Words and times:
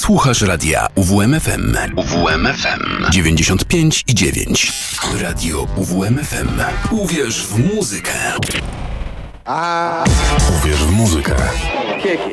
Słuchasz 0.00 0.42
radia 0.42 0.86
UWMFM. 0.94 1.76
UWMFM 1.96 3.10
95 3.10 4.04
i 4.06 4.14
9. 4.14 4.72
Radio 5.20 5.66
UWMFM. 5.76 6.48
Uwierz 6.90 7.46
w 7.46 7.74
muzykę. 7.74 8.12
A... 9.44 10.04
Uwierz 10.58 10.76
w 10.78 10.90
muzykę. 10.90 11.34
Kieki. 12.02 12.30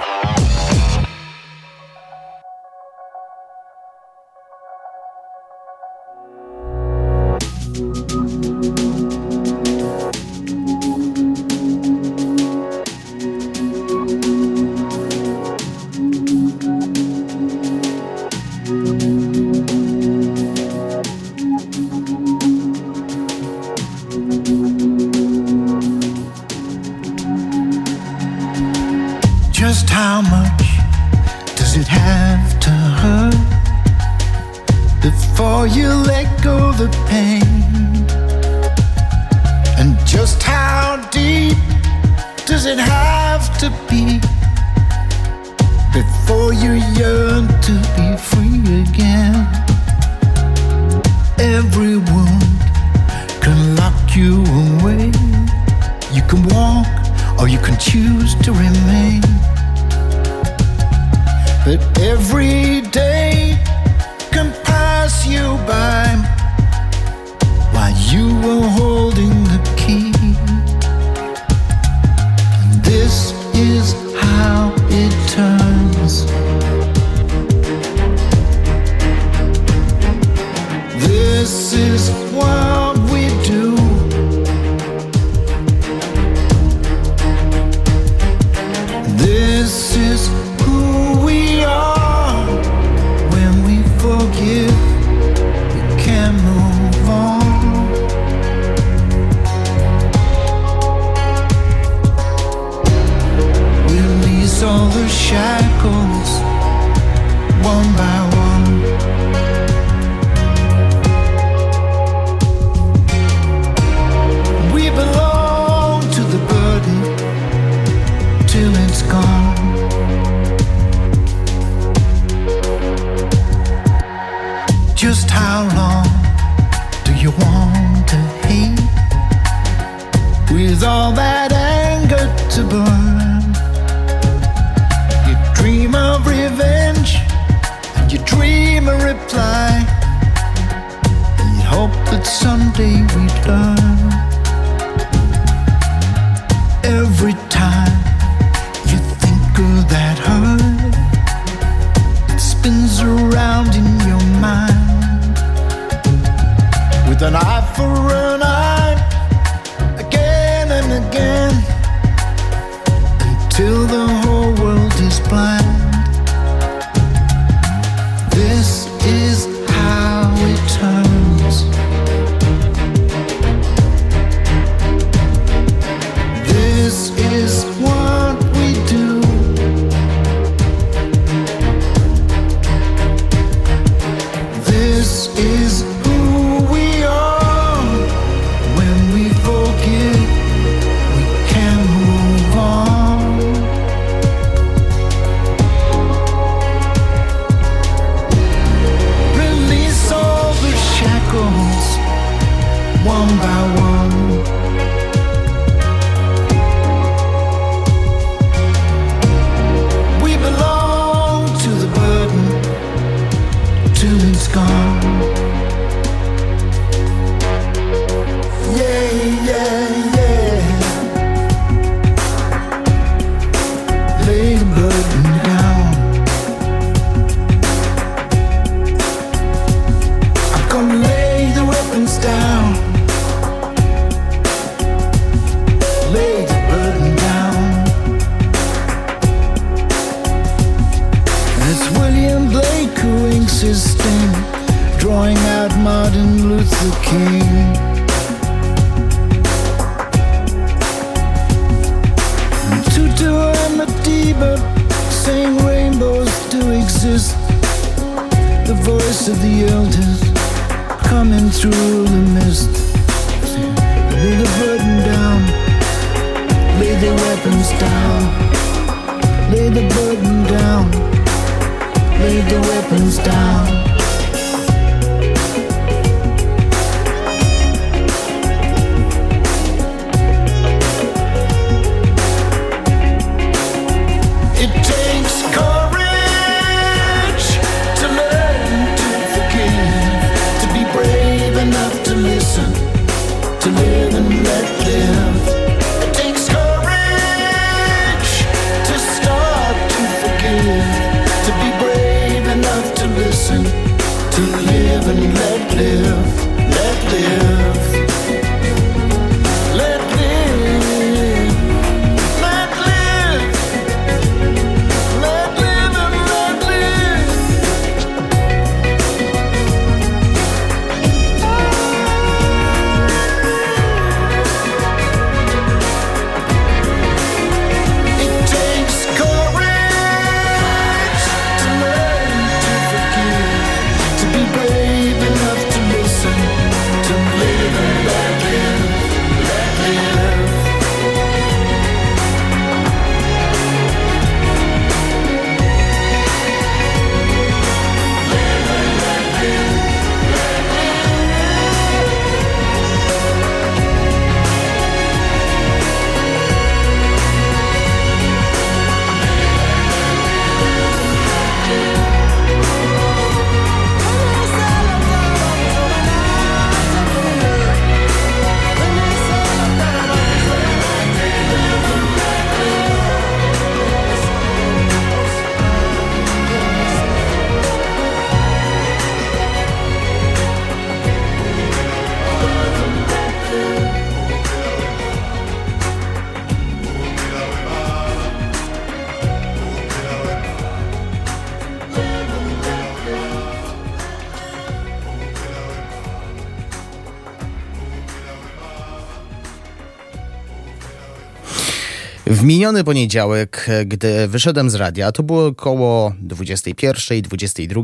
Miniony 402.57 402.83
poniedziałek, 402.83 403.67
gdy 403.85 404.27
wyszedłem 404.27 404.69
z 404.69 404.75
radia, 404.75 405.11
to 405.11 405.23
było 405.23 405.45
około 405.45 406.13
21, 406.19 407.21
22, 407.21 407.81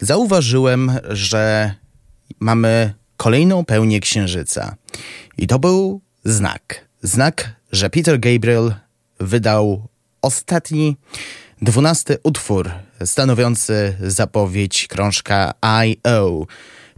zauważyłem, 0.00 0.92
że 1.10 1.74
mamy 2.40 2.94
kolejną 3.16 3.64
pełnię 3.64 4.00
księżyca. 4.00 4.76
I 5.38 5.46
to 5.46 5.58
był 5.58 6.00
znak. 6.24 6.88
Znak, 7.02 7.56
że 7.72 7.90
Peter 7.90 8.20
Gabriel 8.20 8.74
wydał 9.20 9.88
ostatni, 10.22 10.96
dwunasty 11.62 12.18
utwór 12.22 12.70
stanowiący 13.04 13.96
zapowiedź 14.00 14.86
krążka 14.86 15.54
I.O. 15.86 16.46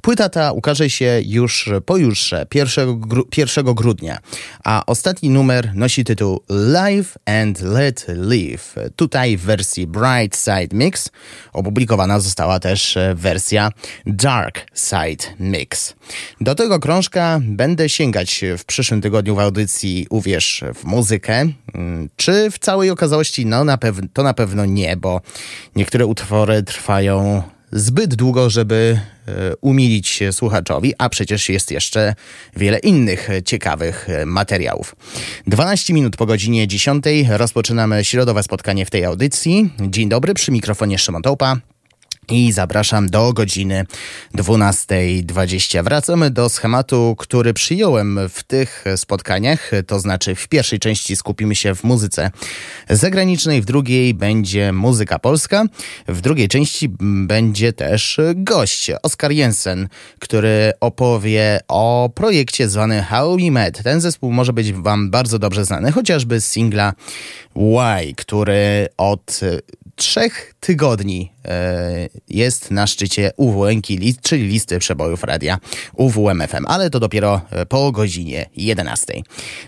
Płyta 0.04 0.28
ta 0.28 0.52
ukaże 0.52 0.90
się 0.90 1.20
już 1.24 1.70
pojutrze, 1.86 2.46
1, 2.54 3.00
gru 3.00 3.28
1 3.36 3.74
grudnia, 3.74 4.18
a 4.64 4.82
ostatni 4.86 5.30
numer 5.30 5.70
nosi 5.74 6.04
tytuł 6.04 6.40
Live 6.48 7.18
and 7.26 7.60
Let 7.60 8.06
Live. 8.08 8.74
Tutaj 8.96 9.36
w 9.36 9.40
wersji 9.40 9.86
Bright 9.86 10.36
Side 10.36 10.76
Mix 10.76 11.10
opublikowana 11.52 12.20
została 12.20 12.60
też 12.60 12.98
wersja 13.14 13.70
Dark 14.06 14.66
Side 14.74 15.24
Mix. 15.40 15.94
Do 16.40 16.54
tego 16.54 16.80
krążka 16.80 17.40
będę 17.42 17.88
sięgać 17.88 18.44
w 18.58 18.64
przyszłym 18.64 19.00
tygodniu 19.00 19.34
w 19.34 19.38
audycji 19.38 20.06
Uwierz 20.10 20.64
w 20.74 20.84
muzykę. 20.84 21.46
Czy 22.16 22.50
w 22.50 22.58
całej 22.58 22.90
okazałości? 22.90 23.46
No 23.46 23.64
na 23.64 23.78
pewno, 23.78 24.08
to 24.12 24.22
na 24.22 24.34
pewno 24.34 24.64
nie, 24.64 24.96
bo 24.96 25.20
niektóre 25.76 26.06
utwory 26.06 26.62
trwają 26.62 27.42
zbyt 27.74 28.14
długo, 28.14 28.50
żeby 28.50 29.00
e, 29.28 29.56
umilić 29.60 30.20
słuchaczowi, 30.32 30.94
a 30.98 31.08
przecież 31.08 31.48
jest 31.48 31.70
jeszcze 31.70 32.14
wiele 32.56 32.78
innych 32.78 33.28
ciekawych 33.44 34.10
e, 34.10 34.26
materiałów. 34.26 34.96
12 35.46 35.94
minut 35.94 36.16
po 36.16 36.26
godzinie 36.26 36.68
10 36.68 37.04
rozpoczynamy 37.28 38.04
środowe 38.04 38.42
spotkanie 38.42 38.86
w 38.86 38.90
tej 38.90 39.04
audycji. 39.04 39.70
Dzień 39.80 40.08
dobry, 40.08 40.34
przy 40.34 40.52
mikrofonie 40.52 40.98
Szymon 40.98 41.22
Tołpa 41.22 41.73
i 42.28 42.52
zapraszam 42.52 43.10
do 43.10 43.32
godziny 43.32 43.86
12.20. 44.34 45.84
Wracamy 45.84 46.30
do 46.30 46.48
schematu, 46.48 47.14
który 47.18 47.54
przyjąłem 47.54 48.20
w 48.28 48.42
tych 48.42 48.84
spotkaniach, 48.96 49.70
to 49.86 50.00
znaczy 50.00 50.34
w 50.34 50.48
pierwszej 50.48 50.78
części 50.78 51.16
skupimy 51.16 51.56
się 51.56 51.74
w 51.74 51.84
muzyce 51.84 52.30
zagranicznej, 52.90 53.62
w 53.62 53.64
drugiej 53.64 54.14
będzie 54.14 54.72
muzyka 54.72 55.18
polska, 55.18 55.64
w 56.08 56.20
drugiej 56.20 56.48
części 56.48 56.88
będzie 57.26 57.72
też 57.72 58.20
gość, 58.34 58.90
Oskar 59.02 59.32
Jensen, 59.32 59.88
który 60.18 60.72
opowie 60.80 61.60
o 61.68 62.10
projekcie 62.14 62.68
zwany 62.68 63.02
How 63.02 63.36
We 63.36 63.50
Met. 63.50 63.82
Ten 63.82 64.00
zespół 64.00 64.32
może 64.32 64.52
być 64.52 64.72
Wam 64.72 65.10
bardzo 65.10 65.38
dobrze 65.38 65.64
znany, 65.64 65.92
chociażby 65.92 66.40
z 66.40 66.46
singla 66.46 66.92
Why, 67.56 68.14
który 68.16 68.88
od 68.96 69.40
trzech 69.96 70.54
tygodni 70.60 71.32
e, 71.44 72.08
jest 72.28 72.70
na 72.70 72.86
szczycie 72.86 73.30
list, 73.88 74.20
czyli 74.20 74.46
listy 74.46 74.78
przebojów 74.78 75.24
radia 75.24 75.58
UWMFM, 75.96 76.66
ale 76.66 76.90
to 76.90 77.00
dopiero 77.00 77.40
e, 77.50 77.66
po 77.66 77.92
godzinie 77.92 78.46
11. 78.56 79.22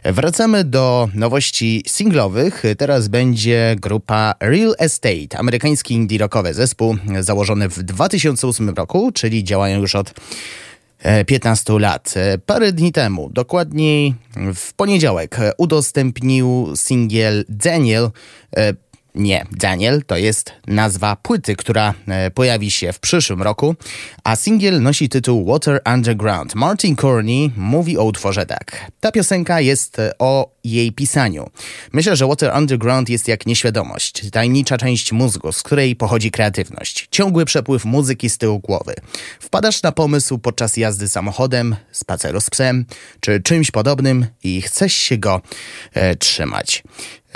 Wracamy 0.04 0.64
do 0.64 1.09
nowości 1.14 1.83
singlowych. 1.87 2.62
Teraz 2.78 3.09
będzie 3.09 3.76
grupa 3.80 4.35
Real 4.40 4.75
Estate, 4.78 5.38
amerykański 5.38 5.95
indie 5.95 6.18
rockowy 6.18 6.54
zespół 6.54 6.97
założony 7.21 7.68
w 7.68 7.83
2008 7.83 8.71
roku, 8.71 9.12
czyli 9.12 9.45
działają 9.45 9.80
już 9.80 9.95
od 9.95 10.14
15 11.26 11.73
e, 11.73 11.78
lat. 11.78 12.14
Parę 12.47 12.73
dni 12.73 12.92
temu, 12.92 13.30
dokładniej 13.30 14.14
w 14.54 14.75
poniedziałek, 14.75 15.37
udostępnił 15.59 16.73
singiel 16.76 17.45
Daniel 17.49 18.11
nie, 19.16 19.46
Daniel 19.52 20.02
to 20.06 20.16
jest 20.16 20.52
nazwa 20.66 21.16
płyty, 21.16 21.56
która 21.56 21.94
e, 22.08 22.30
pojawi 22.30 22.70
się 22.70 22.92
w 22.92 23.00
przyszłym 23.00 23.42
roku, 23.42 23.75
a 24.25 24.37
singiel 24.37 24.82
nosi 24.82 25.08
tytuł 25.08 25.46
Water 25.46 25.80
Underground. 25.94 26.54
Martin 26.54 26.96
Corney 26.96 27.52
mówi 27.56 27.99
o 27.99 28.04
utworze 28.04 28.46
tak. 28.46 28.90
Ta 29.00 29.12
piosenka 29.12 29.61
jest 29.61 29.99
e, 29.99 30.12
o 30.18 30.50
jej 30.64 30.92
pisaniu. 30.92 31.50
Myślę, 31.92 32.16
że 32.16 32.26
Water 32.26 32.52
Underground 32.56 33.08
jest 33.08 33.28
jak 33.28 33.46
nieświadomość, 33.46 34.30
tajemnicza 34.30 34.78
część 34.78 35.12
mózgu, 35.12 35.52
z 35.52 35.62
której 35.62 35.96
pochodzi 35.96 36.30
kreatywność. 36.30 37.08
Ciągły 37.11 37.44
przepływ 37.44 37.85
muzyki 37.85 38.30
z 38.30 38.38
tyłu 38.38 38.58
głowy. 38.58 38.94
Wpadasz 39.40 39.82
na 39.82 39.92
pomysł 39.92 40.38
podczas 40.38 40.76
jazdy 40.76 41.08
samochodem, 41.08 41.76
spaceru 41.92 42.40
z 42.40 42.50
psem, 42.50 42.85
czy 43.20 43.40
czymś 43.40 43.70
podobnym 43.70 44.26
i 44.44 44.62
chcesz 44.62 44.92
się 44.92 45.18
go 45.18 45.40
e, 45.94 46.16
trzymać. 46.16 46.82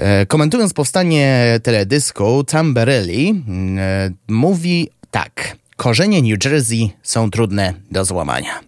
E, 0.00 0.26
komentując 0.26 0.72
powstanie 0.72 1.60
teledysku, 1.62 2.44
Tamberelli 2.44 3.44
e, 3.78 4.10
mówi 4.28 4.88
tak. 5.10 5.56
Korzenie 5.76 6.22
New 6.22 6.44
Jersey 6.44 6.90
są 7.02 7.30
trudne 7.30 7.74
do 7.90 8.04
złamania. 8.04 8.60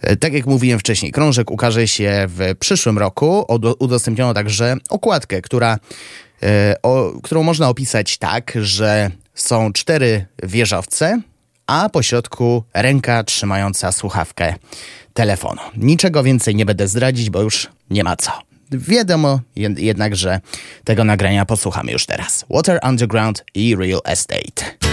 E, 0.00 0.16
tak 0.16 0.32
jak 0.32 0.46
mówiłem 0.46 0.78
wcześniej, 0.78 1.12
krążek 1.12 1.50
ukaże 1.50 1.88
się 1.88 2.26
w 2.28 2.54
przyszłym 2.58 2.98
roku. 2.98 3.44
Udostępniono 3.78 4.34
także 4.34 4.76
okładkę, 4.90 5.42
która, 5.42 5.78
o, 6.82 7.12
którą 7.22 7.42
można 7.42 7.68
opisać 7.68 8.18
tak, 8.18 8.52
że 8.62 9.10
są 9.34 9.72
cztery 9.72 10.26
wieżowce, 10.42 11.20
a 11.66 11.88
po 11.88 12.02
środku 12.02 12.64
ręka 12.74 13.24
trzymająca 13.24 13.92
słuchawkę 13.92 14.54
telefonu. 15.14 15.60
Niczego 15.76 16.22
więcej 16.22 16.54
nie 16.54 16.66
będę 16.66 16.88
zdradzić, 16.88 17.30
bo 17.30 17.42
już 17.42 17.68
nie 17.90 18.04
ma 18.04 18.16
co. 18.16 18.49
Wiadomo 18.70 19.40
jednak, 19.56 20.16
że 20.16 20.40
tego 20.84 21.04
nagrania 21.04 21.46
posłuchamy 21.46 21.92
już 21.92 22.06
teraz. 22.06 22.44
Water 22.50 22.80
Underground 22.88 23.44
i 23.54 23.76
Real 23.76 24.00
Estate. 24.04 24.89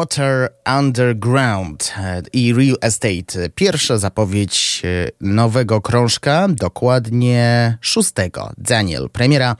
Water 0.00 0.48
Underground 0.78 1.94
i 2.32 2.54
Real 2.54 2.76
Estate. 2.80 3.50
Pierwsza 3.54 3.98
zapowiedź 3.98 4.82
e, 4.84 5.10
nowego 5.20 5.80
krążka, 5.80 6.48
dokładnie 6.48 7.78
6. 7.80 8.10
Daniel. 8.58 9.10
Premiera 9.10 9.56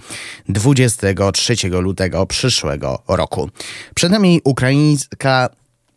23 0.48 1.54
lutego 1.68 2.26
przyszłego 2.26 3.02
roku. 3.08 3.50
Przed 3.94 4.12
nami 4.12 4.40
ukraińska 4.44 5.48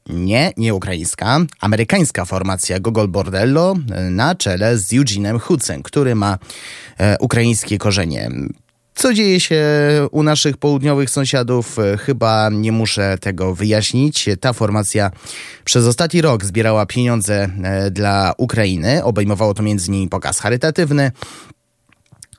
nie, 0.09 0.51
nie 0.57 0.73
ukraińska, 0.73 1.39
amerykańska 1.61 2.25
formacja 2.25 2.79
Gogol 2.79 3.07
Bordello 3.07 3.75
na 4.09 4.35
czele 4.35 4.77
z 4.77 4.93
Eugene'em 4.93 5.39
Hudsem, 5.39 5.83
który 5.83 6.15
ma 6.15 6.37
e, 6.97 7.17
ukraińskie 7.19 7.77
korzenie. 7.77 8.31
Co 8.95 9.13
dzieje 9.13 9.39
się 9.39 9.61
u 10.11 10.23
naszych 10.23 10.57
południowych 10.57 11.09
sąsiadów? 11.09 11.77
Chyba 11.99 12.49
nie 12.49 12.71
muszę 12.71 13.17
tego 13.21 13.55
wyjaśnić. 13.55 14.29
Ta 14.39 14.53
formacja 14.53 15.11
przez 15.65 15.85
ostatni 15.85 16.21
rok 16.21 16.45
zbierała 16.45 16.85
pieniądze 16.85 17.49
e, 17.63 17.91
dla 17.91 18.33
Ukrainy. 18.37 19.03
Obejmowało 19.03 19.53
to 19.53 19.63
m.in. 19.63 20.09
pokaz 20.09 20.39
charytatywny, 20.39 21.11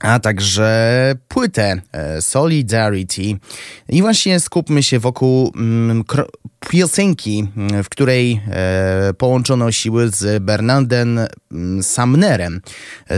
a 0.05 0.21
także 0.21 1.15
płytę 1.29 1.81
e, 1.93 2.23
Solidarity. 2.23 3.37
I 3.89 4.03
właśnie 4.03 4.41
skupmy 4.41 4.83
się 4.83 4.99
wokół 4.99 5.53
mm, 5.57 6.05
piosenki, 6.71 7.49
w 7.85 7.89
której 7.89 8.41
e, 8.51 9.15
połączono 9.19 9.73
siły 9.73 10.09
z 10.09 10.43
Bernardem 10.43 11.21
mm, 11.53 11.83
Sumnerem 11.83 12.61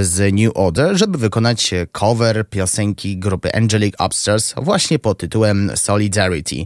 z 0.01 0.35
New 0.35 0.51
Order, 0.55 0.97
żeby 0.99 1.19
wykonać 1.19 1.75
cover 1.93 2.49
piosenki 2.51 3.19
grupy 3.19 3.55
Angelic 3.55 3.95
Upstairs 4.07 4.55
właśnie 4.57 4.99
pod 4.99 5.19
tytułem 5.19 5.71
Solidarity. 5.75 6.57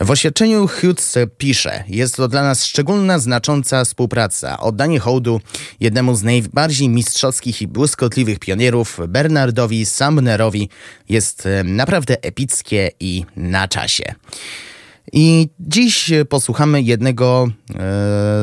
W 0.00 0.10
oświadczeniu 0.10 0.68
Hughes 0.68 1.18
pisze: 1.38 1.84
Jest 1.88 2.16
to 2.16 2.28
dla 2.28 2.42
nas 2.42 2.64
szczególna, 2.64 3.18
znacząca 3.18 3.84
współpraca. 3.84 4.58
Oddanie 4.58 5.00
hołdu 5.00 5.40
jednemu 5.80 6.14
z 6.14 6.22
najbardziej 6.22 6.88
mistrzowskich 6.88 7.62
i 7.62 7.68
błyskotliwych 7.68 8.38
pionierów, 8.38 8.98
Bernardowi 9.56 9.86
Sumnerowi, 9.86 10.68
jest 11.08 11.46
e, 11.46 11.64
naprawdę 11.64 12.22
epickie 12.22 12.90
i 13.00 13.24
na 13.36 13.68
czasie. 13.68 14.14
I 15.12 15.48
dziś 15.60 16.10
posłuchamy 16.28 16.82
jednego 16.82 17.48
e, 17.48 17.74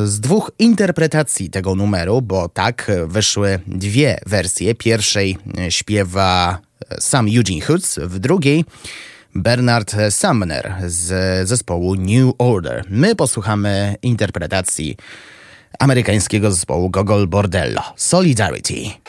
z 0.07 0.19
dwóch 0.19 0.51
interpretacji 0.59 1.49
tego 1.49 1.75
numeru, 1.75 2.21
bo 2.21 2.49
tak 2.49 2.91
wyszły 3.07 3.59
dwie 3.67 4.19
wersje. 4.25 4.75
Pierwszej 4.75 5.37
śpiewa 5.69 6.59
sam 6.99 7.27
Eugene 7.27 7.61
Hoods, 7.61 7.99
w 7.99 8.19
drugiej 8.19 8.65
Bernard 9.35 9.95
Sumner 10.09 10.75
z 10.87 11.47
zespołu 11.47 11.95
New 11.95 12.33
Order. 12.37 12.83
My 12.89 13.15
posłuchamy 13.15 13.95
interpretacji 14.01 14.97
amerykańskiego 15.79 16.51
zespołu 16.51 16.89
Gogol 16.89 17.27
Bordello 17.27 17.81
Solidarity. 17.95 19.03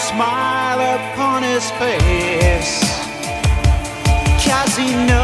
smile 0.00 0.80
upon 0.96 1.42
his 1.42 1.70
face. 1.72 2.80
Cause 4.42 4.76
he 4.76 4.94
knows. 5.06 5.19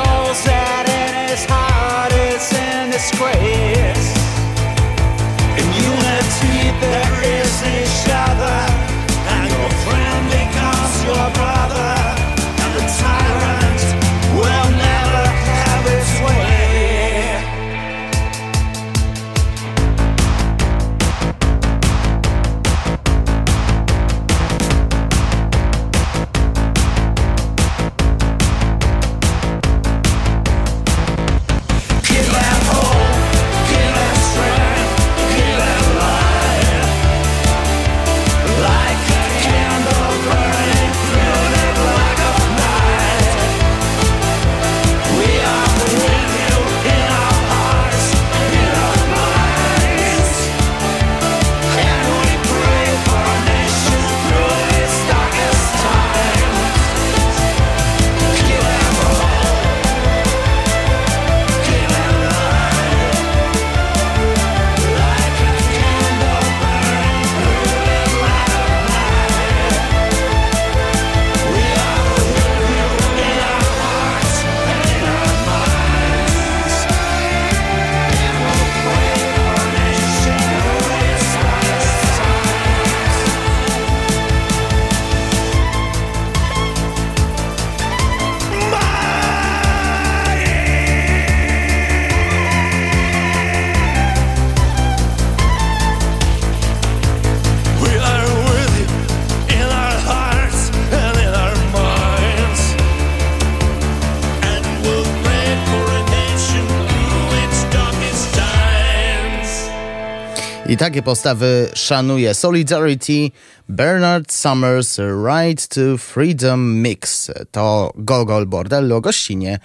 Takie 110.86 111.02
postawy 111.02 111.70
szanuje 111.74 112.34
Solidarity, 112.34 113.30
Bernard 113.68 114.32
Summers 114.32 114.98
Right 114.98 115.68
to 115.68 115.98
Freedom 115.98 116.80
Mix. 116.82 117.30
To 117.50 117.92
Gogol 117.96 118.46
Bordello 118.46 119.00
gościnie 119.00 119.58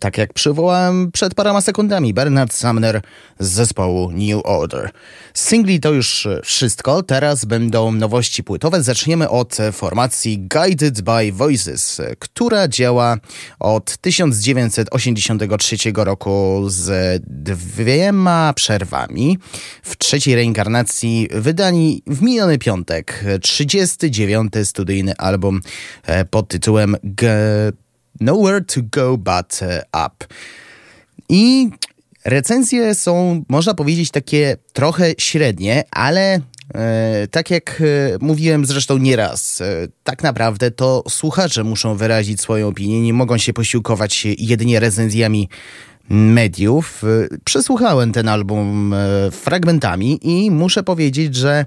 tak 0.00 0.18
jak 0.18 0.32
przywołałem 0.32 1.12
przed 1.12 1.34
paroma 1.34 1.60
sekundami, 1.60 2.14
Bernard 2.14 2.52
Sumner 2.52 3.00
z 3.38 3.48
zespołu 3.48 4.10
New 4.10 4.40
Order. 4.44 4.90
Singli 5.34 5.80
to 5.80 5.92
już 5.92 6.28
wszystko, 6.44 7.02
teraz 7.02 7.44
będą 7.44 7.92
nowości 7.92 8.44
płytowe. 8.44 8.82
Zaczniemy 8.82 9.28
od 9.28 9.56
formacji 9.72 10.38
Guided 10.38 11.00
by 11.00 11.32
Voices, 11.32 12.00
która 12.18 12.68
działa 12.68 13.16
od 13.58 13.96
1983 13.96 15.76
roku 15.94 16.64
z 16.66 17.22
dwiema 17.26 18.52
przerwami. 18.52 19.38
W 19.82 19.96
trzeciej 19.98 20.34
reinkarnacji 20.34 21.28
wydani 21.30 22.02
w 22.06 22.22
miniony 22.22 22.58
piątek 22.58 23.24
39. 23.40 24.52
studyjny 24.64 25.16
album 25.16 25.60
e, 26.06 26.24
pod 26.24 26.48
tytułem 26.48 26.96
G 27.04 27.28
Nowhere 28.20 28.60
to 28.60 28.80
Go 28.90 29.16
But 29.16 29.60
uh, 29.62 30.06
Up. 30.06 30.26
I 31.28 31.70
recenzje 32.24 32.94
są, 32.94 33.44
można 33.48 33.74
powiedzieć, 33.74 34.10
takie 34.10 34.56
trochę 34.72 35.12
średnie, 35.18 35.84
ale 35.90 36.40
E, 36.74 37.26
tak 37.30 37.50
jak 37.50 37.80
e, 37.80 38.18
mówiłem 38.20 38.66
zresztą 38.66 38.98
nieraz, 38.98 39.60
e, 39.60 39.88
tak 40.04 40.22
naprawdę 40.22 40.70
to 40.70 41.04
słuchacze 41.08 41.64
muszą 41.64 41.96
wyrazić 41.96 42.40
swoją 42.40 42.68
opinię, 42.68 43.02
nie 43.02 43.12
mogą 43.12 43.38
się 43.38 43.52
posiłkować 43.52 44.26
jedynie 44.38 44.80
recenzjami 44.80 45.48
mediów. 46.08 47.04
E, 47.04 47.38
przesłuchałem 47.44 48.12
ten 48.12 48.28
album 48.28 48.94
e, 48.94 49.30
fragmentami 49.30 50.18
i 50.22 50.50
muszę 50.50 50.82
powiedzieć, 50.82 51.34
że 51.34 51.66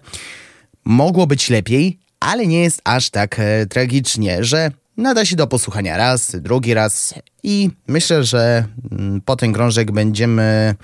mogło 0.85 1.27
być 1.27 1.49
lepiej, 1.49 1.99
ale 2.19 2.47
nie 2.47 2.61
jest 2.61 2.81
aż 2.83 3.09
tak 3.09 3.39
e, 3.39 3.65
tragicznie, 3.65 4.43
że 4.43 4.71
Nada 5.01 5.25
się 5.25 5.35
do 5.35 5.47
posłuchania 5.47 5.97
raz, 5.97 6.35
drugi 6.35 6.73
raz 6.73 7.13
i 7.43 7.69
myślę, 7.87 8.23
że 8.23 8.65
mm, 8.91 9.21
po 9.21 9.35
ten 9.35 9.53
krążek 9.53 9.91
będziemy, 9.91 10.75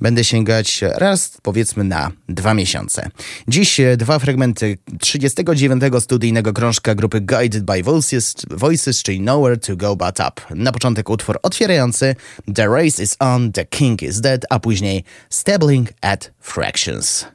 będę 0.00 0.24
sięgać 0.24 0.80
raz, 0.82 1.38
powiedzmy 1.42 1.84
na 1.84 2.10
dwa 2.28 2.54
miesiące. 2.54 3.10
Dziś 3.48 3.80
dwa 3.96 4.18
fragmenty 4.18 4.78
39 5.00 5.82
studyjnego 6.00 6.52
krążka 6.52 6.94
grupy 6.94 7.20
Guided 7.20 7.64
by 7.64 7.82
Voices, 7.82 8.34
Voices 8.50 9.02
czyli 9.02 9.20
Nowhere 9.20 9.56
to 9.56 9.76
Go 9.76 9.96
But 9.96 10.20
Up. 10.20 10.54
Na 10.54 10.72
początek 10.72 11.10
utwór 11.10 11.38
otwierający 11.42 12.16
The 12.54 12.66
Race 12.66 13.02
is 13.02 13.16
On, 13.18 13.52
The 13.52 13.64
King 13.64 14.02
is 14.02 14.20
Dead, 14.20 14.46
a 14.50 14.58
później 14.58 15.04
Stabling 15.30 15.88
at 16.00 16.30
Fractions. 16.40 17.26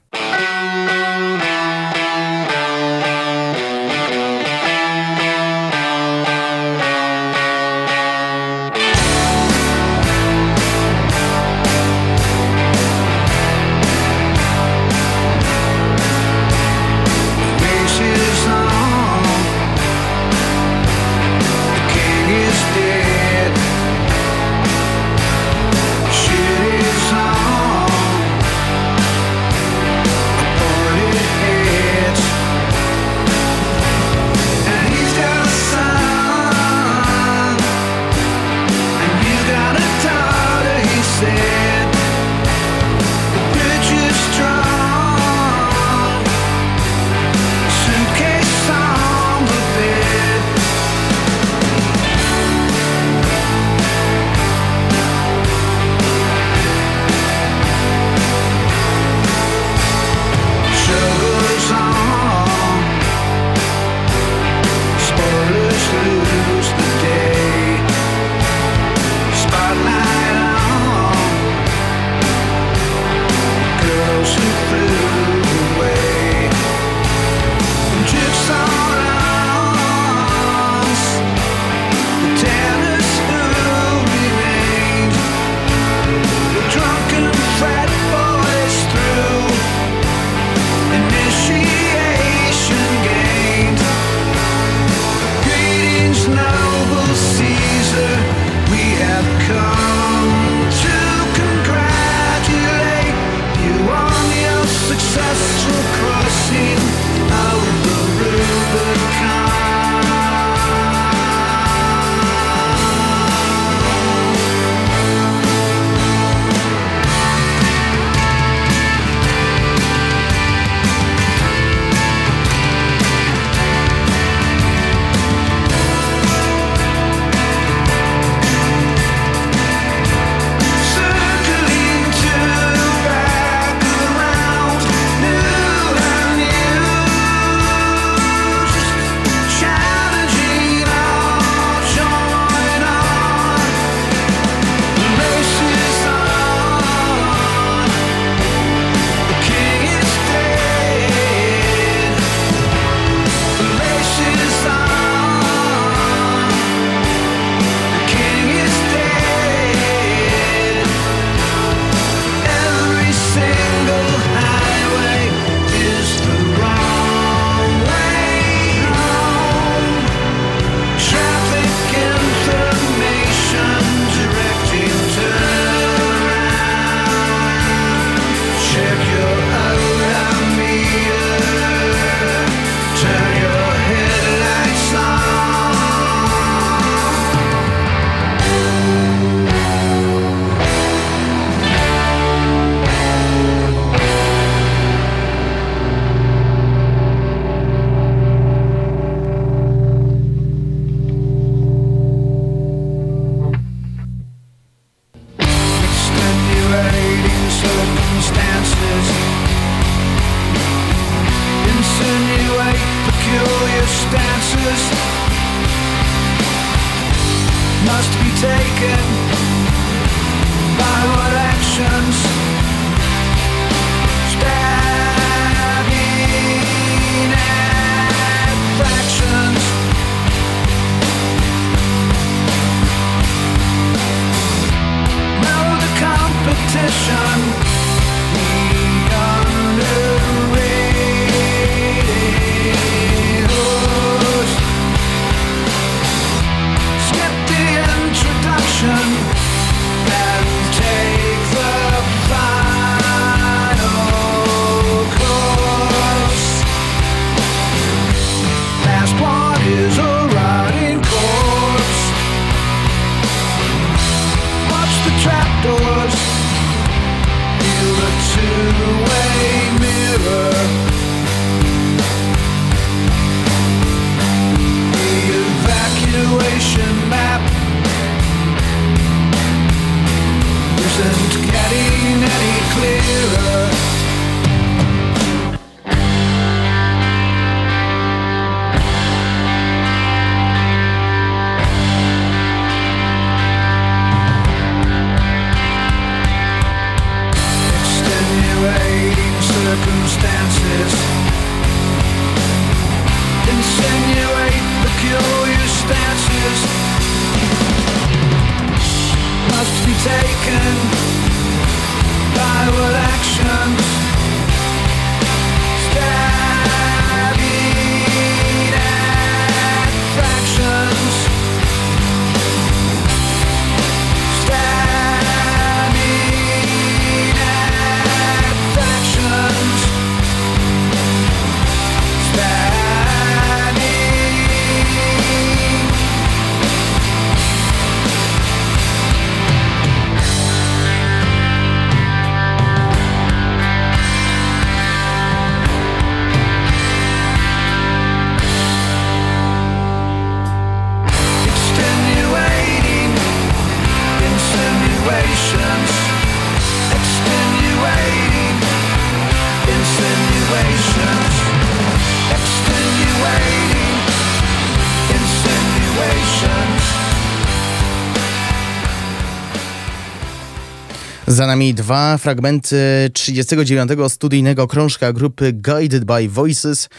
Za 371.36 371.48
nami 371.48 371.74
dwa 371.74 372.17
fragmenty 372.17 373.10
39. 373.13 373.91
studyjnego 374.10 374.67
krążka 374.67 375.13
grupy 375.13 375.54
Guided 375.54 376.06
by 376.06 376.30
Voices, 376.30 376.89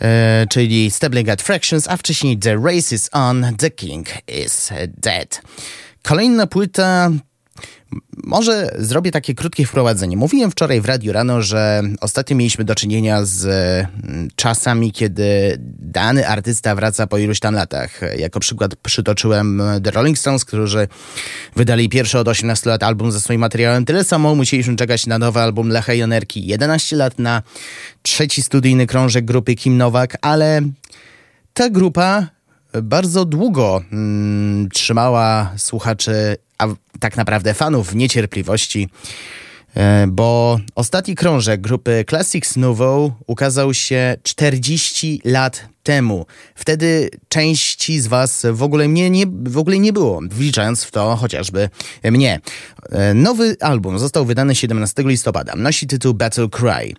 e, 0.00 0.46
czyli 0.50 0.90
Stabling 0.90 1.28
at 1.28 1.42
Fractions, 1.42 1.88
a 1.88 1.96
wcześniej 1.96 2.38
The 2.38 2.56
Race 2.56 2.94
is 2.94 3.10
on, 3.12 3.46
The 3.58 3.70
King 3.70 4.06
is 4.28 4.70
Dead. 4.98 5.42
Kolejna 6.02 6.46
płyta 6.46 7.10
może 8.24 8.74
zrobię 8.78 9.10
takie 9.10 9.34
krótkie 9.34 9.66
wprowadzenie. 9.66 10.16
Mówiłem 10.16 10.50
wczoraj 10.50 10.80
w 10.80 10.84
radiu 10.84 11.12
rano, 11.12 11.42
że 11.42 11.82
ostatnio 12.00 12.36
mieliśmy 12.36 12.64
do 12.64 12.74
czynienia 12.74 13.24
z 13.24 13.46
mm, 13.46 14.28
czasami, 14.36 14.92
kiedy 14.92 15.56
dany 15.78 16.28
artysta 16.28 16.74
wraca 16.74 17.06
po 17.06 17.18
iluś 17.18 17.40
tam 17.40 17.54
latach. 17.54 18.00
Jako 18.18 18.40
przykład 18.40 18.76
przytoczyłem 18.76 19.62
The 19.84 19.90
Rolling 19.90 20.18
Stones, 20.18 20.44
którzy 20.44 20.88
wydali 21.56 21.88
pierwszy 21.88 22.18
od 22.18 22.28
18 22.28 22.70
lat 22.70 22.82
album 22.82 23.12
ze 23.12 23.20
swoim 23.20 23.40
materiałem. 23.40 23.84
Tyle 23.84 24.04
samo 24.04 24.34
musieliśmy 24.34 24.76
czekać 24.76 25.06
na 25.06 25.18
nowy 25.18 25.40
album 25.40 25.68
Lecha 25.68 25.94
Jonerki. 25.94 26.46
11 26.46 26.96
lat 26.96 27.18
na 27.18 27.42
trzeci 28.02 28.42
studyjny 28.42 28.86
krążek 28.86 29.24
grupy 29.24 29.54
Kim 29.54 29.76
Nowak, 29.76 30.16
ale 30.20 30.62
ta 31.54 31.70
grupa 31.70 32.26
bardzo 32.82 33.24
długo 33.24 33.82
mm, 33.92 34.68
trzymała 34.68 35.52
słuchaczy 35.56 36.36
a 36.60 36.66
tak 37.00 37.16
naprawdę 37.16 37.54
fanów 37.54 37.90
w 37.90 37.96
niecierpliwości, 37.96 38.88
e, 39.76 40.06
bo 40.06 40.60
ostatni 40.74 41.14
krążek 41.14 41.60
grupy 41.60 42.04
Classics 42.08 42.56
Nouveau 42.56 43.12
ukazał 43.26 43.74
się 43.74 44.16
40 44.22 45.20
lat 45.24 45.68
temu. 45.82 46.26
Wtedy 46.54 47.10
części 47.28 48.00
z 48.00 48.06
was 48.06 48.46
w 48.52 48.62
ogóle 48.62 48.88
mnie 48.88 49.10
nie, 49.10 49.24
w 49.44 49.58
ogóle 49.58 49.78
nie 49.78 49.92
było, 49.92 50.20
wliczając 50.30 50.84
w 50.84 50.90
to 50.90 51.16
chociażby 51.16 51.68
mnie. 52.04 52.40
E, 52.90 53.14
nowy 53.14 53.56
album 53.60 53.98
został 53.98 54.24
wydany 54.24 54.54
17 54.54 55.02
listopada. 55.06 55.52
Nosi 55.56 55.86
tytuł 55.86 56.14
Battle 56.14 56.48
Cry. 56.48 56.94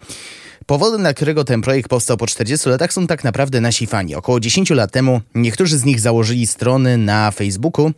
Powodem, 0.71 1.01
dla 1.01 1.13
którego 1.13 1.43
ten 1.43 1.61
projekt 1.61 1.89
powstał 1.89 2.17
po 2.17 2.27
40 2.27 2.69
latach 2.69 2.93
są 2.93 3.07
tak 3.07 3.23
naprawdę 3.23 3.61
nasi 3.61 3.87
fani. 3.87 4.15
Około 4.15 4.39
10 4.39 4.69
lat 4.69 4.91
temu 4.91 5.21
niektórzy 5.35 5.77
z 5.77 5.85
nich 5.85 5.99
założyli 5.99 6.47
strony 6.47 6.97
na 6.97 7.31
Facebooku, 7.31 7.91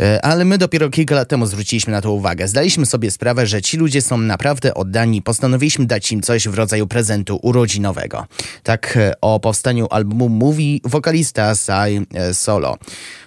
E, 0.00 0.24
ale 0.24 0.44
my 0.44 0.58
dopiero 0.58 0.90
kilka 0.90 1.14
lat 1.14 1.28
temu 1.28 1.46
zwróciliśmy 1.46 1.92
na 1.92 2.00
to 2.00 2.12
uwagę. 2.12 2.48
Zdaliśmy 2.48 2.86
sobie 2.86 3.10
sprawę, 3.10 3.46
że 3.46 3.62
ci 3.62 3.76
ludzie 3.76 4.02
są 4.02 4.18
naprawdę 4.18 4.74
oddani. 4.74 5.22
Postanowiliśmy 5.22 5.86
dać 5.86 6.12
im 6.12 6.22
coś 6.22 6.48
w 6.48 6.54
rodzaju 6.54 6.86
prezentu 6.86 7.38
urodzinowego. 7.42 8.26
Tak 8.62 8.96
e, 8.96 9.12
o 9.20 9.40
powstaniu 9.40 9.86
albumu 9.90 10.28
mówi 10.28 10.80
wokalista 10.84 11.54
Sai 11.54 12.06
e, 12.14 12.34
Solo. 12.34 12.78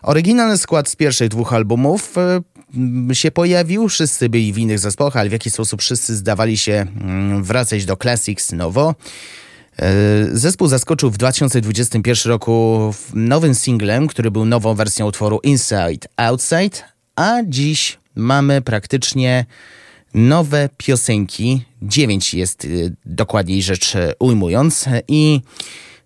Oryginalny 0.01 0.57
skład 0.57 0.89
z 0.89 0.95
pierwszych 0.95 1.29
dwóch 1.29 1.53
albumów 1.53 2.15
się 3.13 3.31
pojawił, 3.31 3.89
wszyscy 3.89 4.29
byli 4.29 4.53
w 4.53 4.57
innych 4.57 4.79
zespołach, 4.79 5.17
ale 5.17 5.29
w 5.29 5.31
jaki 5.31 5.49
sposób 5.49 5.81
wszyscy 5.81 6.15
zdawali 6.15 6.57
się 6.57 6.73
mm, 7.01 7.43
wracać 7.43 7.85
do 7.85 7.97
Classics 7.97 8.51
nowo. 8.51 8.95
E, 9.79 9.93
zespół 10.31 10.67
zaskoczył 10.67 11.11
w 11.11 11.17
2021 11.17 12.31
roku 12.31 12.93
nowym 13.13 13.55
singlem, 13.55 14.07
który 14.07 14.31
był 14.31 14.45
nową 14.45 14.73
wersją 14.73 15.07
utworu 15.07 15.39
Inside 15.43 16.07
Outside, 16.17 16.77
a 17.15 17.37
dziś 17.45 17.97
mamy 18.15 18.61
praktycznie 18.61 19.45
nowe 20.13 20.69
piosenki. 20.77 21.61
Dziewięć 21.81 22.33
jest 22.33 22.65
e, 22.65 22.67
dokładniej 23.05 23.63
rzecz 23.63 23.93
ujmując 24.19 24.85
i 25.07 25.41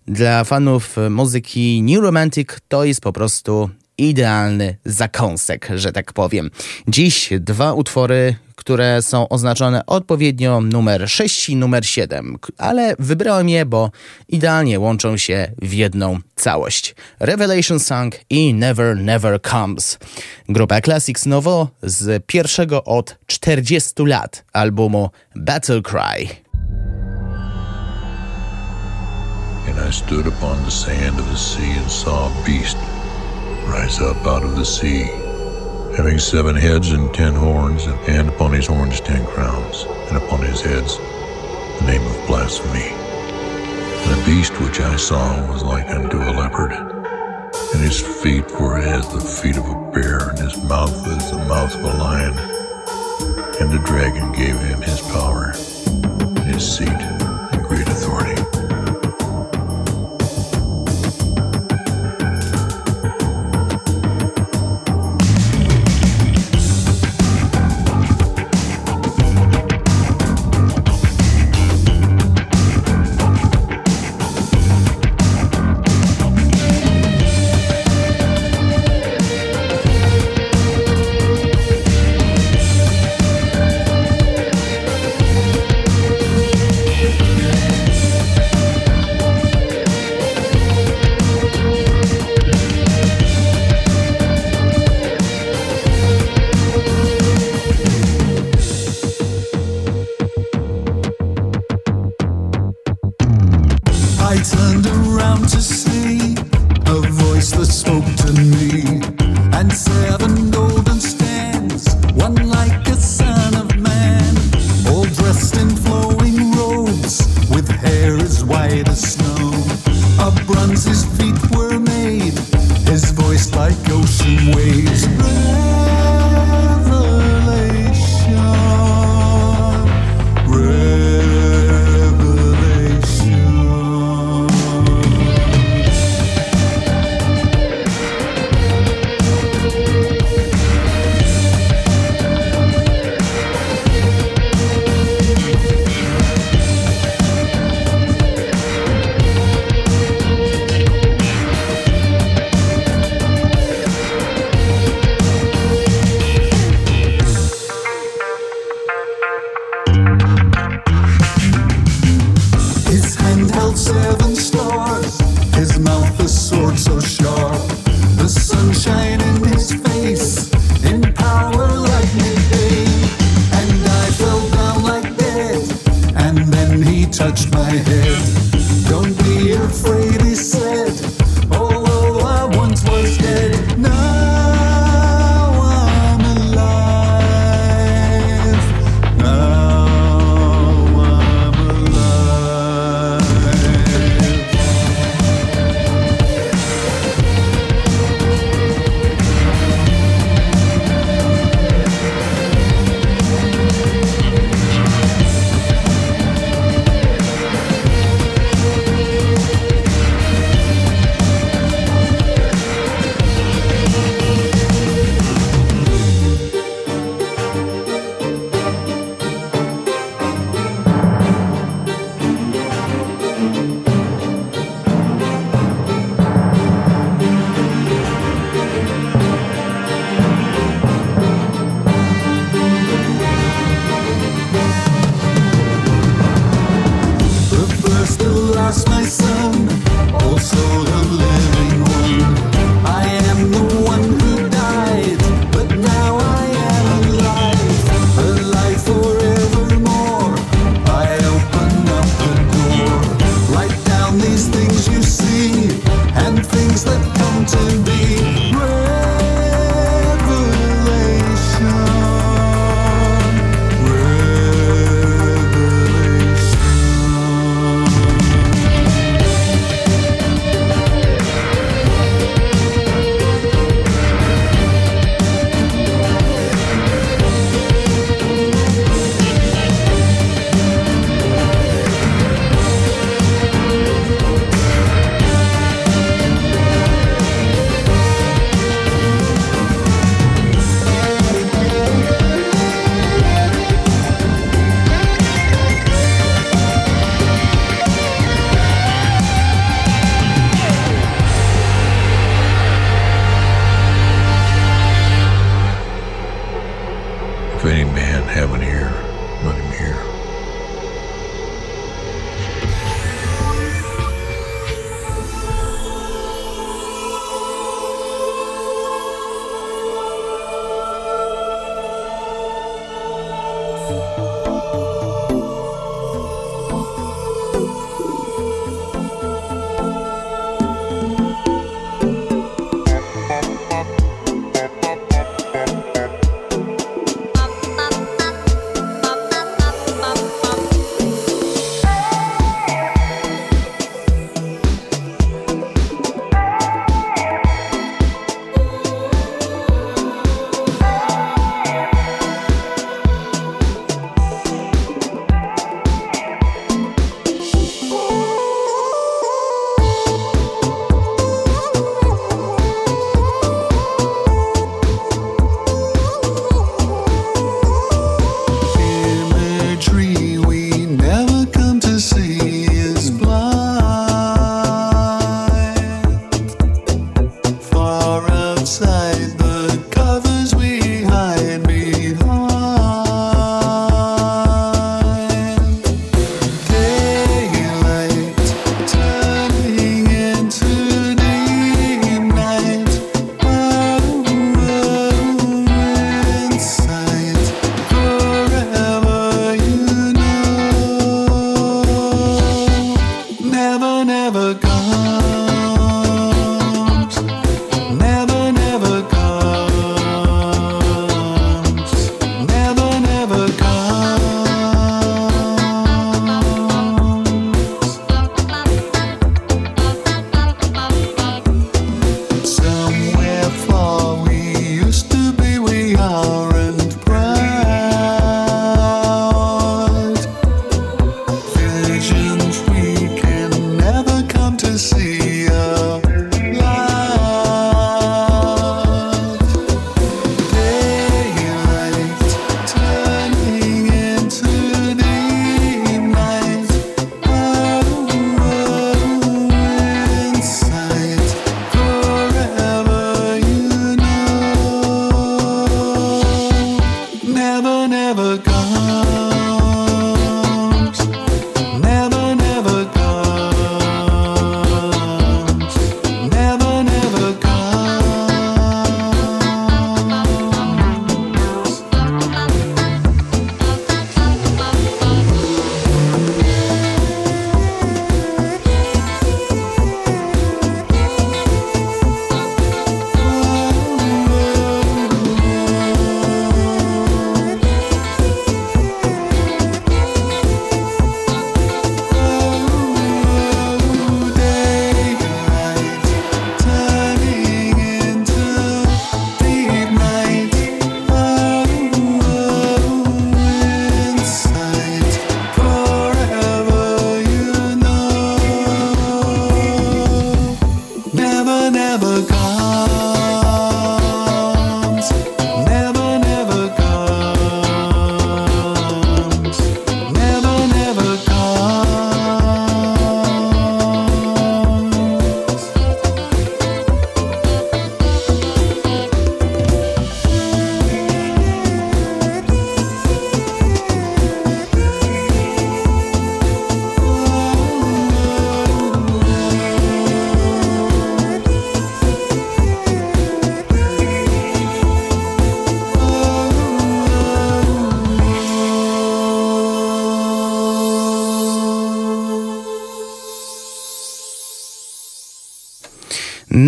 dla 0.06 0.44
fanów 0.44 0.96
muzyki 1.10 1.82
New 1.82 2.02
Romantic 2.02 2.48
to 2.68 2.84
jest 2.84 3.00
po 3.00 3.12
prostu 3.12 3.70
idealny 4.00 4.76
zakąsek, 4.84 5.68
że 5.74 5.92
tak 5.92 6.12
powiem. 6.12 6.50
Dziś 6.88 7.30
dwa 7.40 7.72
utwory, 7.72 8.34
które 8.56 9.02
są 9.02 9.28
oznaczone 9.28 9.86
odpowiednio 9.86 10.60
numer 10.60 11.10
6 11.10 11.48
i 11.48 11.56
numer 11.56 11.86
7, 11.86 12.36
ale 12.58 12.94
wybrałem 12.98 13.48
je, 13.48 13.66
bo 13.66 13.90
idealnie 14.28 14.80
łączą 14.80 15.16
się 15.16 15.52
w 15.62 15.72
jedną 15.72 16.18
całość. 16.36 16.94
Revelation 17.20 17.80
Song 17.80 18.14
i 18.30 18.54
Never 18.54 18.96
Never 18.96 19.40
Comes. 19.50 19.98
Grupa 20.48 20.80
Classics 20.80 21.26
Nowo 21.26 21.68
z 21.82 22.26
pierwszego 22.26 22.84
od 22.84 23.16
40 23.26 23.92
lat 23.98 24.44
albumu 24.52 25.10
Battle 25.36 25.82
Cry. 25.82 26.28
And 29.68 29.88
I 29.88 29.92
stood 29.92 30.26
upon 30.26 30.64
the 30.64 30.70
sand 30.70 31.20
of 31.20 31.30
the 31.30 31.38
sea 31.38 31.78
and 31.82 31.90
saw 31.90 32.26
a 32.26 32.46
beast 32.46 32.76
rise 33.70 34.00
up 34.00 34.26
out 34.26 34.42
of 34.42 34.56
the 34.56 34.64
sea, 34.64 35.04
having 35.96 36.18
seven 36.18 36.56
heads 36.56 36.90
and 36.90 37.14
ten 37.14 37.34
horns, 37.34 37.86
and 38.08 38.28
upon 38.28 38.52
his 38.52 38.66
horns 38.66 39.00
ten 39.00 39.24
crowns, 39.26 39.84
and 40.08 40.16
upon 40.16 40.40
his 40.40 40.60
heads 40.60 40.98
the 40.98 41.84
name 41.86 42.04
of 42.04 42.26
blasphemy. 42.26 42.88
And 44.02 44.10
the 44.10 44.24
beast 44.26 44.60
which 44.60 44.80
I 44.80 44.96
saw 44.96 45.52
was 45.52 45.62
like 45.62 45.88
unto 45.88 46.18
a 46.18 46.32
leopard, 46.32 46.72
and 46.72 47.80
his 47.80 48.00
feet 48.00 48.50
were 48.60 48.78
as 48.78 49.08
the 49.12 49.20
feet 49.20 49.56
of 49.56 49.66
a 49.66 49.90
bear, 49.92 50.30
and 50.30 50.38
his 50.38 50.56
mouth 50.64 51.06
as 51.06 51.30
the 51.30 51.38
mouth 51.38 51.72
of 51.74 51.84
a 51.84 51.96
lion. 51.96 52.38
And 53.60 53.70
the 53.70 53.82
dragon 53.86 54.32
gave 54.32 54.58
him 54.58 54.82
his 54.82 55.00
power, 55.02 55.52
his 56.44 56.76
seat, 56.76 57.19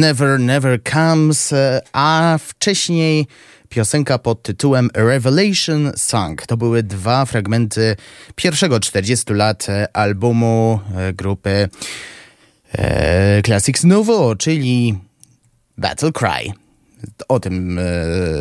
Never 0.02 0.40
Never 0.40 0.78
Comes, 0.82 1.52
e, 1.52 1.80
a 1.92 2.38
wcześniej 2.40 3.26
piosenka 3.68 4.18
pod 4.18 4.42
tytułem 4.42 4.90
Revelation 4.94 5.92
Song. 5.96 6.46
To 6.46 6.56
były 6.56 6.82
dwa 6.82 7.24
fragmenty 7.24 7.96
pierwszego 8.34 8.80
40 8.80 9.32
lat 9.32 9.68
e, 9.68 9.96
albumu 9.96 10.80
e, 10.96 11.12
grupy 11.12 11.68
Classics 13.44 13.84
Nouveau, 13.84 14.36
czyli 14.36 14.98
Battle 15.78 16.12
Cry. 16.12 16.61
O 17.28 17.40
tym 17.40 17.78
e, 17.78 17.82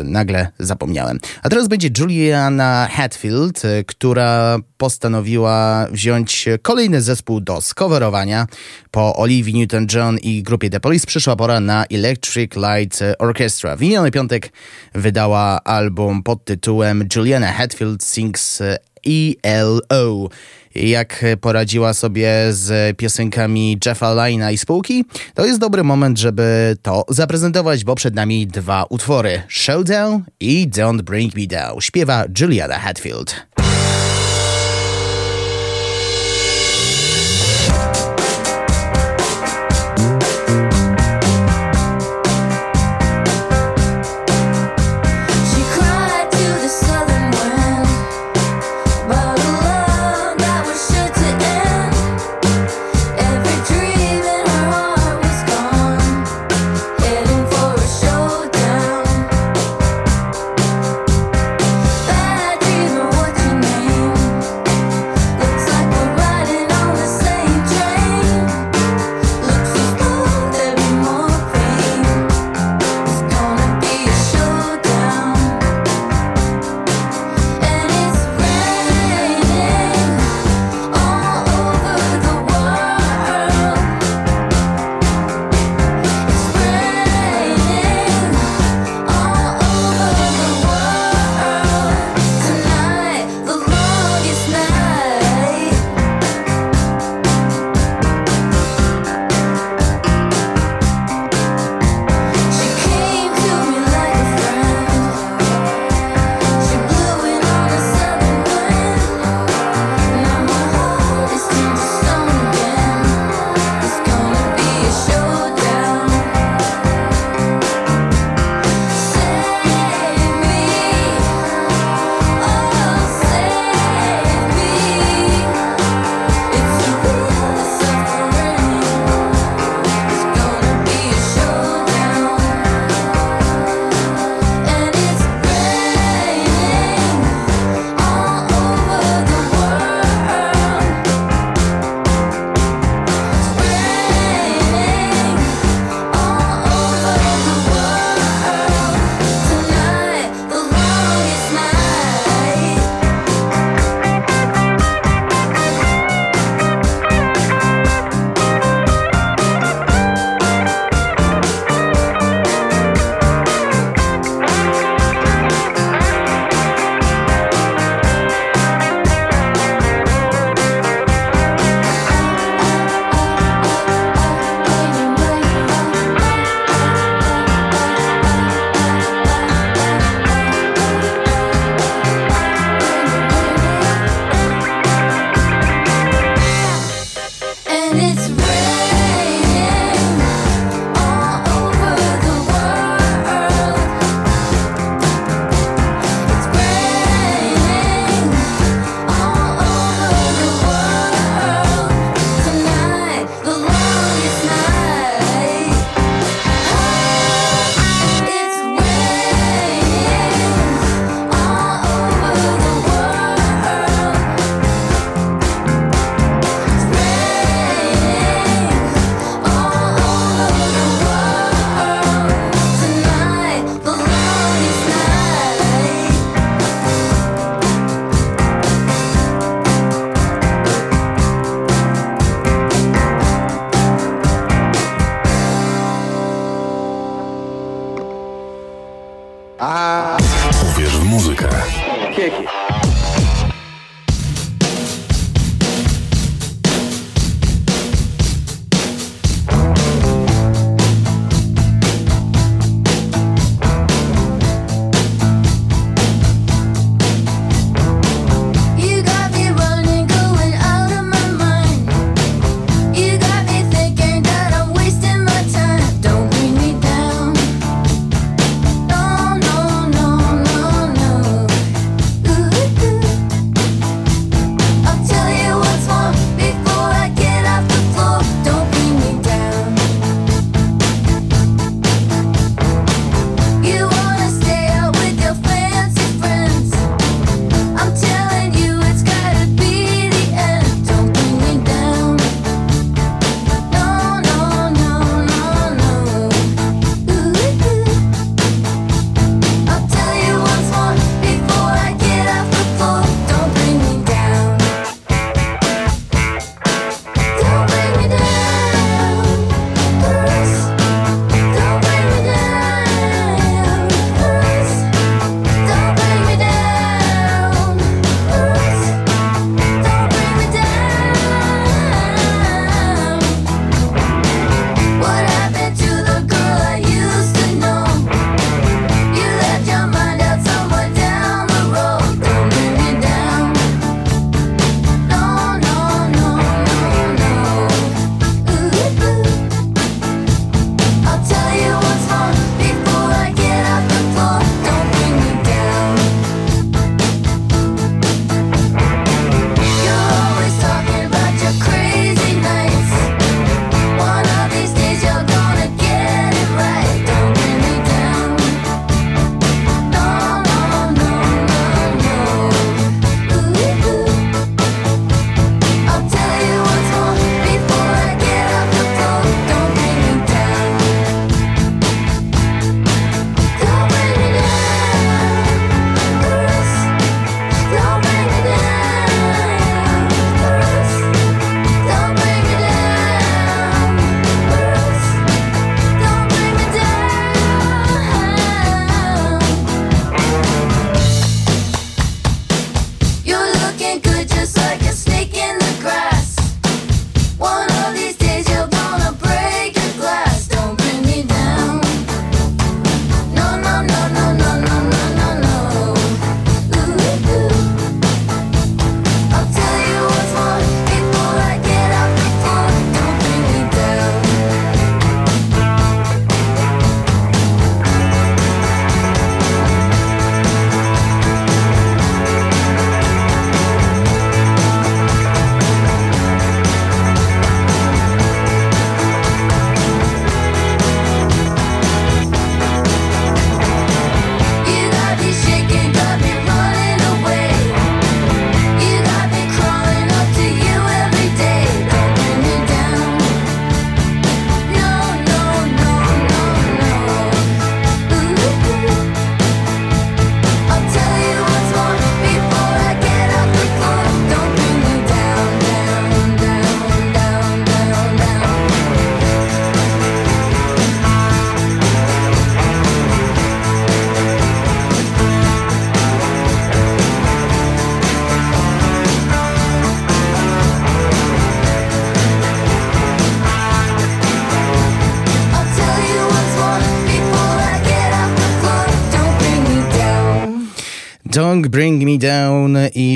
nagle 0.04 0.48
zapomniałem. 0.58 1.18
A 1.42 1.48
teraz 1.48 1.68
będzie 1.68 1.88
Juliana 1.98 2.88
Hatfield, 2.92 3.64
e, 3.64 3.84
która 3.84 4.58
postanowiła 4.76 5.86
wziąć 5.90 6.48
kolejny 6.62 7.00
zespół 7.00 7.40
do 7.40 7.60
skowerowania. 7.60 8.46
Po 8.90 9.16
Olivia 9.16 9.54
Newton-John 9.54 10.18
i 10.22 10.42
grupie 10.42 10.70
The 10.70 10.80
Police 10.80 11.06
przyszła 11.06 11.36
pora 11.36 11.60
na 11.60 11.84
Electric 11.90 12.52
Light 12.56 13.00
Orchestra. 13.18 13.76
W 13.76 13.80
miniony 13.80 14.10
piątek 14.10 14.52
wydała 14.94 15.60
album 15.64 16.22
pod 16.22 16.44
tytułem 16.44 17.08
Juliana 17.16 17.52
Hatfield 17.52 18.04
Sings 18.04 18.62
ELO 19.42 20.28
jak 20.74 21.24
poradziła 21.40 21.94
sobie 21.94 22.28
z 22.50 22.96
piosenkami 22.96 23.78
Jeffa 23.86 24.26
Lina 24.26 24.50
i 24.50 24.58
spółki, 24.58 25.04
to 25.34 25.46
jest 25.46 25.60
dobry 25.60 25.84
moment, 25.84 26.18
żeby 26.18 26.76
to 26.82 27.04
zaprezentować, 27.08 27.84
bo 27.84 27.94
przed 27.94 28.14
nami 28.14 28.46
dwa 28.46 28.84
utwory: 28.90 29.42
Showdown 29.48 30.22
i 30.40 30.68
Don't 30.68 31.02
Bring 31.02 31.34
Me 31.36 31.46
Down. 31.46 31.80
Śpiewa 31.80 32.24
Juliana 32.40 32.78
Hatfield. 32.78 33.61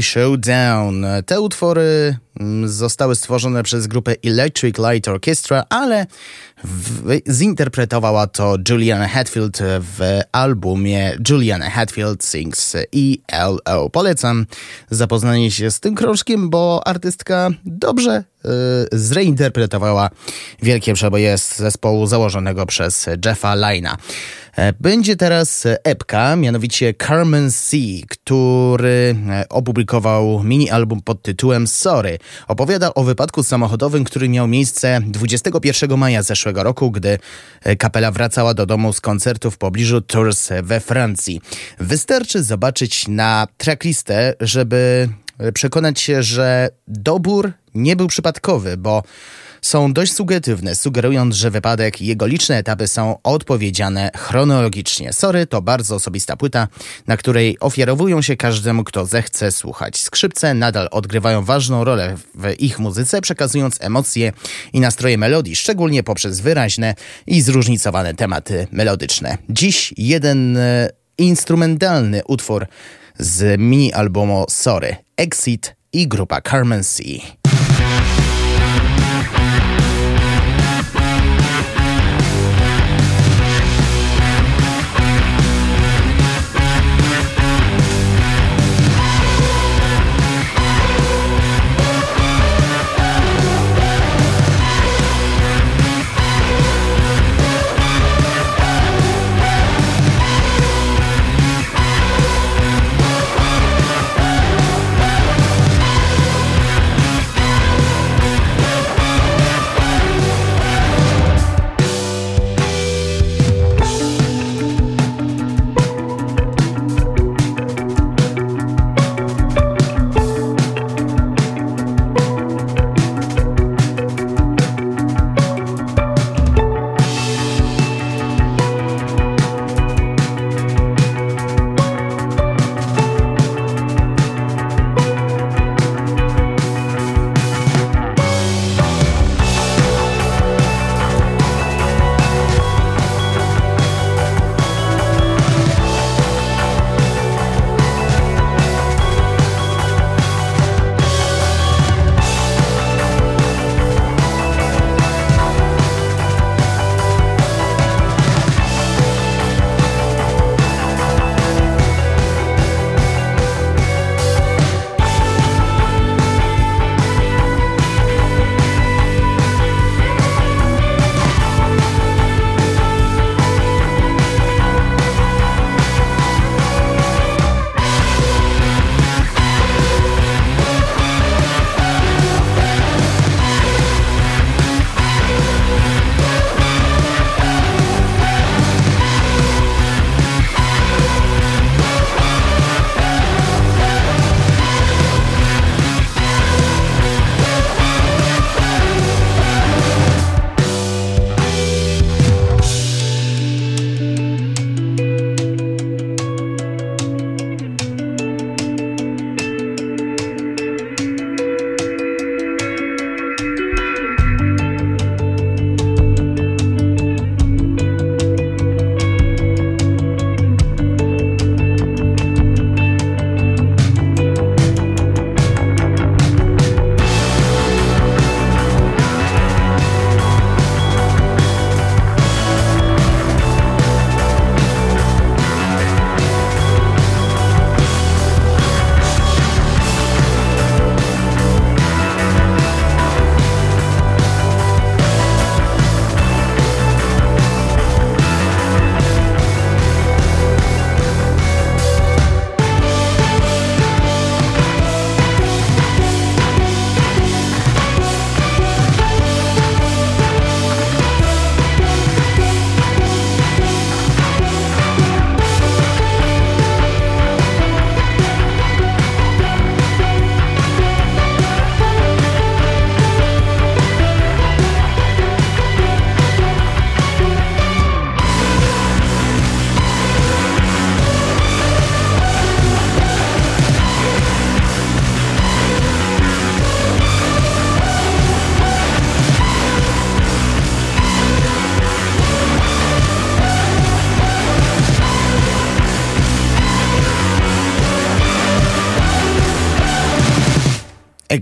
Showdown. 0.02 1.06
Te 1.26 1.40
utwory 1.40 2.16
mm, 2.40 2.68
zostały 2.68 3.16
stworzone 3.16 3.62
przez 3.62 3.86
grupę 3.86 4.14
Electric 4.24 4.76
Light 4.78 5.08
Orchestra, 5.08 5.64
ale 5.68 6.06
w, 6.64 7.18
zinterpretowała 7.28 8.26
to 8.26 8.56
Juliana 8.68 9.08
Hatfield 9.08 9.58
w 9.62 10.20
albumie 10.32 11.18
Juliana 11.30 11.70
Hatfield 11.70 12.24
Sings 12.24 12.76
ELO. 13.28 13.90
Polecam 13.90 14.46
zapoznanie 14.90 15.50
się 15.50 15.70
z 15.70 15.80
tym 15.80 15.94
krążkiem, 15.94 16.50
bo 16.50 16.86
artystka 16.86 17.50
dobrze 17.64 18.24
zreinterpretowała 18.92 20.10
wielkie 20.62 20.94
przeboje 20.94 21.38
z 21.38 21.56
zespołu 21.56 22.06
założonego 22.06 22.66
przez 22.66 23.06
Jeffa 23.24 23.54
Lina. 23.54 23.96
E, 24.56 24.72
będzie 24.80 25.16
teraz 25.16 25.66
epka, 25.84 26.36
mianowicie 26.36 26.94
Carmen 26.94 27.50
C, 27.50 27.76
który 28.08 29.16
e, 29.30 29.48
opublikował 29.48 30.42
mini-album 30.44 31.02
pod 31.02 31.22
tytułem 31.22 31.66
Sorry. 31.66 32.18
Opowiada 32.48 32.94
o 32.94 33.04
wypadku 33.04 33.42
samochodowym, 33.42 34.04
który 34.04 34.28
miał 34.28 34.48
miejsce 34.48 35.00
21 35.06 35.96
maja 35.96 36.22
zeszłego 36.22 36.62
roku, 36.62 36.90
gdy 36.90 37.18
e, 37.62 37.76
kapela 37.76 38.10
wracała 38.10 38.54
do 38.54 38.66
domu 38.66 38.92
z 38.92 39.00
koncertu 39.00 39.50
w 39.50 39.58
pobliżu 39.58 40.00
Tours 40.00 40.48
we 40.62 40.80
Francji. 40.80 41.40
Wystarczy 41.78 42.42
zobaczyć 42.42 43.08
na 43.08 43.46
tracklistę, 43.56 44.34
żeby 44.40 45.08
przekonać 45.54 46.00
się, 46.00 46.22
że 46.22 46.68
dobór 46.88 47.52
nie 47.74 47.96
był 47.96 48.06
przypadkowy, 48.06 48.76
bo 48.76 49.02
są 49.66 49.92
dość 49.92 50.12
sugetywne, 50.12 50.74
sugerując, 50.74 51.34
że 51.34 51.50
wypadek 51.50 52.02
i 52.02 52.06
jego 52.06 52.26
liczne 52.26 52.56
etapy 52.56 52.88
są 52.88 53.18
odpowiedziane 53.22 54.10
chronologicznie. 54.16 55.12
Sorry 55.12 55.46
to 55.46 55.62
bardzo 55.62 55.94
osobista 55.94 56.36
płyta, 56.36 56.68
na 57.06 57.16
której 57.16 57.56
ofiarowują 57.60 58.22
się 58.22 58.36
każdemu, 58.36 58.84
kto 58.84 59.06
zechce 59.06 59.52
słuchać. 59.52 60.00
Skrzypce 60.00 60.54
nadal 60.54 60.88
odgrywają 60.90 61.44
ważną 61.44 61.84
rolę 61.84 62.16
w 62.34 62.60
ich 62.60 62.78
muzyce, 62.78 63.20
przekazując 63.20 63.76
emocje 63.80 64.32
i 64.72 64.80
nastroje 64.80 65.18
melodii, 65.18 65.56
szczególnie 65.56 66.02
poprzez 66.02 66.40
wyraźne 66.40 66.94
i 67.26 67.40
zróżnicowane 67.42 68.14
tematy 68.14 68.66
melodyczne. 68.72 69.38
Dziś 69.48 69.94
jeden 69.96 70.56
e, 70.56 70.90
instrumentalny 71.18 72.22
utwór 72.24 72.66
z 73.18 73.60
mini-albumu 73.60 74.44
Sorry, 74.48 74.96
Exit 75.18 75.74
i 75.92 76.04
grupa 76.06 76.42
Carmen. 76.42 76.84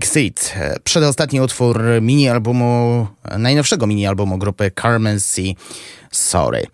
Exit. 0.05 0.53
Przedostatni 0.83 1.41
utwór 1.41 1.83
mini-albumu, 2.01 3.07
najnowszego 3.37 3.87
mini-albumu 3.87 4.37
grupy 4.37 4.71
Carmen 4.81 5.19
C. 5.19 5.41
Sorry. 6.11 6.67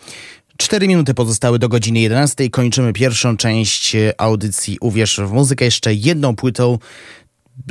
Cztery 0.58 0.88
minuty 0.88 1.14
pozostały 1.14 1.60
do 1.60 1.70
godziny 1.70 2.00
11. 2.00 2.50
Kończymy 2.50 2.94
pierwszą 2.94 3.38
część 3.38 3.96
audycji 4.18 4.78
Uwierz 4.82 5.20
w 5.20 5.32
muzykę 5.32 5.66
jeszcze 5.66 5.94
jedną 5.94 6.36
płytą 6.36 6.78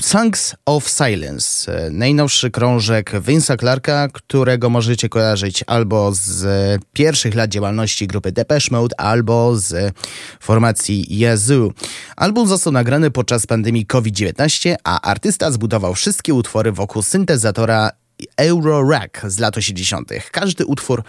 Songs 0.01 0.55
of 0.66 0.88
Silence, 0.88 1.72
e, 1.86 1.91
najnowszy 1.91 2.51
krążek 2.51 3.12
Vince'a 3.12 3.59
Clarka, 3.59 4.09
którego 4.09 4.70
możecie 4.70 5.09
kojarzyć 5.09 5.64
albo 5.66 6.12
z 6.14 6.45
pierwszych 6.93 7.34
lat 7.34 7.51
działalności 7.51 8.07
grupy 8.07 8.32
Depeche 8.32 8.68
Mode, 8.70 9.01
albo 9.01 9.57
z 9.57 9.95
formacji 10.41 11.18
Yazoo. 11.18 11.70
Album 12.16 12.49
został 12.49 12.72
nagrany 12.72 13.11
podczas 13.11 13.47
pandemii 13.47 13.86
COVID-19, 13.86 14.74
a 14.84 15.01
artysta 15.01 15.51
zbudował 15.51 15.95
wszystkie 15.95 16.34
utwory 16.34 16.72
wokół 16.72 17.03
syntezatora 17.03 17.91
Euro 18.36 18.91
Rack 18.91 19.20
z 19.26 19.38
lat 19.38 19.57
80. 19.57 20.11
Każdy 20.32 20.66
utwór 20.66 21.03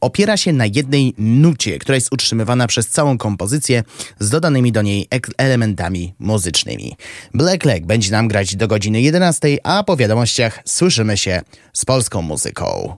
opiera 0.00 0.36
się 0.36 0.52
na 0.52 0.66
jednej 0.66 1.14
nucie, 1.18 1.78
która 1.78 1.94
jest 1.94 2.12
utrzymywana 2.12 2.66
przez 2.66 2.88
całą 2.88 3.18
kompozycję 3.18 3.82
z 4.18 4.30
dodanymi 4.30 4.72
do 4.72 4.82
niej 4.82 5.08
elementami 5.36 6.14
muzycznymi. 6.18 6.96
Black 7.34 7.64
Leg 7.64 7.86
będzie 7.86 8.10
nam 8.10 8.28
grać 8.28 8.56
do 8.56 8.68
godziny 8.68 9.00
11, 9.00 9.58
a 9.62 9.82
po 9.82 9.96
wiadomościach 9.96 10.62
słyszymy 10.64 11.16
się 11.16 11.42
z 11.72 11.84
polską 11.84 12.22
muzyką. 12.22 12.96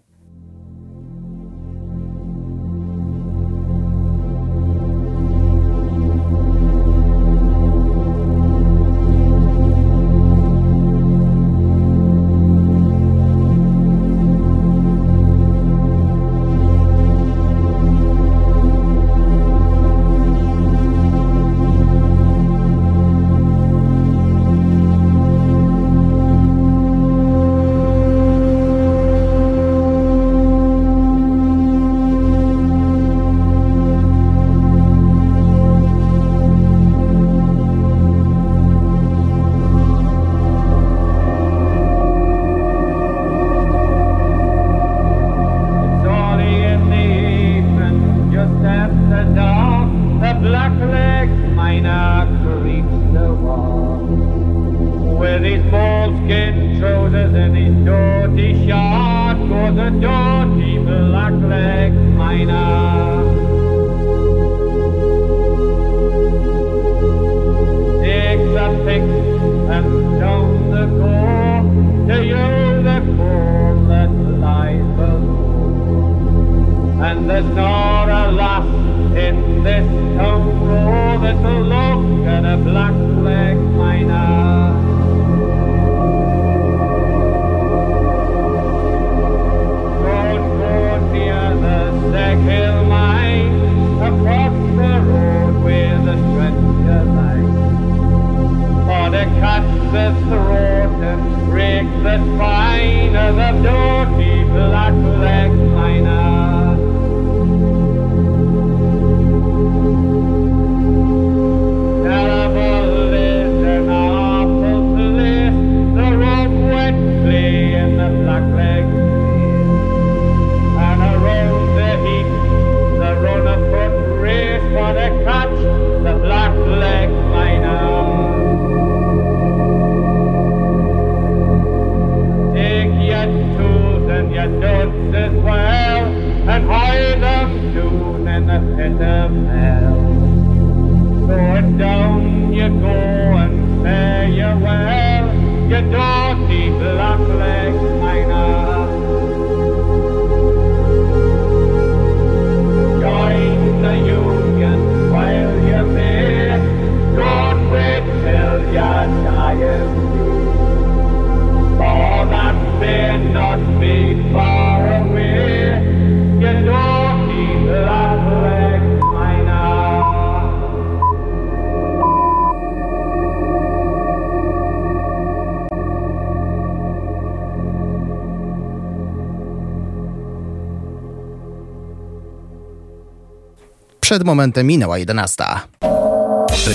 Przed 184.09 184.25
momentem 184.25 184.67
minęła 184.67 184.99
11. 184.99 185.45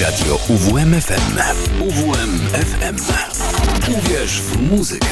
Radio 0.02 0.40
UWMFM. 0.50 1.38
UWMFM. 1.80 2.96
Uwierz 3.98 4.42
w 4.42 4.72
muzykę. 4.72 5.08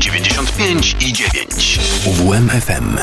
95 0.00 0.96
i 1.00 1.12
9. 1.12 1.80
UWMFM. 2.06 2.98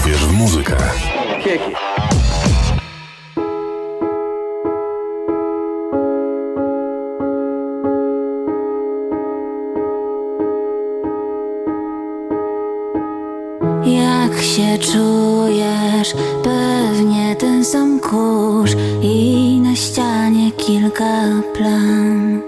Uwierz 0.00 0.24
w 0.24 0.32
muzykę. 0.32 0.76
Kieki. 1.44 1.87
Czujesz? 15.38 16.14
Pewnie 16.42 17.36
ten 17.36 17.64
sam 17.64 18.00
kurz 18.00 18.72
i 19.02 19.60
na 19.62 19.76
ścianie 19.76 20.52
kilka 20.52 21.24
plam. 21.54 22.42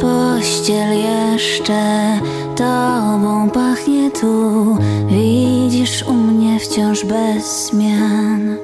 Pościel 0.00 0.98
jeszcze 0.98 2.18
tobą 2.56 3.50
pachnie 3.50 4.10
tu, 4.10 4.76
widzisz 5.08 6.02
u 6.02 6.12
mnie 6.12 6.60
wciąż 6.60 7.04
bez 7.04 7.66
zmian. 7.66 8.56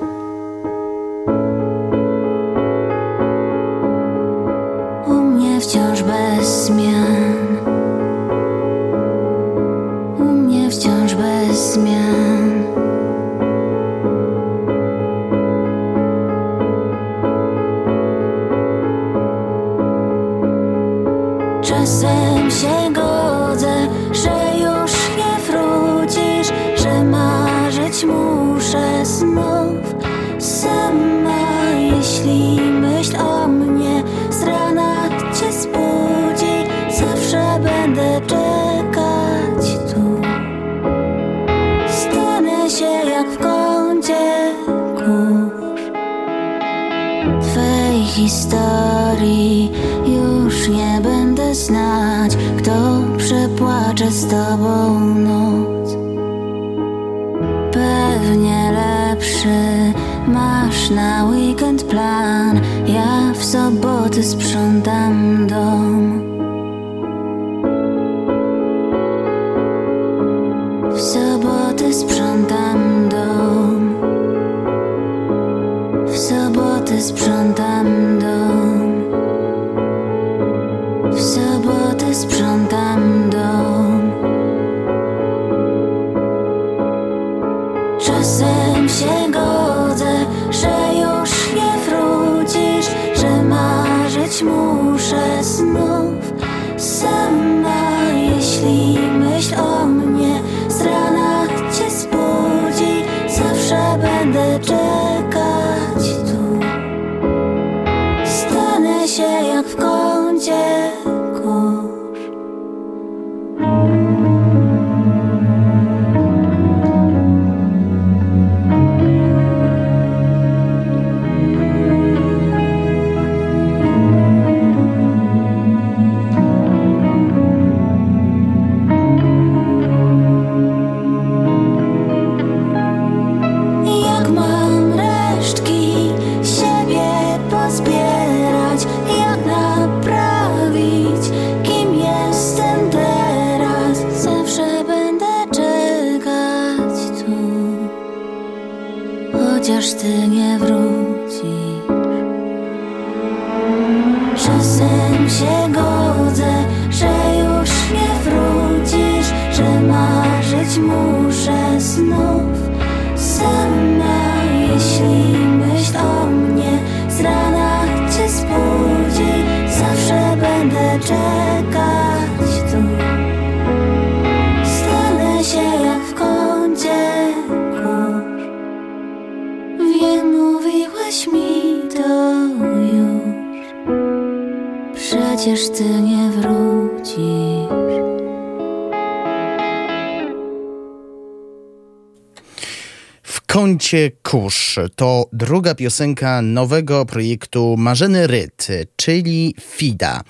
Kącie 193.55 194.11
kurz 194.23 194.79
to 194.97 195.29
druga 195.33 195.75
piosenka 195.75 196.43
nowego 196.43 197.07
projektu 197.07 197.77
Marzeny 197.79 198.27
Ryt, 198.27 198.69
czyli 198.97 199.55
FIDA. 199.61 200.21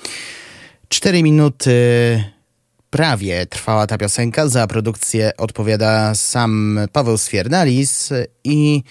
Cztery 0.89 1.23
minuty 1.23 1.75
prawie 2.91 3.47
trwała 3.47 3.87
ta 3.87 3.99
piosenka. 3.99 4.49
Za 4.49 4.67
produkcję 4.67 5.37
odpowiada 5.37 6.15
sam 6.15 6.81
Paweł 6.93 7.19
Sfierdalis 7.19 8.13
i 8.45 8.83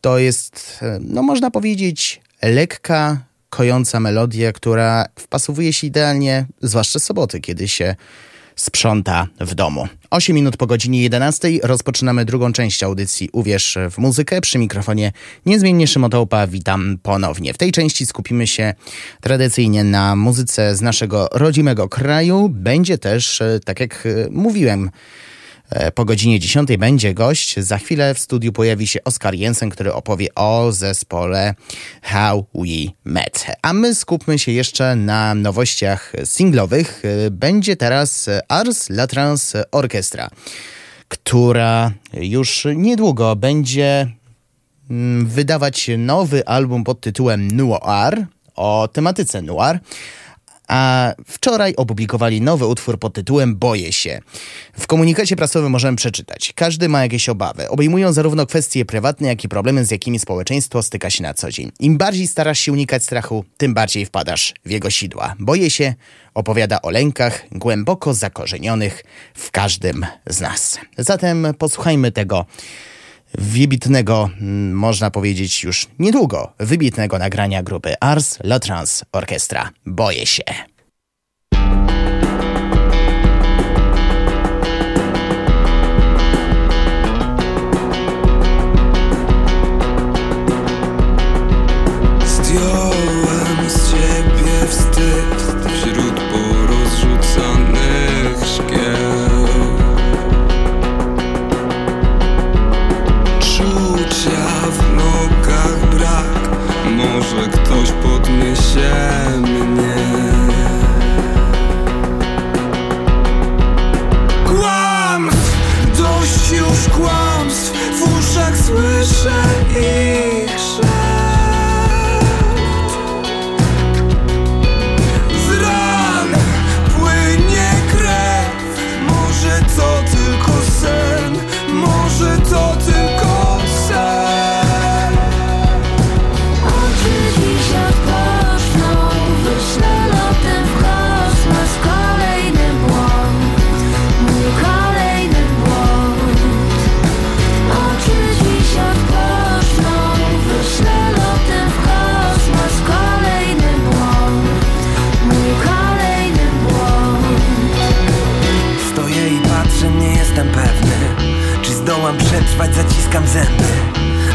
to 0.00 0.18
jest, 0.18 0.84
no 1.00 1.22
można 1.22 1.50
powiedzieć, 1.50 2.20
lekka, 2.42 3.24
kojąca 3.50 4.00
melodia, 4.00 4.52
która 4.52 5.06
wpasowuje 5.18 5.72
się 5.72 5.86
idealnie, 5.86 6.46
zwłaszcza 6.62 6.98
soboty, 6.98 7.40
kiedy 7.40 7.68
się 7.68 7.94
sprząta 8.56 9.26
w 9.40 9.54
domu. 9.54 9.88
8 10.10 10.36
minut 10.36 10.56
po 10.56 10.66
godzinie 10.66 11.02
11 11.02 11.48
rozpoczynamy 11.62 12.24
drugą 12.24 12.52
część 12.52 12.82
audycji 12.82 13.28
Uwierz 13.32 13.78
w 13.90 13.98
muzykę. 13.98 14.40
Przy 14.40 14.58
mikrofonie 14.58 15.12
niezmiennie 15.46 15.86
Szymotołpa 15.86 16.46
witam 16.46 16.98
ponownie. 17.02 17.54
W 17.54 17.58
tej 17.58 17.72
części 17.72 18.06
skupimy 18.06 18.46
się 18.46 18.74
tradycyjnie 19.20 19.84
na 19.84 20.16
muzyce 20.16 20.76
z 20.76 20.82
naszego 20.82 21.28
rodzimego 21.32 21.88
kraju. 21.88 22.48
Będzie 22.48 22.98
też, 22.98 23.40
e, 23.40 23.60
tak 23.64 23.80
jak 23.80 24.06
e, 24.06 24.28
mówiłem, 24.30 24.90
Po 25.94 26.04
godzinie 26.04 26.40
10 26.40 26.76
będzie 26.76 27.14
gość. 27.14 27.60
Za 27.60 27.78
chwilę 27.78 28.14
w 28.14 28.18
studiu 28.18 28.52
pojawi 28.52 28.86
się 28.86 29.04
Oskar 29.04 29.34
Jensen, 29.34 29.70
który 29.70 29.92
opowie 29.92 30.34
o 30.34 30.72
zespole 30.72 31.54
How 32.02 32.46
We 32.54 32.92
Met. 33.04 33.46
A 33.62 33.72
my 33.72 33.94
skupmy 33.94 34.38
się 34.38 34.52
jeszcze 34.52 34.96
na 34.96 35.34
nowościach 35.34 36.12
singlowych. 36.24 37.02
E, 37.26 37.30
Będzie 37.30 37.76
teraz 37.76 38.30
Ars 38.48 38.90
Latrans 38.90 39.52
Orchestra, 39.72 40.30
która 41.08 41.92
już 42.12 42.66
niedługo 42.76 43.36
będzie 43.36 44.06
mm, 44.90 45.26
wydawać 45.26 45.90
nowy 45.98 46.46
album 46.46 46.84
pod 46.84 47.00
tytułem 47.00 47.50
Noir 47.50 48.26
o 48.56 48.88
tematyce 48.92 49.42
noir. 49.42 49.80
A 50.68 51.12
wczoraj 51.26 51.74
opublikowali 51.76 52.40
nowy 52.40 52.66
utwór 52.66 52.98
pod 52.98 53.14
tytułem 53.14 53.56
Boję 53.56 53.92
się. 53.92 54.20
W 54.78 54.86
komunikacie 54.86 55.36
prasowym 55.36 55.72
możemy 55.72 55.96
przeczytać: 55.96 56.52
Każdy 56.54 56.88
ma 56.88 57.02
jakieś 57.02 57.28
obawy. 57.28 57.68
Obejmują 57.68 58.12
zarówno 58.12 58.46
kwestie 58.46 58.84
prywatne, 58.84 59.28
jak 59.28 59.44
i 59.44 59.48
problemy, 59.48 59.84
z 59.84 59.90
jakimi 59.90 60.18
społeczeństwo 60.18 60.82
styka 60.82 61.10
się 61.10 61.22
na 61.22 61.34
co 61.34 61.50
dzień. 61.50 61.72
Im 61.80 61.98
bardziej 61.98 62.26
starasz 62.26 62.60
się 62.60 62.72
unikać 62.72 63.04
strachu, 63.04 63.44
tym 63.56 63.74
bardziej 63.74 64.06
wpadasz 64.06 64.54
w 64.64 64.70
jego 64.70 64.90
sidła. 64.90 65.34
Boję 65.38 65.70
się 65.70 65.94
opowiada 66.34 66.82
o 66.82 66.90
lękach 66.90 67.44
głęboko 67.52 68.14
zakorzenionych 68.14 69.04
w 69.34 69.50
każdym 69.50 70.06
z 70.26 70.40
nas. 70.40 70.78
Zatem 70.98 71.46
posłuchajmy 71.58 72.12
tego 72.12 72.46
wybitnego, 73.38 74.30
mm, 74.40 74.72
można 74.72 75.10
powiedzieć 75.10 75.64
już 75.64 75.86
niedługo, 75.98 76.52
wybitnego 76.58 77.18
nagrania 77.18 77.62
grupy 77.62 77.94
Ars 78.00 78.38
Latrans 78.44 79.04
Orchestra. 79.12 79.70
Boję 79.86 80.26
się. 80.26 80.73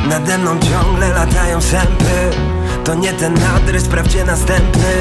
Nade 0.09 0.38
mną 0.38 0.59
ciągle 0.59 1.09
latają 1.09 1.61
sępy. 1.61 2.30
To 2.86 2.95
nie 2.95 3.13
ten 3.13 3.36
adres, 3.55 3.84
sprawdźcie 3.84 4.24
następny. 4.26 4.93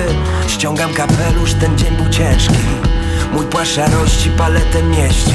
Ściągam 0.48 0.94
kapelusz, 0.94 1.54
ten 1.54 1.78
dzień 1.78 1.96
był 1.96 2.08
ciężki. 2.08 2.66
Mój 3.32 3.46
płaszcz 3.46 3.74
szarości 3.74 4.30
paletę 4.30 4.82
mieści. 4.82 5.34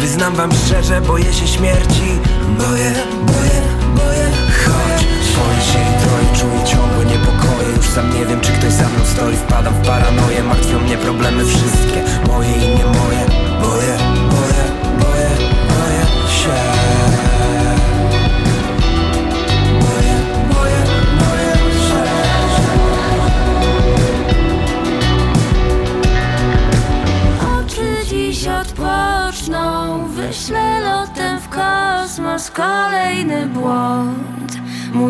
Wyznam 0.00 0.34
wam 0.34 0.50
szczerze, 0.66 1.00
boję 1.00 1.32
się 1.32 1.46
śmierci. 1.46 2.18
Boję, 2.58 2.92
boję, 3.26 3.60
boję. 3.96 4.26
Chodź, 4.64 5.06
boję 5.36 5.60
się 5.72 5.78
i 5.78 6.02
troje 6.02 6.26
Czuję 6.40 6.64
ciągłe 6.64 7.04
niepokoje. 7.04 7.68
Już 7.76 7.88
sam 7.88 8.14
nie 8.14 8.26
wiem, 8.26 8.40
czy 8.40 8.52
ktoś 8.52 8.72
za 8.72 8.88
mną 8.88 9.04
stoi. 9.14 9.36
Wpadam 9.36 9.74
w 9.74 9.86
paranoję, 9.86 10.42
martwią 10.42 10.78
mnie 10.78 10.96
problemy 10.96 11.44
wszystkie. 11.44 12.02
Moje 12.28 12.52
i 12.52 12.68
nie 12.78 12.84
moje 12.84 12.95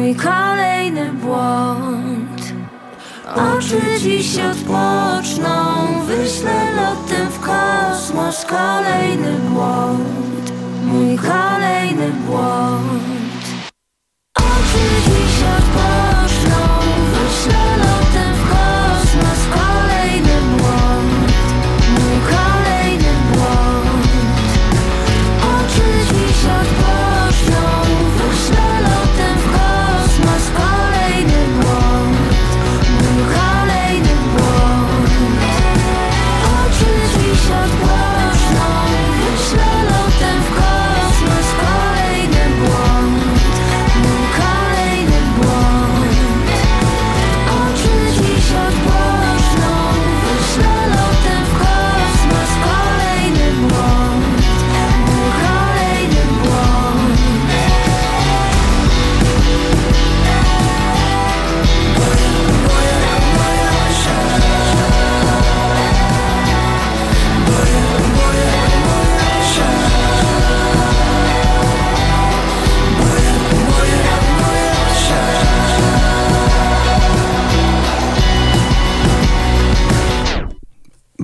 Mój 0.06 0.14
kolejny 0.14 1.12
błąd. 1.12 2.52
Oczy 3.34 3.80
dziś 4.00 4.38
odpoczną 4.38 5.48
Wyślę 6.06 6.74
lotem 6.76 7.28
w 7.28 7.40
kosmos 7.40 8.44
Kolejny 8.44 9.38
błąd 9.38 10.05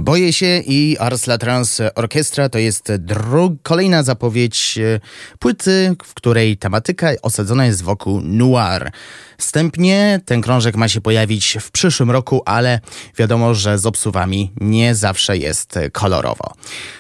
Boję 0.03 0.33
się 0.33 0.63
i 0.67 0.97
Ars 1.01 1.27
La 1.27 1.39
Trans 1.39 1.81
Orkiestra 1.95 2.49
to 2.49 2.59
jest 2.59 2.93
kolejna 3.63 4.03
zapowiedź 4.03 4.79
e, 4.79 5.01
płyty, 5.39 5.95
w 6.05 6.15
której 6.15 6.57
tematyka 6.57 7.11
osadzona 7.23 7.67
jest 7.67 7.83
wokół 7.83 8.21
noir. 8.21 8.91
Wstępnie 9.39 10.21
ten 10.25 10.43
krążek 10.43 10.77
ma 10.77 10.89
się 10.89 11.01
pojawić 11.01 11.59
w 11.61 11.71
przyszłym 11.71 12.11
roku, 12.11 12.43
ale 12.47 12.81
wiadomo, 13.19 13.55
że 13.55 13.79
z 13.79 13.87
obsuwami 13.87 14.53
nie 14.61 14.95
zawsze 14.95 15.39
jest 15.39 15.79
kolorowo. 15.93 16.55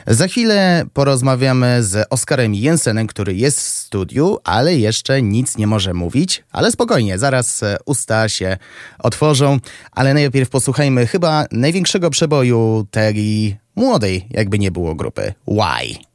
Za 0.06 0.28
chwilę 0.28 0.84
porozmawiamy 0.92 1.82
z 1.82 2.06
Oskarem 2.10 2.54
Jensenem, 2.54 3.06
który 3.06 3.34
jest 3.34 3.71
studiu, 3.92 4.38
ale 4.44 4.76
jeszcze 4.76 5.22
nic 5.22 5.58
nie 5.58 5.66
może 5.66 5.94
mówić. 5.94 6.44
Ale 6.52 6.72
spokojnie, 6.72 7.18
zaraz 7.18 7.62
e, 7.62 7.76
usta 7.84 8.28
się 8.28 8.56
otworzą. 8.98 9.58
Ale 9.92 10.14
najpierw 10.14 10.50
posłuchajmy 10.50 11.06
chyba 11.06 11.46
największego 11.50 12.10
przeboju 12.10 12.86
tej 12.90 13.56
młodej, 13.76 14.26
jakby 14.30 14.58
nie 14.58 14.70
było 14.70 14.94
grupy. 14.94 15.34
Why? 15.48 16.11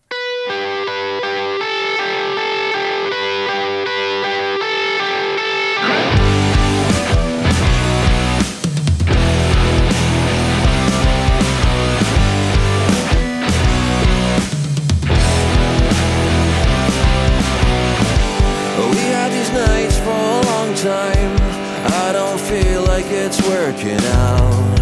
It's 23.38 23.48
working 23.48 23.98
out. 23.98 24.80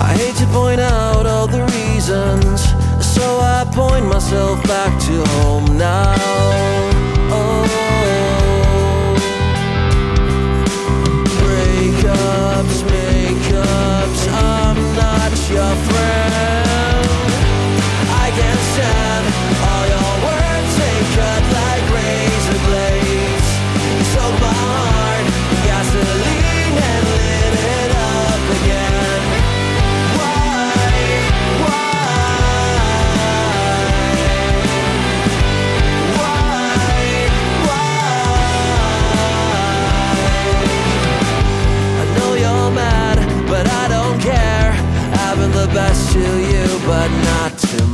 I 0.00 0.14
hate 0.16 0.36
to 0.36 0.46
point 0.46 0.80
out 0.80 1.26
all 1.26 1.46
the 1.46 1.64
reasons, 1.76 2.62
so 3.04 3.22
I 3.40 3.64
point 3.72 4.06
myself 4.06 4.62
back 4.64 5.00
to 5.06 5.24
home 5.24 5.78
now. 5.78 6.93
but 47.04 47.10
not 47.24 47.58
to 47.58 47.93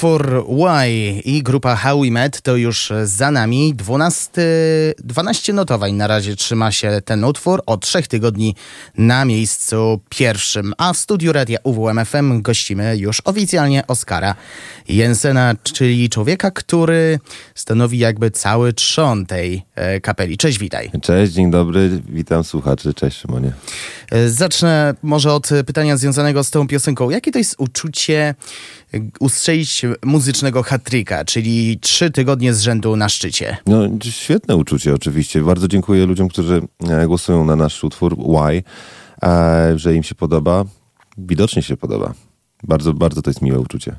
Utwór 0.00 0.44
Why 0.48 1.20
i 1.24 1.42
grupa 1.42 1.76
How 1.76 2.00
We 2.00 2.10
Met 2.10 2.40
to 2.42 2.56
już 2.56 2.92
za 3.04 3.30
nami. 3.30 3.74
12, 3.74 4.42
12 4.98 5.52
notowań 5.52 5.92
na 5.92 6.06
razie 6.06 6.36
trzyma 6.36 6.72
się 6.72 7.02
ten 7.04 7.24
utwór. 7.24 7.62
Od 7.66 7.80
trzech 7.80 8.08
tygodni 8.08 8.54
na 8.98 9.24
miejscu 9.24 9.59
pierwszym. 10.08 10.72
A 10.78 10.92
w 10.92 10.96
studiu 10.96 11.32
radia 11.32 11.58
UWMFM 11.64 12.42
gościmy 12.42 12.96
już 12.96 13.22
oficjalnie 13.24 13.86
Oskara 13.86 14.34
Jensena, 14.88 15.54
czyli 15.62 16.08
człowieka, 16.08 16.50
który 16.50 17.18
stanowi 17.54 17.98
jakby 17.98 18.30
cały 18.30 18.72
trzon 18.72 19.26
tej 19.26 19.62
e, 19.74 20.00
kapeli. 20.00 20.38
Cześć, 20.38 20.58
witaj. 20.58 20.90
Cześć, 21.02 21.32
dzień 21.32 21.50
dobry, 21.50 22.02
witam 22.08 22.44
słuchaczy. 22.44 22.94
Cześć 22.94 23.18
Szymonie. 23.18 23.52
E, 24.10 24.28
zacznę 24.28 24.94
może 25.02 25.32
od 25.32 25.48
pytania 25.66 25.96
związanego 25.96 26.44
z 26.44 26.50
tą 26.50 26.68
piosenką. 26.68 27.10
Jakie 27.10 27.32
to 27.32 27.38
jest 27.38 27.54
uczucie 27.58 28.34
ustrzelić 29.20 29.82
muzycznego 30.04 30.62
hat-tricka, 30.62 31.24
czyli 31.24 31.78
trzy 31.80 32.10
tygodnie 32.10 32.54
z 32.54 32.60
rzędu 32.60 32.96
na 32.96 33.08
szczycie. 33.08 33.56
No, 33.66 33.82
świetne 34.10 34.56
uczucie 34.56 34.94
oczywiście. 34.94 35.40
Bardzo 35.40 35.68
dziękuję 35.68 36.06
ludziom, 36.06 36.28
którzy 36.28 36.62
e, 36.88 37.06
głosują 37.06 37.44
na 37.44 37.56
nasz 37.56 37.84
utwór 37.84 38.16
Why, 38.16 38.56
e, 38.56 38.62
że 39.76 39.94
im 39.94 40.02
się 40.02 40.14
podoba. 40.14 40.64
Widocznie 41.18 41.62
się 41.62 41.76
podoba. 41.76 42.14
Bardzo, 42.62 42.94
bardzo 42.94 43.22
to 43.22 43.30
jest 43.30 43.42
miłe 43.42 43.58
uczucie. 43.58 43.96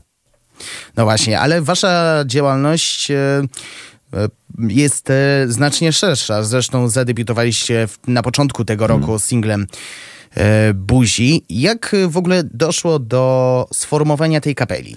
No 0.97 1.03
właśnie, 1.03 1.39
ale 1.39 1.61
wasza 1.61 2.23
działalność 2.25 3.11
e, 3.11 3.43
jest 4.67 5.11
znacznie 5.47 5.93
szersza. 5.93 6.43
Zresztą 6.43 6.89
zadebiutowaliście 6.89 7.87
na 8.07 8.23
początku 8.23 8.65
tego 8.65 8.87
roku 8.87 9.05
hmm. 9.05 9.19
singlem 9.19 9.67
E, 10.37 10.73
buzi. 10.73 11.45
Jak 11.49 11.95
w 12.07 12.17
ogóle 12.17 12.43
doszło 12.43 12.99
do 12.99 13.65
sformowania 13.73 14.41
tej 14.41 14.55
kapeli? 14.55 14.95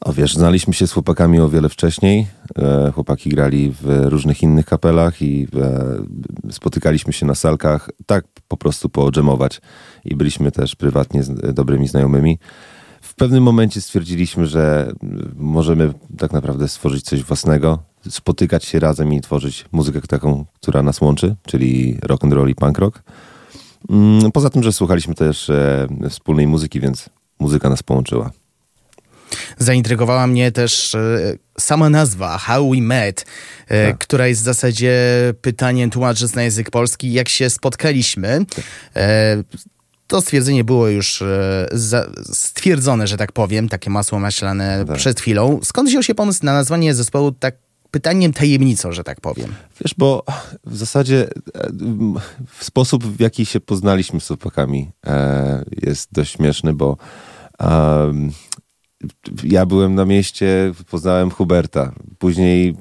O 0.00 0.12
wiesz, 0.12 0.34
znaliśmy 0.34 0.74
się 0.74 0.86
z 0.86 0.92
chłopakami 0.92 1.40
o 1.40 1.48
wiele 1.48 1.68
wcześniej. 1.68 2.26
E, 2.58 2.92
chłopaki 2.94 3.30
grali 3.30 3.74
w 3.82 4.04
różnych 4.04 4.42
innych 4.42 4.66
kapelach 4.66 5.22
i 5.22 5.48
e, 5.56 6.52
spotykaliśmy 6.52 7.12
się 7.12 7.26
na 7.26 7.34
salkach, 7.34 7.90
tak 8.06 8.24
po 8.48 8.56
prostu 8.56 8.88
poodżemować. 8.88 9.60
I 10.04 10.16
byliśmy 10.16 10.52
też 10.52 10.76
prywatnie 10.76 11.22
dobrymi 11.54 11.88
znajomymi. 11.88 12.38
W 13.00 13.14
pewnym 13.14 13.42
momencie 13.42 13.80
stwierdziliśmy, 13.80 14.46
że 14.46 14.92
możemy 15.36 15.92
tak 16.18 16.32
naprawdę 16.32 16.68
stworzyć 16.68 17.04
coś 17.04 17.22
własnego, 17.22 17.78
spotykać 18.08 18.64
się 18.64 18.80
razem 18.80 19.12
i 19.12 19.20
tworzyć 19.20 19.64
muzykę 19.72 20.00
taką, 20.00 20.44
która 20.54 20.82
nas 20.82 21.00
łączy, 21.00 21.36
czyli 21.46 21.98
rock 22.02 22.24
and 22.24 22.32
roll 22.32 22.48
i 22.50 22.54
punk 22.54 22.78
rock. 22.78 23.02
Mm, 23.90 24.32
poza 24.32 24.50
tym, 24.50 24.62
że 24.62 24.72
słuchaliśmy 24.72 25.14
też 25.14 25.50
e, 25.50 25.88
wspólnej 26.08 26.46
muzyki, 26.46 26.80
więc 26.80 27.10
muzyka 27.38 27.68
nas 27.68 27.82
połączyła. 27.82 28.30
Zaintrygowała 29.58 30.26
mnie 30.26 30.52
też 30.52 30.94
e, 30.94 31.18
sama 31.58 31.90
nazwa 31.90 32.38
How 32.38 32.70
We 32.70 32.80
Met, 32.80 33.26
e, 33.68 33.86
tak. 33.86 33.98
która 33.98 34.26
jest 34.26 34.40
w 34.40 34.44
zasadzie 34.44 34.94
pytaniem 35.42 35.90
tłumacząc 35.90 36.34
na 36.34 36.42
język 36.42 36.70
polski, 36.70 37.12
jak 37.12 37.28
się 37.28 37.50
spotkaliśmy. 37.50 38.44
Tak. 38.54 38.64
To 40.06 40.20
stwierdzenie 40.20 40.64
było 40.64 40.88
już 40.88 41.22
stwierdzone, 42.32 43.06
że 43.06 43.16
tak 43.16 43.32
powiem, 43.32 43.68
takie 43.68 43.90
masło 43.90 44.18
maślane 44.18 44.84
tak. 44.88 44.96
przed 44.96 45.20
chwilą. 45.20 45.60
Skąd 45.62 45.88
wziął 45.88 46.02
się 46.02 46.14
pomysł 46.14 46.40
na 46.42 46.52
nazwanie 46.52 46.94
zespołu 46.94 47.32
tak 47.32 47.54
pytaniem 47.90 48.32
tajemnicą, 48.32 48.92
że 48.92 49.04
tak 49.04 49.20
powiem. 49.20 49.54
Wiesz, 49.80 49.94
bo 49.98 50.24
w 50.64 50.76
zasadzie 50.76 51.28
e, 51.54 51.70
w 52.46 52.64
sposób, 52.64 53.04
w 53.04 53.20
jaki 53.20 53.46
się 53.46 53.60
poznaliśmy 53.60 54.20
z 54.20 54.26
chłopakami 54.26 54.90
e, 55.06 55.64
jest 55.82 56.08
dość 56.12 56.36
śmieszny, 56.36 56.72
bo 56.72 56.96
ja 59.44 59.66
byłem 59.66 59.94
na 59.94 60.04
mieście, 60.04 60.72
poznałem 60.90 61.30
Huberta. 61.30 61.92
Później 62.18 62.76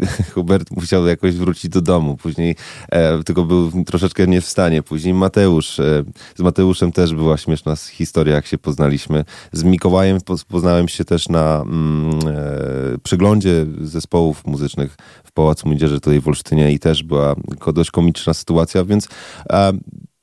Hubert 0.34 0.70
musiał 0.70 1.06
jakoś 1.06 1.34
wrócić 1.34 1.70
do 1.70 1.80
domu. 1.80 2.16
Później 2.16 2.56
e, 2.88 3.22
tylko 3.22 3.44
był 3.44 3.84
troszeczkę 3.84 4.26
nie 4.26 4.40
w 4.40 4.46
stanie. 4.46 4.82
Później 4.82 5.14
Mateusz. 5.14 5.80
E, 5.80 6.04
z 6.36 6.40
Mateuszem 6.40 6.92
też 6.92 7.14
była 7.14 7.36
śmieszna 7.36 7.76
historia, 7.76 8.34
jak 8.34 8.46
się 8.46 8.58
poznaliśmy. 8.58 9.24
Z 9.52 9.62
Mikołajem 9.62 10.18
poznałem 10.48 10.88
się 10.88 11.04
też 11.04 11.28
na 11.28 11.62
mm, 11.62 12.10
e, 12.28 12.98
przeglądzie 13.02 13.66
zespołów 13.80 14.46
muzycznych 14.46 14.96
w 15.24 15.32
Pałacu 15.32 15.68
Młodzieży 15.68 15.94
tutaj 15.94 16.20
w 16.20 16.28
Olsztynie 16.28 16.72
i 16.72 16.78
też 16.78 17.02
była 17.02 17.34
dość 17.74 17.90
komiczna 17.90 18.34
sytuacja, 18.34 18.84
więc 18.84 19.08
e, 19.52 19.72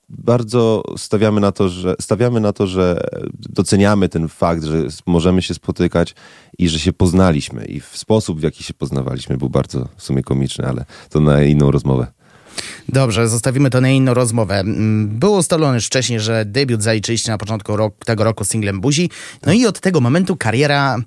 bardzo 0.09 0.83
stawiamy 0.97 1.41
na 1.41 1.51
to, 1.51 1.69
że 1.69 1.95
stawiamy 2.01 2.39
na 2.39 2.53
to, 2.53 2.67
że 2.67 3.01
doceniamy 3.33 4.09
ten 4.09 4.27
fakt, 4.27 4.63
że 4.63 4.83
możemy 5.05 5.41
się 5.41 5.53
spotykać 5.53 6.15
i 6.57 6.69
że 6.69 6.79
się 6.79 6.93
poznaliśmy. 6.93 7.65
I 7.65 7.79
w 7.79 7.97
sposób, 7.97 8.39
w 8.39 8.43
jaki 8.43 8.63
się 8.63 8.73
poznawaliśmy, 8.73 9.37
był 9.37 9.49
bardzo 9.49 9.87
w 9.95 10.03
sumie 10.03 10.23
komiczny, 10.23 10.67
ale 10.67 10.85
to 11.09 11.19
na 11.19 11.43
inną 11.43 11.71
rozmowę. 11.71 12.07
Dobrze, 12.89 13.27
zostawimy 13.27 13.69
to 13.69 13.81
na 13.81 13.89
inną 13.89 14.13
rozmowę. 14.13 14.59
Mm, 14.59 15.07
było 15.07 15.37
ustalone 15.37 15.75
już 15.75 15.85
wcześniej, 15.85 16.19
że 16.19 16.45
debiut 16.45 16.83
zaliczyliście 16.83 17.31
na 17.31 17.37
początku 17.37 17.73
tego 18.05 18.23
roku 18.23 18.43
singlem 18.43 18.81
Buzi. 18.81 19.09
No 19.45 19.53
i 19.53 19.65
od 19.65 19.79
tego 19.79 20.01
momentu 20.01 20.35
kariera 20.35 20.97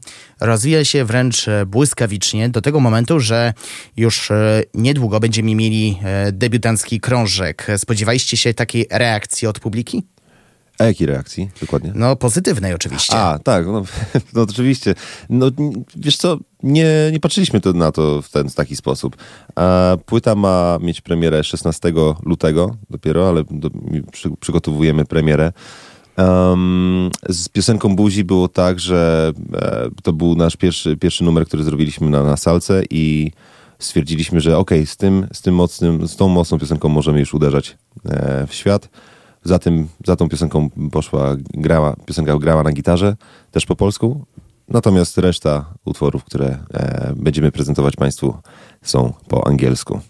rozwija 0.40 0.84
się 0.84 1.04
wręcz 1.04 1.48
e, 1.48 1.66
błyskawicznie, 1.66 2.48
do 2.48 2.60
tego 2.62 2.80
momentu, 2.80 3.20
że 3.20 3.52
już 3.96 4.30
e, 4.30 4.62
niedługo 4.74 5.20
będziemy 5.20 5.54
mieli 5.54 5.98
e, 6.04 6.32
debiutancki 6.32 7.00
krążek. 7.00 7.66
Spodziewaliście 7.76 8.36
się 8.36 8.54
takiej 8.54 8.86
reakcji 8.90 9.48
od 9.48 9.60
publiki? 9.60 10.02
A 10.80 10.84
jakiej 10.84 11.06
reakcji 11.06 11.50
dokładnie? 11.60 11.92
No 11.94 12.16
pozytywnej 12.16 12.74
oczywiście. 12.74 13.16
A, 13.16 13.38
tak, 13.38 13.66
no, 13.66 13.82
no 14.34 14.42
oczywiście. 14.42 14.94
No 15.30 15.46
wiesz 15.96 16.16
co, 16.16 16.38
nie, 16.62 16.86
nie 17.12 17.20
patrzyliśmy 17.20 17.60
to, 17.60 17.72
na 17.72 17.92
to 17.92 18.22
w 18.22 18.30
ten 18.30 18.50
w 18.50 18.54
taki 18.54 18.76
sposób. 18.76 19.16
A 19.56 19.96
płyta 20.06 20.34
ma 20.34 20.78
mieć 20.80 21.00
premierę 21.00 21.44
16 21.44 21.92
lutego 22.22 22.76
dopiero, 22.90 23.28
ale 23.28 23.44
do, 23.50 23.70
przy, 24.12 24.30
przygotowujemy 24.40 25.04
premierę. 25.04 25.52
Um, 26.16 27.10
z 27.28 27.48
piosenką 27.48 27.96
Buzi 27.96 28.24
było 28.24 28.48
tak, 28.48 28.80
że 28.80 29.32
e, 29.54 29.88
to 30.02 30.12
był 30.12 30.34
nasz 30.34 30.56
pierwszy, 30.56 30.96
pierwszy 30.96 31.24
numer, 31.24 31.46
który 31.46 31.64
zrobiliśmy 31.64 32.10
na, 32.10 32.22
na 32.22 32.36
salce 32.36 32.82
i 32.90 33.32
stwierdziliśmy, 33.78 34.40
że 34.40 34.58
okej, 34.58 34.78
okay, 34.78 34.86
z, 34.86 34.96
tym, 34.96 35.26
z, 35.32 35.42
tym 35.42 35.54
mocnym, 35.54 36.08
z 36.08 36.16
tą 36.16 36.28
mocną 36.28 36.58
piosenką 36.58 36.88
możemy 36.88 37.20
już 37.20 37.34
uderzać 37.34 37.76
e, 38.04 38.46
w 38.46 38.54
świat. 38.54 38.88
Za, 39.44 39.58
tym, 39.58 39.88
za 40.06 40.16
tą 40.16 40.28
piosenką 40.28 40.70
poszła, 40.92 41.36
grała, 41.54 41.96
piosenka 42.06 42.38
grała 42.38 42.62
na 42.62 42.72
gitarze, 42.72 43.16
też 43.50 43.66
po 43.66 43.76
polsku. 43.76 44.24
Natomiast 44.68 45.18
reszta 45.18 45.74
utworów, 45.84 46.24
które 46.24 46.58
e, 46.74 47.12
będziemy 47.16 47.52
prezentować 47.52 47.96
Państwu, 47.96 48.34
są 48.82 49.12
po 49.28 49.46
angielsku. 49.46 50.00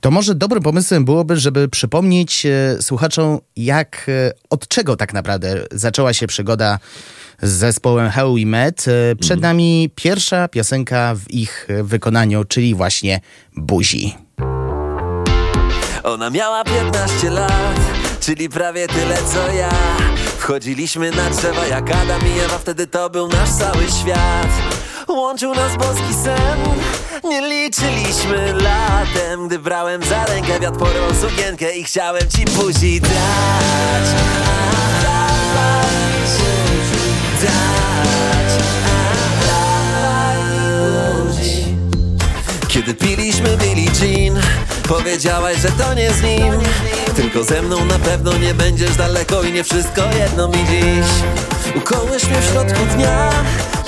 To 0.00 0.10
może 0.10 0.34
dobrym 0.34 0.62
pomysłem 0.62 1.04
byłoby, 1.04 1.36
żeby 1.36 1.68
przypomnieć 1.68 2.46
e, 2.46 2.82
słuchaczom, 2.82 3.38
jak, 3.56 4.06
e, 4.08 4.32
od 4.50 4.68
czego 4.68 4.96
tak 4.96 5.14
naprawdę 5.14 5.64
zaczęła 5.72 6.12
się 6.12 6.26
przygoda 6.26 6.78
z 7.42 7.50
zespołem 7.50 8.10
How 8.10 8.34
We 8.34 8.46
Met. 8.46 8.84
E, 8.88 9.16
przed 9.16 9.36
mhm. 9.36 9.40
nami 9.40 9.90
pierwsza 9.94 10.48
piosenka 10.48 11.14
w 11.14 11.30
ich 11.30 11.68
wykonaniu, 11.82 12.44
czyli 12.44 12.74
właśnie 12.74 13.20
Buzi. 13.56 14.14
Ona 16.02 16.30
miała 16.30 16.64
15 16.64 17.30
lat 17.30 17.80
czyli 18.26 18.48
prawie 18.48 18.88
tyle 18.88 19.16
co 19.32 19.52
ja 19.52 19.70
Wchodziliśmy 20.38 21.10
na 21.10 21.30
drzewa 21.30 21.66
jak 21.66 21.90
Adam 21.90 22.22
i 22.26 22.40
Ewa, 22.40 22.58
wtedy 22.58 22.86
to 22.86 23.10
był 23.10 23.28
nasz 23.28 23.50
cały 23.50 23.86
świat 24.00 24.48
Łączył 25.08 25.54
nas 25.54 25.76
boski 25.76 26.14
sen, 26.24 26.58
nie 27.24 27.48
liczyliśmy 27.48 28.52
latem 28.52 29.46
Gdy 29.48 29.58
brałem 29.58 30.02
za 30.04 30.24
rękę 30.24 30.60
wiatr 30.60 30.78
porwał 30.78 31.14
sukienkę 31.20 31.76
i 31.76 31.84
chciałem 31.84 32.22
ci 32.36 32.44
buzi 32.44 33.00
dać 33.00 34.06
Dać 37.42 37.65
Kiedy 42.86 42.98
piliśmy 43.06 43.56
Billie 43.56 43.90
Jean 44.00 44.40
Powiedziałaś, 44.88 45.56
że 45.62 45.68
to 45.68 45.94
nie 45.94 46.12
z 46.12 46.22
nim 46.22 46.54
Tylko 47.16 47.44
ze 47.44 47.62
mną 47.62 47.84
na 47.84 47.98
pewno 47.98 48.38
nie 48.38 48.54
będziesz 48.54 48.96
daleko 48.96 49.42
I 49.42 49.52
nie 49.52 49.64
wszystko 49.64 50.02
jedno 50.20 50.48
mi 50.48 50.54
dziś 50.54 51.06
Ukołysz 51.76 52.24
mnie 52.24 52.40
w 52.40 52.44
środku 52.44 52.80
dnia 52.94 53.30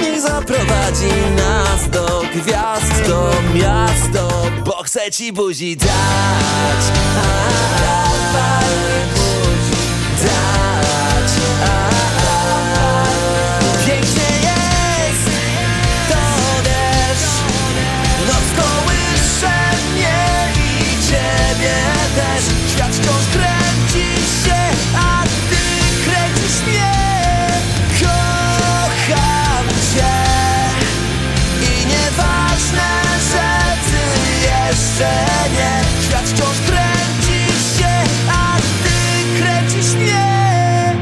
Niech 0.00 0.20
zaprowadzi 0.20 1.12
nas 1.36 1.90
do 1.90 2.22
gwiazd 2.34 3.08
do 3.08 3.32
miasto 3.54 4.42
Bo 4.64 4.82
chcę 4.82 5.10
ci 5.10 5.32
buzi 5.32 5.76
dać 5.76 5.88
a, 7.16 7.48
a, 7.88 8.04
a, 8.38 8.60
Dać 10.22 11.32
a, 11.64 12.07
Świat 34.98 36.24
wciąż 36.24 36.56
kręci 36.66 37.40
się, 37.78 37.88
a 38.32 38.56
ty 38.56 39.42
kręcisz 39.42 39.94
mnie. 39.94 40.96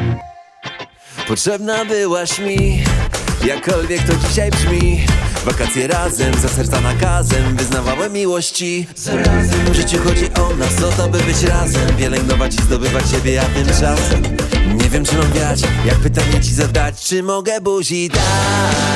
Potrzebna 1.28 1.84
byłaś 1.84 2.38
mi, 2.38 2.84
jakkolwiek 3.46 4.02
to 4.02 4.12
dzisiaj 4.28 4.50
brzmi. 4.50 5.06
Wakacje 5.44 5.86
razem, 5.86 6.34
za 6.34 6.48
serca 6.48 6.80
nakazem 6.80 7.56
Wyznawałem 7.56 8.12
miłości. 8.12 8.86
Zarazem 8.96 9.66
W 9.70 9.74
życiu 9.74 9.98
chodzi 10.04 10.24
o 10.34 10.56
nas, 10.56 10.82
o 10.82 10.92
to 10.96 11.08
by 11.08 11.18
być 11.18 11.42
razem. 11.42 11.96
Pielęgnować 11.96 12.54
i 12.54 12.62
zdobywać 12.62 13.10
siebie, 13.10 13.42
a 13.42 13.44
tymczasem 13.44 14.22
Nie 14.82 14.90
wiem 14.90 15.04
czy 15.04 15.16
mam 15.16 15.32
wiać, 15.32 15.60
jak 15.86 15.96
pytanie 15.96 16.40
ci 16.40 16.54
zadać 16.54 17.04
Czy 17.04 17.22
mogę 17.22 17.60
buzi 17.60 18.08
dać? 18.08 18.95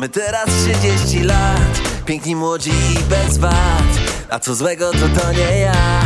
Mamy 0.00 0.08
teraz 0.08 0.48
30 1.04 1.24
lat 1.24 1.80
Piękni 2.06 2.36
młodzi 2.36 2.70
i 2.70 3.04
bez 3.04 3.38
wad 3.38 4.00
A 4.30 4.38
co 4.38 4.54
złego 4.54 4.92
to 4.92 5.20
to 5.20 5.32
nie 5.32 5.58
ja 5.58 6.02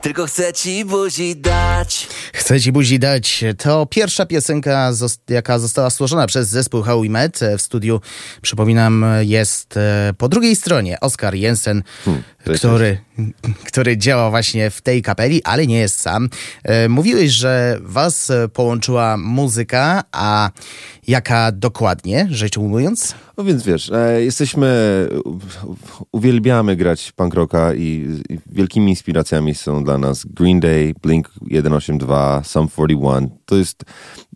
Tylko 0.00 0.26
chcę 0.26 0.52
ci 0.52 0.84
buzi 0.84 1.36
dać 1.36 2.08
Chcę 2.48 2.60
ci 2.60 2.72
buzi 2.72 2.98
dać. 2.98 3.44
To 3.58 3.86
pierwsza 3.86 4.26
piosenka, 4.26 4.90
jaka 5.28 5.58
została 5.58 5.90
stworzona 5.90 6.26
przez 6.26 6.48
zespół 6.48 6.82
How 6.82 7.02
We 7.02 7.08
Met. 7.08 7.40
W 7.58 7.62
studiu, 7.62 8.00
przypominam, 8.42 9.04
jest 9.20 9.76
e, 9.76 10.12
po 10.18 10.28
drugiej 10.28 10.56
stronie 10.56 11.00
Oskar 11.00 11.34
Jensen, 11.34 11.82
Hmm, 12.04 12.22
który, 12.56 12.98
który 13.66 13.96
działa 13.96 14.30
właśnie 14.30 14.70
w 14.70 14.80
tej 14.80 15.02
kapeli, 15.02 15.44
ale 15.44 15.66
nie 15.66 15.78
jest 15.78 16.00
sam. 16.00 16.28
E, 16.64 16.88
Mówiłeś, 16.88 17.32
że 17.32 17.78
was 17.80 18.30
e, 18.30 18.48
połączyła 18.48 19.16
muzyka, 19.16 20.02
a 20.12 20.50
jaka 21.08 21.52
dokładnie, 21.52 22.28
rzecz 22.30 22.58
ujmując? 22.58 23.14
No 23.36 23.44
więc 23.44 23.62
wiesz, 23.62 23.90
e, 23.90 24.24
jesteśmy, 24.24 24.68
uwielbiamy 26.12 26.76
grać 26.76 27.12
punk 27.12 27.34
rocka 27.34 27.74
i, 27.74 28.06
i 28.30 28.38
wielkimi 28.46 28.90
inspiracjami 28.90 29.54
są 29.54 29.84
dla 29.84 29.98
nas 29.98 30.24
Green 30.24 30.60
Day, 30.60 30.94
Blink 31.02 31.30
182, 31.60 32.42
Sum 32.44 32.68
41. 32.68 33.30
To 33.44 33.56
jest 33.56 33.84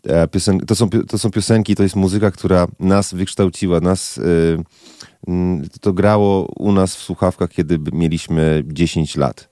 e, 0.09 0.29
piosen, 0.29 0.61
to, 0.61 0.75
są, 0.75 0.89
to 0.91 1.19
są 1.19 1.31
piosenki, 1.31 1.75
to 1.75 1.83
jest 1.83 1.97
muzyka, 1.97 2.31
która 2.31 2.67
nas 2.81 3.15
wykształciła, 3.15 3.81
nas 3.81 4.21
mm, 5.29 5.69
to 5.81 5.93
grało 5.93 6.53
u 6.59 6.73
nas 6.73 6.97
w 6.97 7.03
słuchawkach, 7.03 7.51
kiedy 7.51 7.79
mieliśmy 7.93 8.63
10 8.67 9.17
lat. 9.17 9.49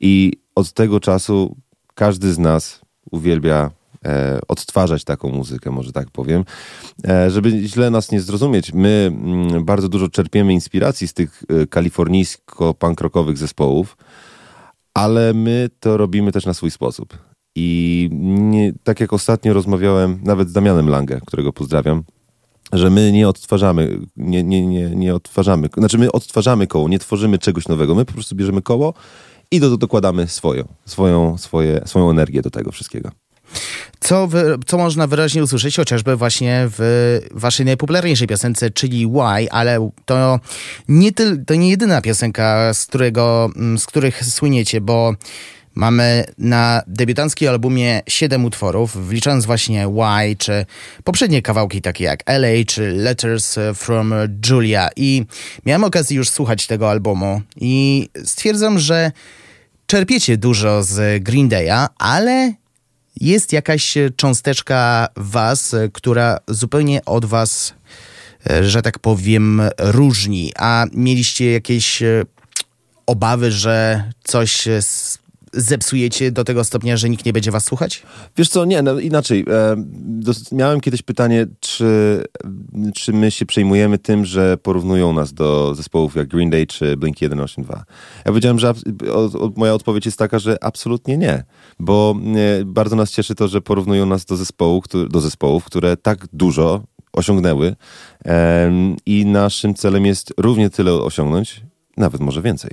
I 0.00 0.32
od 0.54 0.72
tego 0.72 1.00
czasu 1.00 1.56
każdy 1.94 2.32
z 2.32 2.38
nas 2.38 2.80
uwielbia 3.10 3.70
e, 4.04 4.38
odtwarzać 4.48 5.04
taką 5.04 5.30
muzykę, 5.30 5.70
może 5.70 5.92
tak 5.92 6.10
powiem. 6.10 6.44
E, 7.08 7.30
żeby 7.30 7.50
źle 7.50 7.90
nas 7.90 8.10
nie 8.10 8.20
zrozumieć, 8.20 8.72
my 8.72 9.12
mm, 9.12 9.64
bardzo 9.64 9.88
dużo 9.88 10.08
czerpiemy 10.08 10.52
inspiracji 10.52 11.08
z 11.08 11.14
tych 11.14 11.42
e, 11.48 11.66
kalifornijsko-punk 11.66 13.00
rockowych 13.00 13.38
zespołów, 13.38 13.96
ale 14.94 15.34
my 15.34 15.68
to 15.80 15.96
robimy 15.96 16.32
też 16.32 16.46
na 16.46 16.54
swój 16.54 16.70
sposób. 16.70 17.18
I 17.56 18.08
nie, 18.12 18.72
tak 18.84 19.00
jak 19.00 19.12
ostatnio 19.12 19.54
rozmawiałem 19.54 20.20
nawet 20.22 20.48
z 20.48 20.52
Damianem 20.52 20.88
Lange, 20.88 21.20
którego 21.26 21.52
pozdrawiam, 21.52 22.02
że 22.72 22.90
my 22.90 23.12
nie 23.12 23.28
odtwarzamy, 23.28 24.00
nie, 24.16 24.44
nie, 24.44 24.66
nie, 24.66 24.90
nie 24.90 25.14
odtwarzamy, 25.14 25.68
znaczy 25.76 25.98
my 25.98 26.12
odtwarzamy 26.12 26.66
koło, 26.66 26.88
nie 26.88 26.98
tworzymy 26.98 27.38
czegoś 27.38 27.68
nowego, 27.68 27.94
my 27.94 28.04
po 28.04 28.12
prostu 28.12 28.36
bierzemy 28.36 28.62
koło 28.62 28.94
i 29.50 29.60
do, 29.60 29.76
dokładamy 29.76 30.26
swoją, 30.26 30.64
swoją, 30.86 31.38
swoje, 31.38 31.80
swoją 31.84 32.10
energię 32.10 32.42
do 32.42 32.50
tego 32.50 32.72
wszystkiego. 32.72 33.10
Co, 34.00 34.26
wy, 34.26 34.58
co 34.66 34.78
można 34.78 35.06
wyraźnie 35.06 35.42
usłyszeć 35.42 35.76
chociażby 35.76 36.16
właśnie 36.16 36.68
w 36.78 37.20
waszej 37.30 37.66
najpopularniejszej 37.66 38.28
piosence, 38.28 38.70
czyli 38.70 39.06
Why, 39.06 39.50
ale 39.50 39.90
to 40.04 40.40
nie, 40.88 41.12
tyl, 41.12 41.44
to 41.44 41.54
nie 41.54 41.70
jedyna 41.70 42.00
piosenka, 42.00 42.74
z, 42.74 42.86
którego, 42.86 43.50
mm, 43.56 43.78
z 43.78 43.86
których 43.86 44.24
słyniecie, 44.24 44.80
bo 44.80 45.14
mamy 45.74 46.24
na 46.38 46.82
debiutanckim 46.86 47.48
albumie 47.48 48.02
siedem 48.08 48.44
utworów, 48.44 49.08
wliczając 49.08 49.46
właśnie 49.46 49.88
Why, 49.88 50.36
czy 50.38 50.66
poprzednie 51.04 51.42
kawałki 51.42 51.82
takie 51.82 52.04
jak 52.04 52.22
LA, 52.26 52.64
czy 52.66 52.90
Letters 52.90 53.56
from 53.74 54.14
Julia. 54.50 54.88
I 54.96 55.24
miałem 55.66 55.84
okazję 55.84 56.16
już 56.16 56.28
słuchać 56.28 56.66
tego 56.66 56.90
albumu 56.90 57.40
i 57.60 58.08
stwierdzam, 58.24 58.78
że 58.78 59.12
czerpiecie 59.86 60.36
dużo 60.36 60.82
z 60.82 61.22
Green 61.22 61.48
Day'a, 61.48 61.86
ale 61.98 62.54
jest 63.24 63.52
jakaś 63.52 63.94
cząsteczka 64.16 65.08
was, 65.16 65.74
e, 65.74 65.88
która 65.92 66.38
zupełnie 66.48 67.04
od 67.04 67.24
was, 67.24 67.74
e, 68.50 68.64
że 68.64 68.82
tak 68.82 68.98
powiem, 68.98 69.62
różni. 69.78 70.52
A 70.58 70.86
mieliście 70.92 71.52
jakieś 71.52 72.02
e, 72.02 72.22
obawy, 73.06 73.52
że 73.52 74.04
coś 74.24 74.68
e, 74.68 74.76
s- 74.76 75.18
zepsujecie 75.56 76.32
do 76.32 76.44
tego 76.44 76.64
stopnia, 76.64 76.96
że 76.96 77.08
nikt 77.10 77.26
nie 77.26 77.32
będzie 77.32 77.50
was 77.50 77.64
słuchać? 77.64 78.02
Wiesz 78.36 78.48
co, 78.48 78.64
nie, 78.64 78.82
no 78.82 78.98
inaczej. 79.00 79.44
E, 79.50 79.76
miałem 80.52 80.80
kiedyś 80.80 81.02
pytanie, 81.02 81.46
czy, 81.60 82.22
czy 82.94 83.12
my 83.12 83.30
się 83.30 83.46
przejmujemy 83.46 83.98
tym, 83.98 84.24
że 84.24 84.56
porównują 84.56 85.12
nas 85.12 85.32
do 85.34 85.74
zespołów 85.74 86.16
jak 86.16 86.28
Green 86.28 86.50
Day 86.50 86.66
czy 86.66 86.96
Blink-182. 86.96 87.76
Ja 88.16 88.24
powiedziałem, 88.24 88.58
że 88.58 88.70
o, 89.12 89.24
o, 89.24 89.50
moja 89.56 89.74
odpowiedź 89.74 90.06
jest 90.06 90.18
taka, 90.18 90.38
że 90.38 90.64
absolutnie 90.64 91.16
nie, 91.18 91.44
bo 91.78 92.14
e, 92.60 92.64
bardzo 92.64 92.96
nas 92.96 93.10
cieszy 93.10 93.34
to, 93.34 93.48
że 93.48 93.60
porównują 93.60 94.06
nas 94.06 94.24
do, 94.24 94.36
zespołu, 94.36 94.80
któ- 94.80 95.08
do 95.08 95.20
zespołów, 95.20 95.64
które 95.64 95.96
tak 95.96 96.26
dużo 96.32 96.82
osiągnęły 97.12 97.76
em, 98.24 98.96
i 99.06 99.26
naszym 99.26 99.74
celem 99.74 100.06
jest 100.06 100.34
równie 100.38 100.70
tyle 100.70 100.92
osiągnąć, 100.92 101.60
nawet 101.96 102.20
może 102.20 102.42
więcej. 102.42 102.70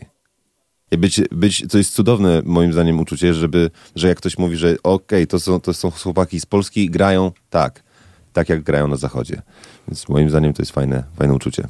Być, 0.97 1.21
być, 1.31 1.63
to 1.71 1.77
jest 1.77 1.93
cudowne 1.93 2.41
moim 2.45 2.73
zdaniem 2.73 2.99
uczucie, 2.99 3.33
żeby, 3.33 3.71
że 3.95 4.07
jak 4.07 4.17
ktoś 4.17 4.37
mówi, 4.37 4.57
że 4.57 4.75
okej, 4.83 5.27
to, 5.27 5.39
są, 5.39 5.61
to 5.61 5.73
są 5.73 5.91
chłopaki 5.91 6.39
z 6.39 6.45
Polski, 6.45 6.89
grają 6.89 7.31
tak, 7.49 7.83
tak 8.33 8.49
jak 8.49 8.63
grają 8.63 8.87
na 8.87 8.95
zachodzie. 8.95 9.41
Więc 9.87 10.09
moim 10.09 10.29
zdaniem 10.29 10.53
to 10.53 10.61
jest 10.61 10.71
fajne, 10.71 11.03
fajne 11.17 11.33
uczucie. 11.33 11.67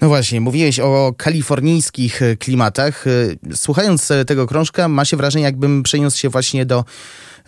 No 0.00 0.08
właśnie, 0.08 0.40
mówiłeś 0.40 0.80
o 0.80 1.14
kalifornijskich 1.16 2.20
klimatach. 2.38 3.04
Słuchając 3.54 4.08
tego 4.26 4.46
krążka, 4.46 4.88
ma 4.88 5.04
się 5.04 5.16
wrażenie, 5.16 5.44
jakbym 5.44 5.82
przeniósł 5.82 6.18
się 6.18 6.28
właśnie 6.28 6.66
do 6.66 6.84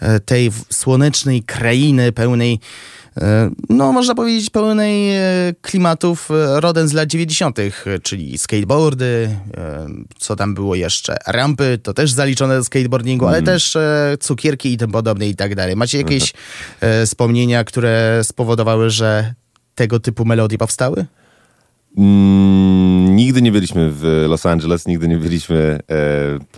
e, 0.00 0.20
tej 0.20 0.50
słonecznej 0.70 1.42
krainy 1.42 2.12
pełnej, 2.12 2.60
no 3.68 3.92
można 3.92 4.14
powiedzieć, 4.14 4.50
pełnej 4.50 5.16
e, 5.16 5.22
klimatów 5.62 6.30
e, 6.30 6.60
rodem 6.60 6.88
z 6.88 6.92
lat 6.92 7.08
90., 7.08 7.58
e, 7.58 7.70
czyli 8.02 8.38
skateboardy, 8.38 9.36
e, 9.56 9.86
co 10.18 10.36
tam 10.36 10.54
było 10.54 10.74
jeszcze, 10.74 11.16
rampy, 11.26 11.78
to 11.82 11.94
też 11.94 12.12
zaliczone 12.12 12.56
do 12.56 12.64
skateboardingu, 12.64 13.26
ale 13.26 13.42
też 13.42 13.76
e, 13.76 14.16
cukierki 14.20 14.72
i 14.72 14.76
tym 14.76 14.92
podobne 14.92 15.28
i 15.28 15.36
tak 15.36 15.54
dalej. 15.54 15.76
Macie 15.76 15.98
jakieś 15.98 16.32
e, 16.80 17.06
wspomnienia, 17.06 17.64
które 17.64 18.20
spowodowały, 18.22 18.90
że 18.90 19.34
tego 19.74 20.00
typu 20.00 20.24
melodie 20.24 20.58
powstały? 20.58 21.06
Mm, 21.98 23.16
nigdy 23.16 23.42
nie 23.42 23.52
byliśmy 23.52 23.90
w 23.90 24.24
Los 24.28 24.46
Angeles, 24.46 24.86
nigdy 24.86 25.08
nie 25.08 25.16
byliśmy 25.16 25.78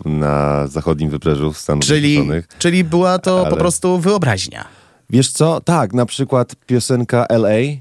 e, 0.04 0.08
na 0.08 0.66
zachodnim 0.66 1.10
wybrzeżu 1.10 1.52
Stanów 1.52 1.84
czyli, 1.84 2.08
Zjednoczonych. 2.08 2.48
Czyli 2.58 2.84
była 2.84 3.18
to 3.18 3.40
ale... 3.40 3.50
po 3.50 3.56
prostu 3.56 3.98
wyobraźnia. 3.98 4.85
Wiesz 5.10 5.32
co? 5.32 5.60
Tak, 5.60 5.94
na 5.94 6.06
przykład 6.06 6.56
piosenka 6.66 7.26
LA, 7.28 7.48
e, 7.50 7.80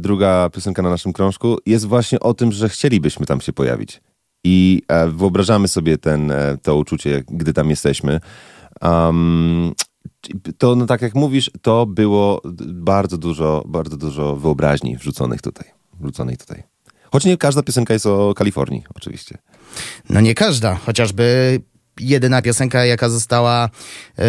druga 0.00 0.50
piosenka 0.50 0.82
na 0.82 0.90
naszym 0.90 1.12
krążku, 1.12 1.56
jest 1.66 1.84
właśnie 1.84 2.20
o 2.20 2.34
tym, 2.34 2.52
że 2.52 2.68
chcielibyśmy 2.68 3.26
tam 3.26 3.40
się 3.40 3.52
pojawić. 3.52 4.00
I 4.44 4.82
e, 4.88 5.08
wyobrażamy 5.08 5.68
sobie 5.68 5.98
ten, 5.98 6.30
e, 6.30 6.56
to 6.62 6.76
uczucie, 6.76 7.22
gdy 7.28 7.52
tam 7.52 7.70
jesteśmy. 7.70 8.20
Um, 8.82 9.74
to, 10.58 10.76
no 10.76 10.86
tak 10.86 11.02
jak 11.02 11.14
mówisz, 11.14 11.50
to 11.62 11.86
było 11.86 12.40
bardzo 12.68 13.18
dużo, 13.18 13.64
bardzo 13.66 13.96
dużo 13.96 14.36
wyobraźni 14.36 14.96
wrzuconych 14.96 15.42
tutaj. 15.42 15.70
Wrzuconej 16.00 16.36
tutaj. 16.36 16.62
Choć 17.12 17.24
nie 17.24 17.36
każda 17.36 17.62
piosenka 17.62 17.94
jest 17.94 18.06
o 18.06 18.34
Kalifornii, 18.36 18.84
oczywiście. 18.94 19.38
No 20.10 20.20
nie 20.20 20.34
każda, 20.34 20.74
chociażby 20.74 21.60
jedyna 22.00 22.42
piosenka, 22.42 22.84
jaka 22.84 23.08
została 23.08 23.68
e, 24.18 24.28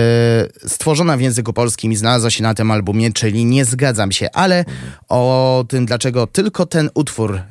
stworzona 0.67 1.17
w 1.17 1.21
języku 1.21 1.53
polskim 1.53 1.91
i 1.91 1.95
znalazła 1.95 2.29
się 2.29 2.43
na 2.43 2.53
tym 2.53 2.71
albumie, 2.71 3.13
czyli 3.13 3.45
Nie 3.45 3.65
zgadzam 3.65 4.11
się, 4.11 4.27
ale 4.33 4.65
o 5.09 5.65
tym, 5.69 5.85
dlaczego 5.85 6.27
tylko 6.27 6.65
ten 6.65 6.89
utwór 6.93 7.35
e, 7.35 7.41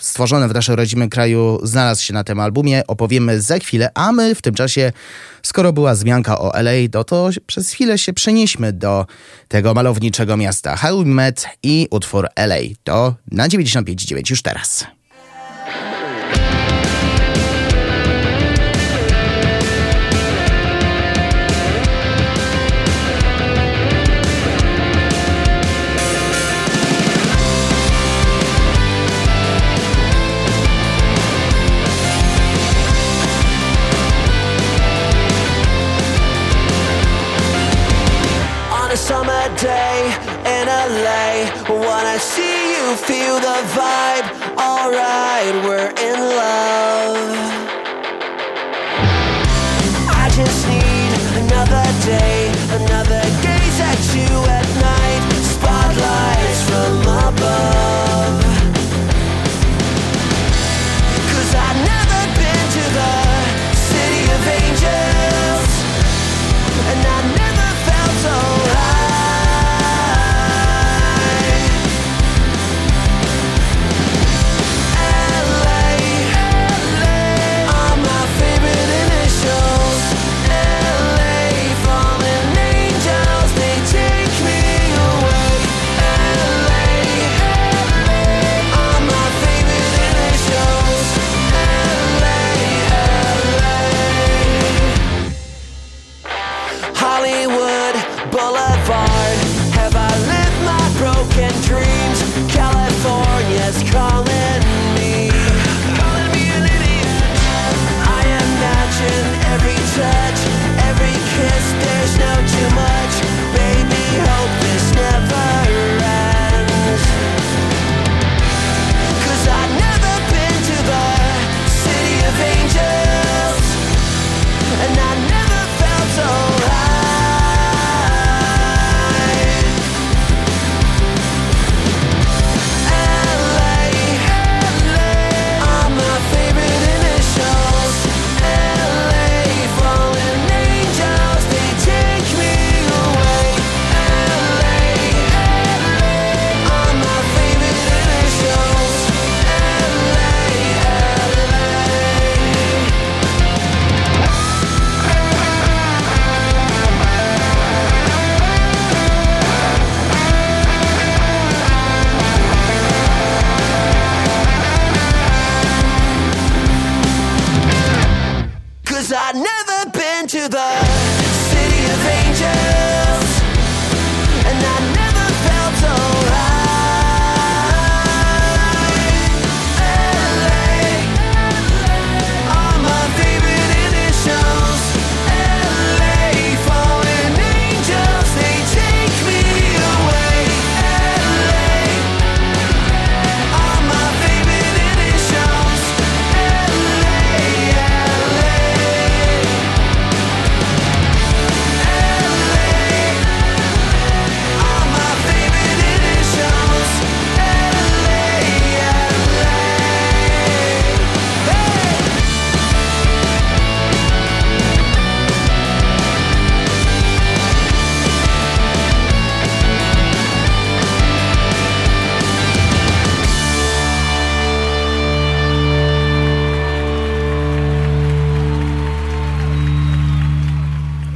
stworzony 0.00 0.48
w 0.48 0.54
naszym 0.54 0.74
rodzimym 0.74 1.08
kraju 1.08 1.58
znalazł 1.62 2.02
się 2.02 2.14
na 2.14 2.24
tym 2.24 2.40
albumie, 2.40 2.86
opowiemy 2.86 3.40
za 3.40 3.58
chwilę, 3.58 3.90
a 3.94 4.12
my 4.12 4.34
w 4.34 4.42
tym 4.42 4.54
czasie, 4.54 4.92
skoro 5.42 5.72
była 5.72 5.94
zmianka 5.94 6.38
o 6.38 6.52
LA, 6.54 6.72
no 6.94 7.04
to 7.04 7.30
przez 7.46 7.70
chwilę 7.70 7.98
się 7.98 8.12
przenieśmy 8.12 8.72
do 8.72 9.06
tego 9.48 9.74
malowniczego 9.74 10.36
miasta. 10.36 10.76
How 10.76 10.98
We 10.98 11.04
Met 11.04 11.46
i 11.62 11.88
utwór 11.90 12.28
LA. 12.36 12.56
To 12.84 13.14
na 13.30 13.48
95,9 13.48 14.30
już 14.30 14.42
teraz. 14.42 14.86
Wanna 41.68 42.18
see 42.18 42.74
you 42.74 42.96
feel 42.96 43.40
the 43.40 43.58
vibe. 43.74 44.26
Alright, 44.56 45.54
we're 45.64 45.90
in 46.08 46.18
love. 46.20 47.36
I 50.08 50.30
just 50.34 50.68
need 50.68 50.81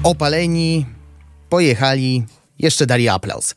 opaleni, 0.07 0.87
pojechali, 1.49 2.25
jeszcze 2.59 2.87
dali 2.87 3.09
aplauz. 3.09 3.55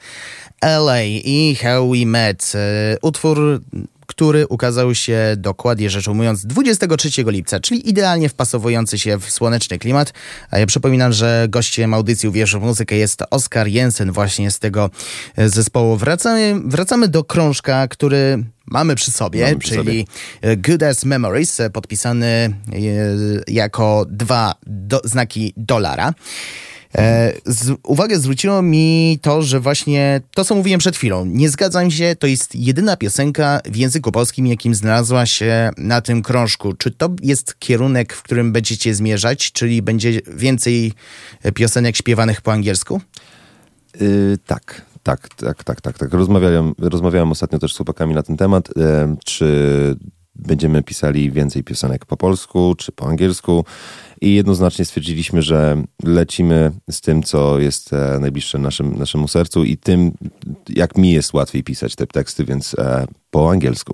LA 0.61 1.03
i 1.03 1.55
How 1.61 1.89
We 1.89 2.05
Met, 2.05 2.51
e, 2.55 2.97
utwór, 3.01 3.61
który 4.07 4.47
ukazał 4.47 4.95
się 4.95 5.33
dokładnie 5.37 5.89
rzecz 5.89 6.07
ujmując 6.07 6.45
23 6.45 7.31
lipca, 7.31 7.59
czyli 7.59 7.89
idealnie 7.89 8.29
wpasowujący 8.29 8.99
się 8.99 9.19
w 9.19 9.31
słoneczny 9.31 9.79
klimat. 9.79 10.13
A 10.51 10.59
ja 10.59 10.65
przypominam, 10.65 11.13
że 11.13 11.45
gościem 11.49 11.93
audycji 11.93 12.29
Uwierz 12.29 12.55
w 12.55 12.59
muzykę 12.59 12.95
jest 12.95 13.23
Oskar 13.29 13.67
Jensen 13.67 14.11
właśnie 14.11 14.51
z 14.51 14.59
tego 14.59 14.89
e, 15.35 15.49
zespołu. 15.49 15.97
Wracamy, 15.97 16.55
wracamy 16.65 17.07
do 17.07 17.23
krążka, 17.23 17.87
który 17.87 18.43
mamy 18.71 18.95
przy 18.95 19.11
sobie, 19.11 19.43
Mamy 19.43 19.57
przy 19.57 19.75
czyli 19.75 20.07
Good 20.57 20.83
as 20.83 21.05
Memories, 21.05 21.59
e, 21.59 21.69
podpisany 21.69 22.27
e, 22.27 22.51
jako 23.47 24.05
dwa 24.09 24.55
do, 24.67 25.01
znaki 25.03 25.53
dolara. 25.57 26.13
E, 26.97 27.33
z, 27.45 27.77
uwagę 27.83 28.19
zwróciło 28.19 28.61
mi 28.61 29.19
to, 29.21 29.41
że 29.41 29.59
właśnie 29.59 30.21
to, 30.35 30.45
co 30.45 30.55
mówiłem 30.55 30.79
przed 30.79 30.95
chwilą. 30.95 31.25
Nie 31.25 31.49
zgadzam 31.49 31.91
się, 31.91 32.15
to 32.19 32.27
jest 32.27 32.55
jedyna 32.55 32.97
piosenka 32.97 33.59
w 33.65 33.75
języku 33.75 34.11
polskim, 34.11 34.47
jakim 34.47 34.75
znalazła 34.75 35.25
się 35.25 35.69
na 35.77 36.01
tym 36.01 36.21
krążku. 36.21 36.73
Czy 36.73 36.91
to 36.91 37.09
jest 37.21 37.59
kierunek, 37.59 38.13
w 38.13 38.21
którym 38.21 38.51
będziecie 38.51 38.95
zmierzać, 38.95 39.51
czyli 39.51 39.81
będzie 39.81 40.21
więcej 40.27 40.93
piosenek 41.55 41.97
śpiewanych 41.97 42.41
po 42.41 42.51
angielsku? 42.51 43.01
Yy, 44.01 44.37
tak, 44.45 44.81
tak, 45.03 45.29
tak, 45.29 45.63
tak, 45.63 45.81
tak, 45.81 45.97
tak. 45.97 46.13
Rozmawiałem, 46.13 46.73
rozmawiałem 46.79 47.31
ostatnio 47.31 47.59
też 47.59 47.73
z 47.73 47.77
chłopakami 47.77 48.15
na 48.15 48.23
ten 48.23 48.37
temat, 48.37 48.69
e, 48.77 49.15
czy 49.25 49.95
będziemy 50.35 50.83
pisali 50.83 51.31
więcej 51.31 51.63
piosenek 51.63 52.05
po 52.05 52.17
polsku, 52.17 52.75
czy 52.77 52.91
po 52.91 53.07
angielsku. 53.07 53.65
I 54.21 54.33
jednoznacznie 54.35 54.85
stwierdziliśmy, 54.85 55.41
że 55.41 55.83
lecimy 56.03 56.71
z 56.91 57.01
tym, 57.01 57.23
co 57.23 57.59
jest 57.59 57.93
e, 57.93 58.17
najbliższe 58.19 58.59
naszym, 58.59 58.97
naszemu 58.97 59.27
sercu 59.27 59.63
i 59.63 59.77
tym, 59.77 60.11
jak 60.69 60.97
mi 60.97 61.11
jest 61.11 61.33
łatwiej 61.33 61.63
pisać 61.63 61.95
te 61.95 62.07
teksty, 62.07 62.45
więc 62.45 62.73
e, 62.73 63.05
po 63.31 63.51
angielsku. 63.51 63.93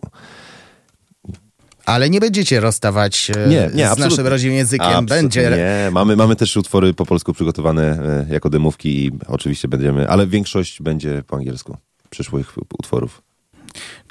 Ale 1.85 2.09
nie 2.09 2.19
będziecie 2.19 2.59
rozstawać 2.59 3.31
e, 3.37 3.47
Nie, 3.49 3.69
nie, 3.73 3.83
z 3.85 3.89
absolutnie. 3.89 4.05
naszym 4.05 4.27
rodzimym 4.27 4.57
językiem. 4.57 4.87
Absolutnie 4.87 5.41
Będzie. 5.41 5.57
Nie, 5.57 5.91
mamy, 5.91 6.15
mamy 6.15 6.35
też 6.35 6.57
utwory 6.57 6.93
po 6.93 7.05
polsku 7.05 7.33
przygotowane 7.33 7.83
e, 8.29 8.33
jako 8.33 8.49
demówki 8.49 9.05
i 9.05 9.11
oczywiście 9.27 9.67
będziemy, 9.67 10.09
ale 10.09 10.27
większość 10.27 10.81
będzie 10.81 11.23
po 11.27 11.35
angielsku 11.35 11.77
przyszłych 12.09 12.53
utworów. 12.79 13.21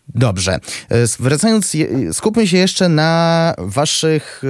Dobrze. 0.08 0.54
E, 0.54 0.60
Wracając, 1.20 1.72
skupmy 2.12 2.46
się 2.46 2.56
jeszcze 2.56 2.88
na 2.88 3.54
waszych 3.58 4.42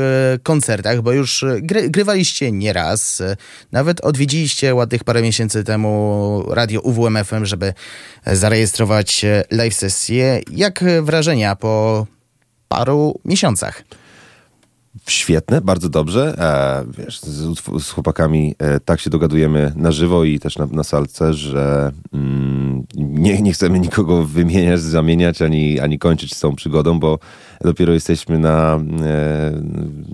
koncertach, 0.43 1.03
bo 1.03 1.13
już 1.13 1.45
gry, 1.63 1.91
grywaliście 1.91 2.53
nieraz. 2.53 3.23
Nawet 3.73 4.01
odwiedziliście 4.01 4.75
ładnych 4.75 5.05
parę 5.05 5.23
miesięcy 5.23 5.65
temu 5.65 6.45
radio 6.49 6.81
UWM 6.81 7.19
FM, 7.25 7.45
żeby 7.45 7.75
zarejestrować 8.27 9.25
live 9.51 9.75
sesję. 9.75 10.41
Jak 10.51 10.85
wrażenia 11.03 11.57
po 11.57 12.07
paru 12.69 13.21
miesiącach? 13.25 13.85
Świetne, 15.09 15.61
bardzo 15.61 15.89
dobrze. 15.89 16.35
E, 16.39 16.85
wiesz, 16.99 17.21
z, 17.21 17.61
z 17.83 17.91
chłopakami 17.91 18.55
e, 18.59 18.81
tak 18.81 19.01
się 19.01 19.11
dogadujemy 19.11 19.73
na 19.77 19.93
żywo 19.93 20.25
i 20.25 20.39
też 20.39 20.59
na, 20.59 20.67
na 20.67 20.85
salce, 20.85 21.35
że 21.35 21.93
mm, 22.13 22.87
nie, 22.95 23.43
nie 23.43 23.53
chcemy 23.53 23.81
nikogo 23.81 24.25
wymieniać, 24.25 24.81
zamieniać, 24.81 25.43
ani, 25.43 25.81
ani 25.81 25.99
kończyć 25.99 26.35
z 26.35 26.41
tą 26.41 26.57
przygodą, 26.57 26.99
bo 26.99 27.19
dopiero 27.65 27.93
jesteśmy 27.93 28.39
na, 28.39 28.81
e, 29.03 29.53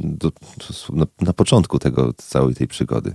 do, 0.04 0.32
na, 0.92 1.06
na 1.20 1.32
początku 1.32 1.78
tego, 1.78 2.12
całej 2.16 2.54
tej 2.54 2.68
przygody. 2.68 3.14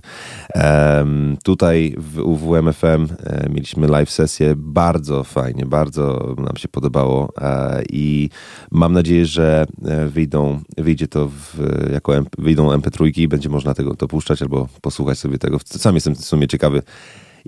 Tutaj 1.42 1.94
w 1.98 2.18
UWMFM 2.18 2.84
e, 2.86 3.48
mieliśmy 3.50 3.86
live 3.86 4.10
sesję, 4.10 4.54
bardzo 4.56 5.24
fajnie, 5.24 5.66
bardzo 5.66 6.34
nam 6.38 6.56
się 6.56 6.68
podobało 6.68 7.32
e, 7.40 7.82
i 7.90 8.30
mam 8.70 8.92
nadzieję, 8.92 9.26
że 9.26 9.66
wyjdą, 10.08 10.60
wyjdzie 10.78 11.08
to 11.08 11.28
w, 11.28 11.54
jako 11.92 12.12
wyjdą 12.38 12.68
MP3 12.68 13.18
i 13.18 13.28
będzie 13.28 13.48
można 13.48 13.74
tego 13.74 13.94
to 13.94 14.08
puszczać 14.08 14.42
albo 14.42 14.68
posłuchać 14.80 15.18
sobie 15.18 15.38
tego. 15.38 15.58
Sam 15.64 15.94
jestem 15.94 16.14
w 16.14 16.24
sumie 16.24 16.48
ciekawy, 16.48 16.82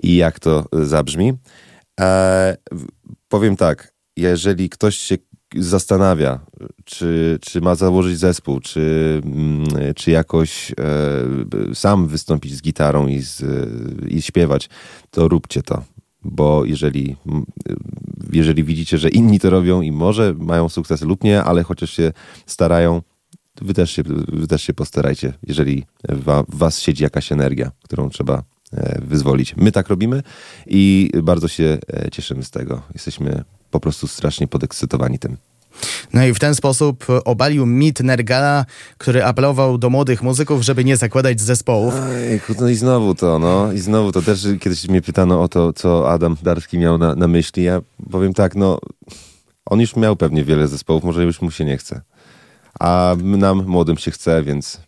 jak 0.03 0.39
to 0.39 0.65
zabrzmi. 0.71 1.33
Powiem 3.27 3.55
tak, 3.55 3.93
jeżeli 4.17 4.69
ktoś 4.69 4.97
się 4.97 5.15
zastanawia, 5.55 6.39
czy, 6.89 7.39
czy 7.41 7.61
ma 7.61 7.75
założyć 7.75 8.19
zespół, 8.19 8.59
czy, 8.59 9.21
mm, 9.25 9.65
czy 9.95 10.11
jakoś 10.11 10.71
e, 10.71 11.75
sam 11.75 12.07
wystąpić 12.07 12.55
z 12.55 12.61
gitarą 12.61 13.07
i, 13.07 13.19
z, 13.19 13.43
i 14.07 14.21
śpiewać, 14.21 14.69
to 15.11 15.27
róbcie 15.27 15.63
to. 15.63 15.83
Bo 16.23 16.65
jeżeli, 16.65 17.15
mm, 17.27 17.45
jeżeli 18.31 18.63
widzicie, 18.63 18.97
że 18.97 19.09
inni 19.09 19.39
to 19.39 19.49
robią 19.49 19.81
i 19.81 19.91
może 19.91 20.33
mają 20.39 20.69
sukces 20.69 21.01
lub 21.01 21.23
nie, 21.23 21.43
ale 21.43 21.63
chociaż 21.63 21.91
się 21.91 22.11
starają, 22.45 23.01
wy 23.61 23.73
też 23.73 23.91
się, 23.91 24.03
wy 24.27 24.47
też 24.47 24.63
się 24.63 24.73
postarajcie, 24.73 25.33
jeżeli 25.47 25.85
wa- 26.09 26.43
w 26.43 26.55
was 26.55 26.79
siedzi 26.79 27.03
jakaś 27.03 27.31
energia, 27.31 27.71
którą 27.83 28.09
trzeba 28.09 28.43
e, 28.73 29.01
wyzwolić. 29.01 29.55
My 29.57 29.71
tak 29.71 29.87
robimy 29.87 30.23
i 30.67 31.11
bardzo 31.23 31.47
się 31.47 31.77
e, 31.93 32.11
cieszymy 32.11 32.43
z 32.43 32.51
tego. 32.51 32.81
Jesteśmy 32.93 33.43
po 33.71 33.79
prostu 33.79 34.07
strasznie 34.07 34.47
podekscytowani 34.47 35.19
tym. 35.19 35.37
No 36.13 36.25
i 36.25 36.33
w 36.33 36.39
ten 36.39 36.55
sposób 36.55 37.05
obalił 37.25 37.65
mit 37.65 37.99
Nergala, 37.99 38.65
który 38.97 39.23
apelował 39.23 39.77
do 39.77 39.89
młodych 39.89 40.23
muzyków, 40.23 40.61
żeby 40.61 40.85
nie 40.85 40.97
zakładać 40.97 41.41
zespołów. 41.41 41.93
Ojejku, 41.93 42.53
no 42.59 42.69
i 42.69 42.75
znowu 42.75 43.15
to, 43.15 43.39
no. 43.39 43.71
I 43.73 43.79
znowu 43.79 44.11
to 44.11 44.21
też 44.21 44.47
kiedyś 44.59 44.87
mnie 44.87 45.01
pytano 45.01 45.41
o 45.41 45.47
to, 45.47 45.73
co 45.73 46.11
Adam 46.11 46.37
Darski 46.43 46.77
miał 46.77 46.97
na, 46.97 47.15
na 47.15 47.27
myśli. 47.27 47.63
Ja 47.63 47.81
powiem 48.11 48.33
tak, 48.33 48.55
no, 48.55 48.79
on 49.65 49.79
już 49.79 49.95
miał 49.95 50.15
pewnie 50.15 50.43
wiele 50.43 50.67
zespołów, 50.67 51.03
może 51.03 51.23
już 51.23 51.41
mu 51.41 51.51
się 51.51 51.65
nie 51.65 51.77
chce. 51.77 52.01
A 52.79 53.15
nam, 53.23 53.65
młodym, 53.65 53.97
się 53.97 54.11
chce, 54.11 54.43
więc 54.43 54.81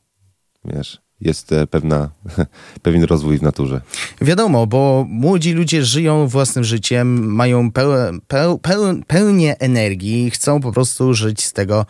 wiesz, 0.66 1.02
jest 1.22 1.52
e, 1.52 1.68
pewna, 1.68 2.10
pewien 2.84 3.04
rozwój 3.04 3.38
w 3.38 3.42
naturze. 3.42 3.82
Wiadomo, 4.22 4.68
bo 4.68 5.06
młodzi 5.10 5.54
ludzie 5.54 5.86
żyją 5.86 6.28
własnym 6.28 6.64
życiem, 6.64 7.26
mają 7.26 7.72
pełen, 7.72 8.22
peł, 8.28 8.58
peł, 8.58 9.02
pełnię 9.08 9.60
energii, 9.60 10.32
chcą 10.32 10.62
po 10.62 10.72
prostu 10.72 11.14
żyć 11.14 11.44
z 11.44 11.54
tego 11.54 11.86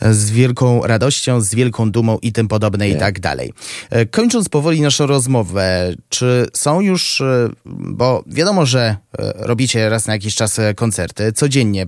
e, 0.00 0.14
z 0.14 0.30
wielką 0.30 0.82
radością, 0.82 1.40
z 1.40 1.54
wielką 1.54 1.90
dumą 1.90 2.18
i 2.22 2.32
tym 2.32 2.48
podobne 2.48 2.88
i 2.88 2.96
tak 2.96 3.20
dalej. 3.20 3.52
E, 3.90 4.06
Kończąc 4.06 4.48
powoli 4.48 4.80
naszą 4.80 5.06
rozmowę, 5.06 5.94
czy 6.08 6.46
są 6.52 6.80
już, 6.80 7.22
bo 7.66 8.24
wiadomo, 8.26 8.66
że 8.66 8.96
robicie 9.34 9.88
raz 9.88 10.06
na 10.06 10.12
jakiś 10.12 10.34
czas 10.34 10.60
koncerty, 10.76 11.32
codziennie 11.32 11.86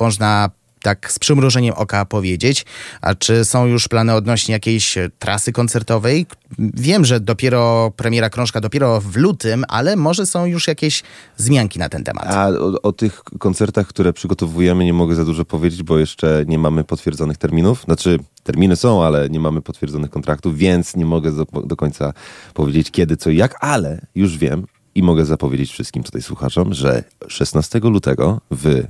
można 0.00 0.50
tak 0.86 1.12
z 1.12 1.18
przymrużeniem 1.18 1.74
oka 1.74 2.04
powiedzieć. 2.04 2.66
A 3.00 3.14
czy 3.14 3.44
są 3.44 3.66
już 3.66 3.88
plany 3.88 4.14
odnośnie 4.14 4.52
jakiejś 4.52 4.98
e, 4.98 5.10
trasy 5.18 5.52
koncertowej? 5.52 6.26
Wiem, 6.58 7.04
że 7.04 7.20
dopiero 7.20 7.92
premiera 7.96 8.30
krążka 8.30 8.60
dopiero 8.60 9.00
w 9.00 9.16
lutym, 9.16 9.64
ale 9.68 9.96
może 9.96 10.26
są 10.26 10.46
już 10.46 10.68
jakieś 10.68 11.02
zmianki 11.36 11.78
na 11.78 11.88
ten 11.88 12.04
temat. 12.04 12.26
A 12.26 12.48
o, 12.48 12.82
o 12.82 12.92
tych 12.92 13.22
koncertach, 13.38 13.86
które 13.86 14.12
przygotowujemy, 14.12 14.84
nie 14.84 14.92
mogę 14.92 15.14
za 15.14 15.24
dużo 15.24 15.44
powiedzieć, 15.44 15.82
bo 15.82 15.98
jeszcze 15.98 16.44
nie 16.48 16.58
mamy 16.58 16.84
potwierdzonych 16.84 17.36
terminów. 17.36 17.82
Znaczy, 17.84 18.18
terminy 18.42 18.76
są, 18.76 19.04
ale 19.04 19.30
nie 19.30 19.40
mamy 19.40 19.62
potwierdzonych 19.62 20.10
kontraktów, 20.10 20.56
więc 20.56 20.96
nie 20.96 21.06
mogę 21.06 21.32
do, 21.32 21.44
do 21.64 21.76
końca 21.76 22.12
powiedzieć 22.54 22.90
kiedy, 22.90 23.16
co 23.16 23.30
i 23.30 23.36
jak, 23.36 23.64
ale 23.64 24.06
już 24.14 24.38
wiem 24.38 24.66
i 24.94 25.02
mogę 25.02 25.24
zapowiedzieć 25.24 25.70
wszystkim 25.70 26.02
tutaj 26.02 26.22
słuchaczom, 26.22 26.74
że 26.74 27.04
16 27.28 27.78
lutego 27.78 28.40
w 28.50 28.84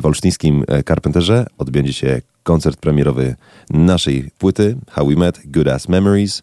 w 0.00 0.06
olsztyńskim 0.06 0.64
e, 0.68 0.82
Carpenterze 0.82 1.46
odbędzie 1.58 1.92
się 1.92 2.20
koncert 2.42 2.80
premierowy 2.80 3.36
naszej 3.70 4.30
płyty 4.38 4.76
How 4.90 5.06
We 5.06 5.16
Met, 5.16 5.40
Good 5.44 5.68
As 5.68 5.88
Memories. 5.88 6.42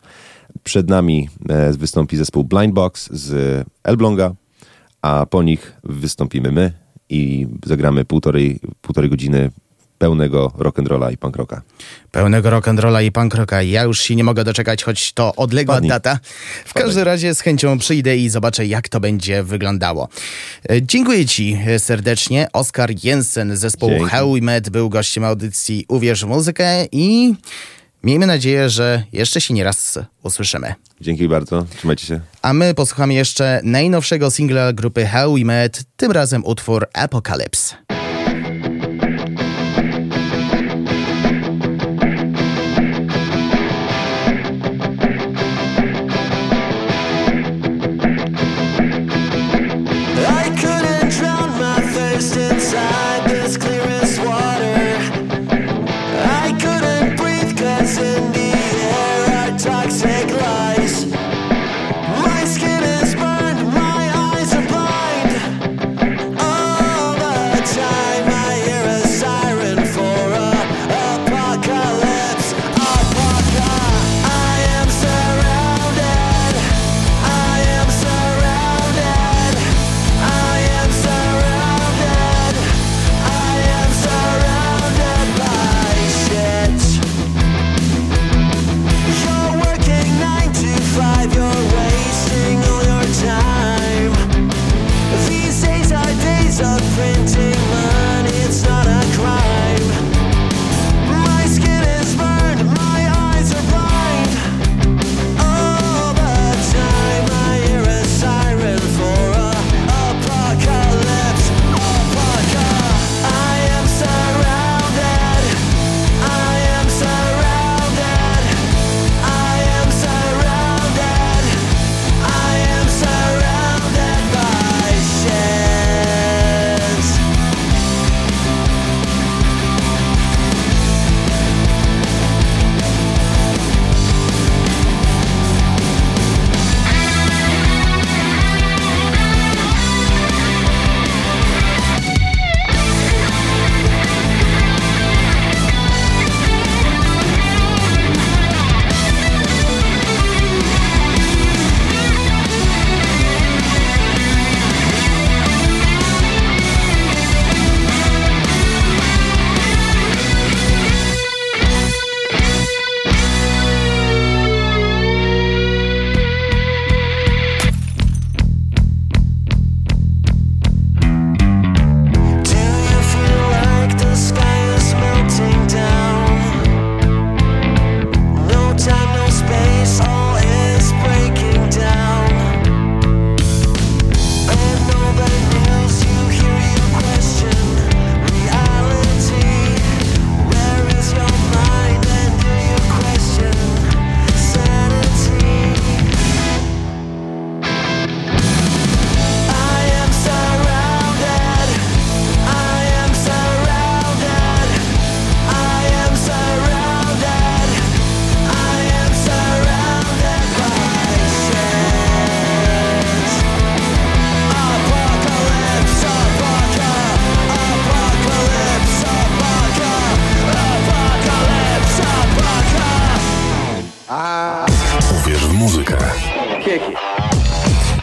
Przed 0.63 0.89
nami 0.89 1.29
e, 1.49 1.73
wystąpi 1.73 2.17
zespół 2.17 2.43
Blind 2.43 2.73
Box 2.73 3.09
z 3.11 3.63
Elbląga, 3.83 4.33
a 5.01 5.25
po 5.25 5.43
nich 5.43 5.73
wystąpimy 5.83 6.51
my 6.51 6.71
i 7.09 7.47
zagramy 7.65 8.05
półtorej, 8.05 8.59
półtorej 8.81 9.09
godziny 9.09 9.51
pełnego 9.97 10.51
rock'n'rolla 10.57 11.13
i 11.13 11.17
punk 11.17 11.35
rocka. 11.35 11.61
Pełnego 12.11 12.49
rock'n'rolla 12.49 13.03
i 13.03 13.11
punk 13.11 13.35
rocka. 13.35 13.61
Ja 13.61 13.83
już 13.83 14.01
się 14.01 14.15
nie 14.15 14.23
mogę 14.23 14.43
doczekać, 14.43 14.83
choć 14.83 15.13
to 15.13 15.35
odległa 15.35 15.75
Wpadnij. 15.75 15.89
data. 15.89 16.19
W 16.65 16.73
każdym 16.73 17.03
razie 17.03 17.35
z 17.35 17.41
chęcią 17.41 17.77
przyjdę 17.79 18.17
i 18.17 18.29
zobaczę, 18.29 18.65
jak 18.65 18.89
to 18.89 18.99
będzie 18.99 19.43
wyglądało. 19.43 20.09
E, 20.69 20.81
Dziękuję 20.81 21.25
Ci 21.25 21.59
e, 21.67 21.79
serdecznie. 21.79 22.47
Oskar 22.53 22.89
Jensen 23.03 23.57
z 23.57 23.59
zespołu 23.59 23.91
Dzięki. 23.91 24.09
How 24.09 24.33
We 24.33 24.41
Met 24.41 24.69
był 24.69 24.89
gościem 24.89 25.23
audycji 25.23 25.85
Uwierz 25.87 26.25
w 26.25 26.27
muzykę 26.27 26.85
i 26.91 27.33
miejmy 28.03 28.27
nadzieję, 28.27 28.69
że 28.69 29.03
jeszcze 29.13 29.41
się 29.41 29.53
nieraz 29.53 29.99
usłyszymy. 30.23 30.73
Dzięki 31.01 31.27
bardzo, 31.27 31.65
trzymajcie 31.77 32.05
się. 32.07 32.19
A 32.41 32.53
my 32.53 32.73
posłuchamy 32.73 33.13
jeszcze 33.13 33.59
najnowszego 33.63 34.31
singla 34.31 34.73
grupy 34.73 35.05
How 35.05 35.33
We 35.33 35.39
Met, 35.43 35.83
tym 35.97 36.11
razem 36.11 36.45
utwór 36.45 36.87
Apocalypse. 36.93 37.75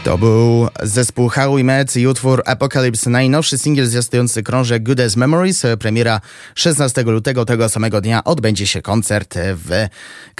To 0.05 0.17
był 0.17 0.67
zespół 0.83 1.29
How 1.29 1.55
We 1.55 1.63
Met 1.63 1.95
i 1.95 2.07
utwór 2.07 2.43
Apocalypse, 2.45 3.09
najnowszy 3.09 3.57
singiel 3.57 3.87
zwiastujący 3.87 4.43
krążek 4.43 4.83
Good 4.83 4.99
As 4.99 5.15
Memories. 5.15 5.63
Premiera 5.79 6.21
16 6.55 7.03
lutego 7.03 7.45
tego 7.45 7.69
samego 7.69 8.01
dnia 8.01 8.23
odbędzie 8.23 8.67
się 8.67 8.81
koncert 8.81 9.35
w 9.37 9.87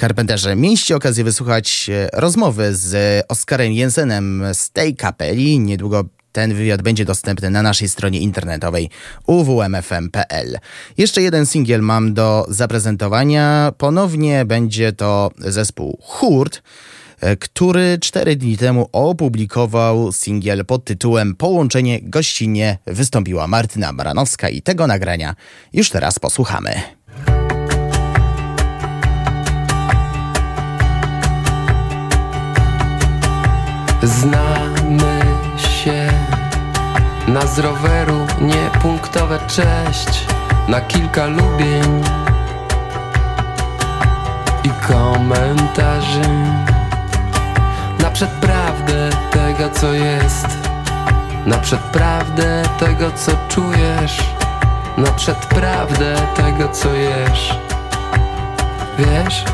Carpenterze. 0.00 0.56
Mieliście 0.56 0.96
okazję 0.96 1.24
wysłuchać 1.24 1.90
rozmowy 2.12 2.76
z 2.76 3.24
Oskarem 3.28 3.72
Jensenem 3.72 4.44
z 4.52 4.70
tej 4.70 4.96
kapeli. 4.96 5.58
Niedługo 5.58 6.04
ten 6.32 6.54
wywiad 6.54 6.82
będzie 6.82 7.04
dostępny 7.04 7.50
na 7.50 7.62
naszej 7.62 7.88
stronie 7.88 8.20
internetowej 8.20 8.90
uwmfm.pl. 9.26 10.58
Jeszcze 10.98 11.22
jeden 11.22 11.46
singiel 11.46 11.82
mam 11.82 12.14
do 12.14 12.46
zaprezentowania. 12.48 13.72
Ponownie 13.78 14.44
będzie 14.44 14.92
to 14.92 15.30
zespół 15.38 15.98
Hurt. 16.02 16.62
E, 17.20 17.36
który 17.36 17.98
cztery 18.00 18.36
dni 18.36 18.56
temu 18.56 18.88
opublikował 18.92 20.12
singiel 20.12 20.66
pod 20.66 20.84
tytułem 20.84 21.34
Połączenie 21.34 22.00
gościnnie. 22.02 22.78
Wystąpiła 22.86 23.46
Martyna 23.46 23.92
Baranowska 23.92 24.48
i 24.48 24.62
tego 24.62 24.86
nagrania 24.86 25.34
już 25.72 25.90
teraz 25.90 26.18
posłuchamy. 26.18 26.80
Znamy 34.02 35.20
się. 35.84 36.12
Na 37.28 37.46
z 37.46 37.58
roweru, 37.58 38.26
niepunktowe 38.40 39.38
cześć, 39.48 40.26
na 40.68 40.80
kilka 40.80 41.26
lubień 41.26 42.02
i 44.64 44.68
komentarzy 44.88 46.20
naprzed 48.20 48.40
prawdę 48.40 49.10
tego 49.30 49.70
co 49.70 49.92
jest. 49.92 50.46
Naprzed 51.46 51.80
prawdę 51.80 52.62
tego 52.78 53.10
co 53.10 53.32
czujesz. 53.48 54.22
Naprzed 54.96 55.36
prawdę 55.36 56.16
tego 56.36 56.68
co 56.68 56.94
jesz. 56.94 57.54
Wiesz? 58.98 59.44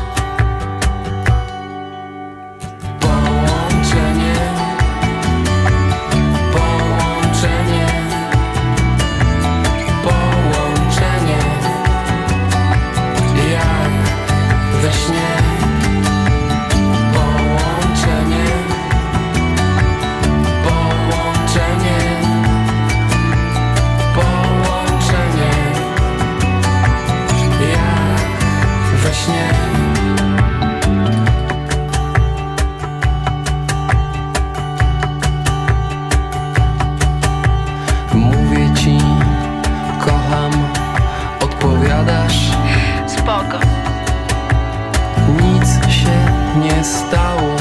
stało. 47.13 47.55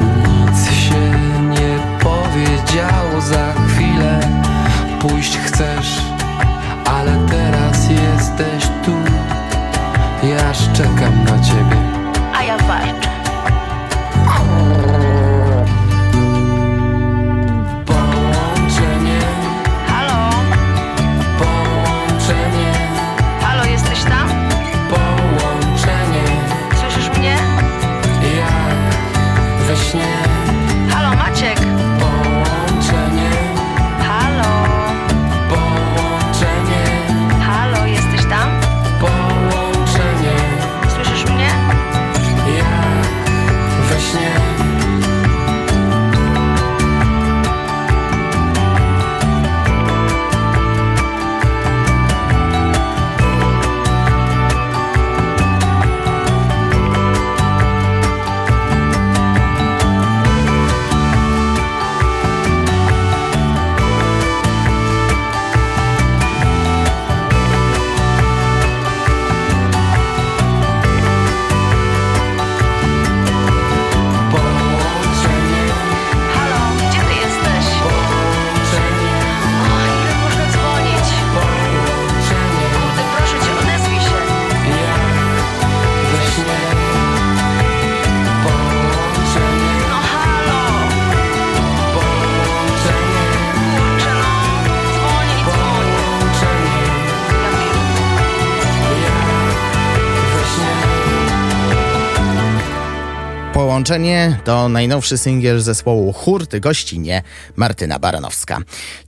Nic 0.00 0.70
się 0.70 1.10
nie 1.50 1.78
powiedziało 2.00 3.20
Za 3.20 3.52
chwilę. 3.52 4.20
Pójść 5.00 5.38
now 29.94 30.25
Połączenie 103.76 104.38
to 104.44 104.68
najnowszy 104.68 105.18
singiel 105.18 105.60
zespołu 105.60 106.12
Hurty 106.12 106.60
gościnie 106.60 107.22
Martyna 107.56 107.98
Baranowska. 107.98 108.58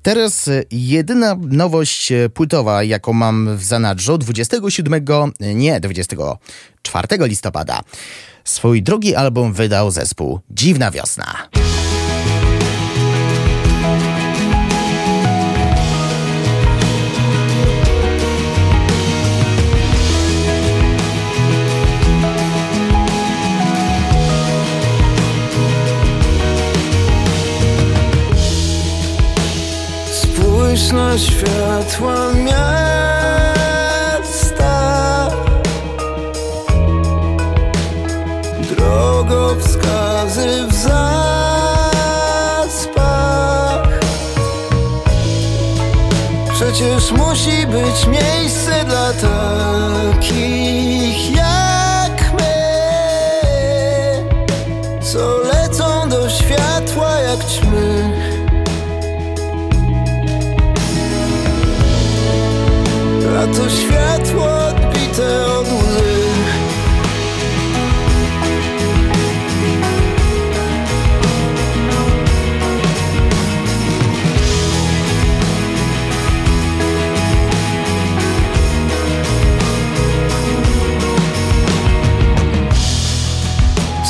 Teraz 0.02 0.50
jedyna 0.70 1.36
nowość 1.40 2.12
płytowa, 2.34 2.82
jaką 2.82 3.12
mam 3.12 3.56
w 3.56 3.64
zanadrzu, 3.64 4.18
27, 4.18 5.04
nie, 5.40 5.80
24 5.80 7.08
listopada. 7.20 7.80
Swój 8.44 8.82
drugi 8.82 9.14
album 9.14 9.52
wydał 9.52 9.90
zespół 9.90 10.40
Dziwna 10.50 10.90
Wiosna. 10.90 11.48
Światła 31.18 32.32
miasta. 32.32 33.78
Drogowskazy 38.76 40.66
w 40.70 40.74
zaspach. 40.74 41.08
Przecież 46.52 47.12
musi 47.12 47.66
być 47.66 48.06
miejsce 48.06 48.84
dla 48.84 49.12
takich 49.12 50.56
jak 51.36 52.32
my 52.32 52.58
Co 55.02 55.38
lecą 55.38 56.08
do 56.08 56.30
światła 56.30 57.10
jak 57.20 57.44
ćmy 57.44 57.67
a 63.38 63.46
to 63.46 63.70
światło 63.70 64.44
odbite 64.68 65.46
od 65.46 65.66
łzy. 65.66 66.08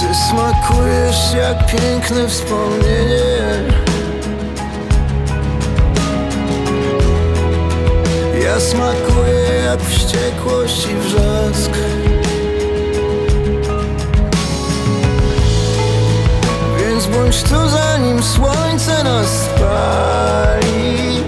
Ty 0.00 0.14
smakujesz 0.14 1.34
jak 1.34 1.66
piękne 1.66 2.28
wspomnienie 2.28 3.67
Ja 8.58 8.64
smakuję 8.64 9.62
jak 9.64 9.80
wściekłość 9.80 10.86
i 10.86 10.94
wrzask. 10.94 11.70
Więc 16.78 17.06
bądź 17.06 17.42
tu 17.42 17.68
zanim 17.68 18.22
słońce 18.22 19.04
nas 19.04 19.28
spali. 19.28 21.22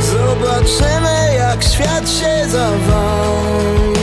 Zobaczymy 0.00 1.34
jak 1.38 1.62
świat 1.64 2.10
się 2.10 2.48
zawali 2.48 3.93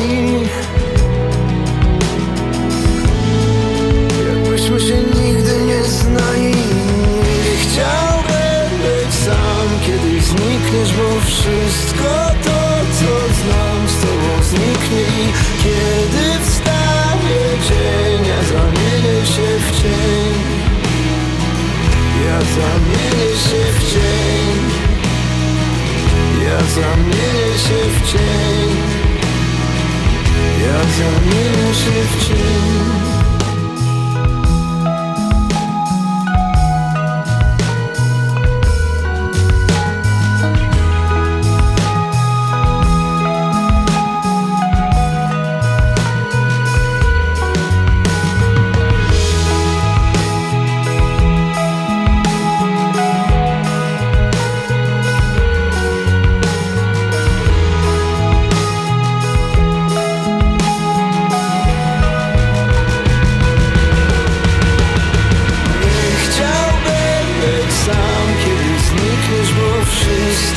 zamienię 26.76 27.58
się 27.58 27.80
w 27.90 28.12
cień. 28.12 28.70
Ja 30.66 30.80
zamienię 30.98 31.74
się 31.74 31.92
w 32.12 32.28
cień 32.28 33.01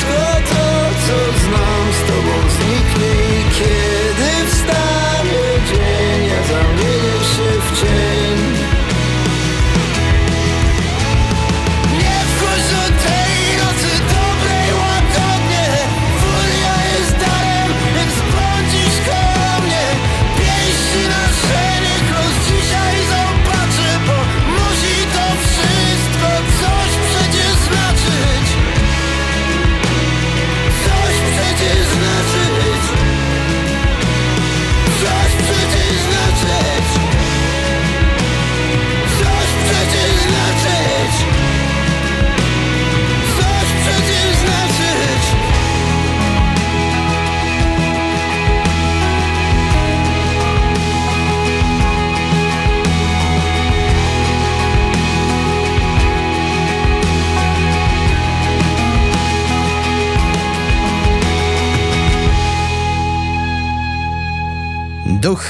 wszystko 0.05 0.34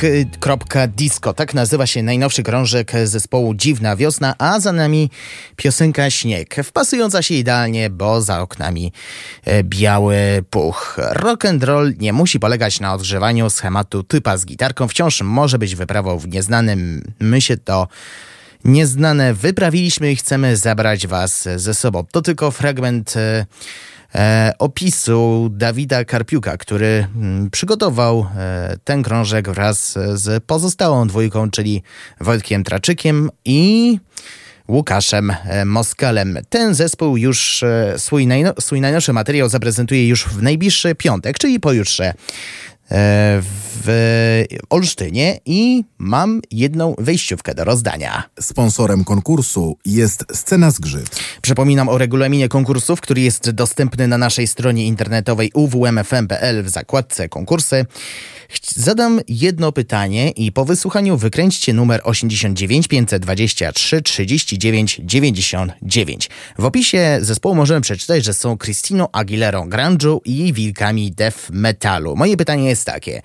Duch.disco, 0.06 1.34
tak 1.34 1.54
nazywa 1.54 1.88
się 1.88 2.04
najnowszy 2.04 2.44
krążek 2.44 2.92
zespołu 3.04 3.54
Dziwna 3.54 3.96
Wiosna, 3.96 4.36
a 4.38 4.60
za 4.60 4.72
nami 4.72 5.10
piosenka 5.56 6.10
Śnieg, 6.10 6.56
wpasująca 6.64 7.22
się 7.22 7.36
idealnie, 7.36 7.90
bo 7.90 8.22
za 8.22 8.42
oknami 8.42 8.92
e, 9.46 9.64
biały 9.64 10.18
puch. 10.50 10.98
Rock 10.98 11.46
and 11.46 11.64
roll 11.64 11.94
nie 11.98 12.14
musi 12.14 12.40
polegać 12.40 12.80
na 12.80 12.94
odgrzewaniu 12.94 13.50
schematu 13.50 14.04
typa 14.04 14.38
z 14.38 14.46
gitarką, 14.46 14.88
wciąż 14.88 15.22
może 15.22 15.60
być 15.60 15.76
wyprawą 15.76 16.18
w 16.18 16.28
nieznanym. 16.28 17.02
My 17.20 17.42
się 17.42 17.58
to 17.58 17.88
nieznane 18.66 19.34
wyprawiliśmy 19.34 20.12
i 20.12 20.16
chcemy 20.16 20.58
zabrać 20.58 21.08
was 21.08 21.48
ze 21.56 21.74
sobą. 21.74 22.06
To 22.12 22.22
tylko 22.22 22.52
fragment 22.52 23.18
e, 23.18 23.46
opisu 24.60 25.50
Dawida 25.52 26.06
Karpiuka, 26.06 26.58
który 26.58 27.08
mm, 27.16 27.50
przygotował 27.50 28.28
e, 28.38 28.78
ten 28.84 29.04
krążek 29.04 29.50
wraz 29.50 29.98
z 30.14 30.44
pozostałą 30.44 31.08
dwójką, 31.08 31.52
czyli 31.52 31.84
Wojtkiem 32.22 32.64
Traczykiem 32.64 33.30
i 33.46 34.00
Łukaszem 34.68 35.32
e, 35.32 35.66
Moskalem. 35.66 36.38
Ten 36.50 36.76
zespół 36.76 37.18
już 37.18 37.64
e, 37.64 37.94
swój, 37.98 38.28
najno, 38.28 38.54
swój 38.60 38.82
najnowszy 38.82 39.14
materiał 39.14 39.50
zaprezentuje 39.50 40.08
już 40.08 40.26
w 40.26 40.42
najbliższy 40.42 40.96
piątek, 40.96 41.38
czyli 41.38 41.60
pojutrze 41.60 42.06
e, 42.06 42.14
w 42.90 44.44
Olsztynie 44.70 45.40
i 45.46 45.84
mam 45.98 46.42
jedną 46.52 46.96
wejściówkę 46.98 47.56
do 47.56 47.64
rozdania. 47.64 48.24
Sponsorem 48.40 49.04
konkursu 49.04 49.78
jest 49.86 50.26
Scena 50.34 50.72
Zgrzyt. 50.72 51.20
Przypominam 51.42 51.90
o 51.90 51.98
regulaminie 51.98 52.50
konkursów, 52.50 53.02
który 53.02 53.22
jest 53.22 53.52
dostępny 53.52 54.08
na 54.08 54.18
naszej 54.18 54.48
stronie 54.48 54.88
internetowej 54.88 55.52
uwmfm.pl 55.54 56.64
w 56.64 56.70
zakładce 56.70 57.30
konkursy. 57.30 57.86
Zadam 58.76 59.22
jedno 59.28 59.72
pytanie 59.72 60.30
i 60.30 60.52
po 60.52 60.66
wysłuchaniu 60.66 61.18
wykręćcie 61.18 61.74
numer 61.74 62.02
89 62.04 62.88
523 62.88 64.02
39 64.02 65.02
99. 65.04 66.30
W 66.58 66.66
opisie 66.66 67.18
zespołu 67.22 67.56
możemy 67.56 67.82
przeczytać, 67.82 68.26
że 68.26 68.34
są 68.34 68.58
Christiną 68.58 69.08
Aguilerą 69.12 69.70
grunge'u 69.70 70.20
i 70.26 70.54
wilkami 70.54 71.12
death 71.12 71.50
metalu. 71.50 72.16
Moje 72.16 72.38
pytanie 72.38 72.70
jest 72.70 72.86
takie. 72.86 73.22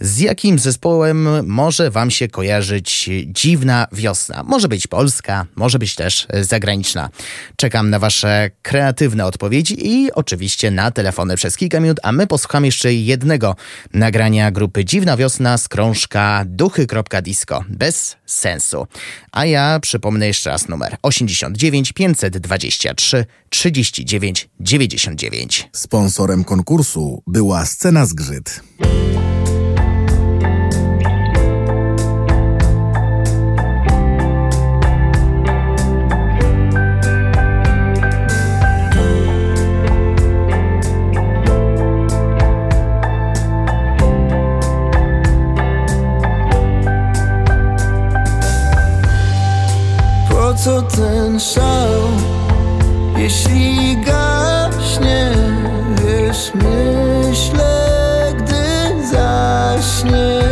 Z 0.00 0.18
jakim 0.18 0.58
zespołem 0.58 1.46
może 1.46 1.90
wam 1.90 2.10
się 2.10 2.28
kojarzyć 2.28 3.10
dziwna 3.26 3.86
wiosna? 3.92 4.42
Może 4.42 4.68
być 4.68 4.86
polska, 4.86 5.46
może 5.56 5.78
być 5.78 5.94
też 5.94 6.26
zagraniczna. 6.40 7.10
Czekam 7.56 7.90
na 7.90 7.98
wasze 7.98 8.50
kreatywne 8.62 9.26
odpowiedzi 9.26 9.88
i 9.88 10.12
oczywiście 10.12 10.70
na 10.70 10.90
telefony 10.90 11.36
przez 11.36 11.56
kilka 11.56 11.80
minut, 11.80 12.00
a 12.02 12.12
my 12.12 12.26
posłuchamy 12.26 12.66
jeszcze 12.66 12.94
jednego 12.94 13.56
nagrania 13.94 14.50
grupy 14.50 14.84
Dziwna 14.84 15.16
Wiosna 15.16 15.58
z 15.58 15.68
krążka 15.68 16.44
duchy.disco. 16.46 17.64
Bez 17.68 18.16
sensu. 18.26 18.86
A 19.32 19.44
ja 19.46 19.80
przypomnę 19.80 20.26
jeszcze 20.26 20.50
raz 20.50 20.68
numer 20.68 20.96
89 21.02 21.92
523 21.92 23.26
39 23.50 24.48
99. 24.60 25.68
Sponsorem 25.72 26.44
konkursu 26.44 27.22
była 27.26 27.66
Scena 27.66 28.06
Zgrzyt. 28.06 28.60
Co 50.68 50.82
ten 50.82 51.40
szał, 51.40 52.00
jeśli 53.16 53.96
gaśnie? 53.96 55.30
Wiesz, 56.04 56.52
myślę, 56.54 58.34
gdy 58.38 59.06
zaśniesz 59.06 60.47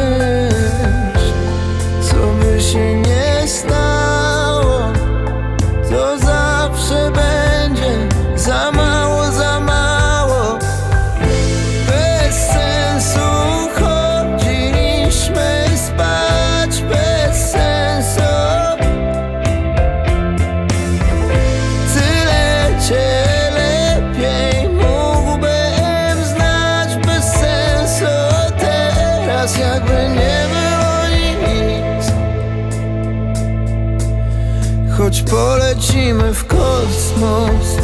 polecimy 35.30 36.34
w 36.34 36.46
kosmos. 36.46 37.76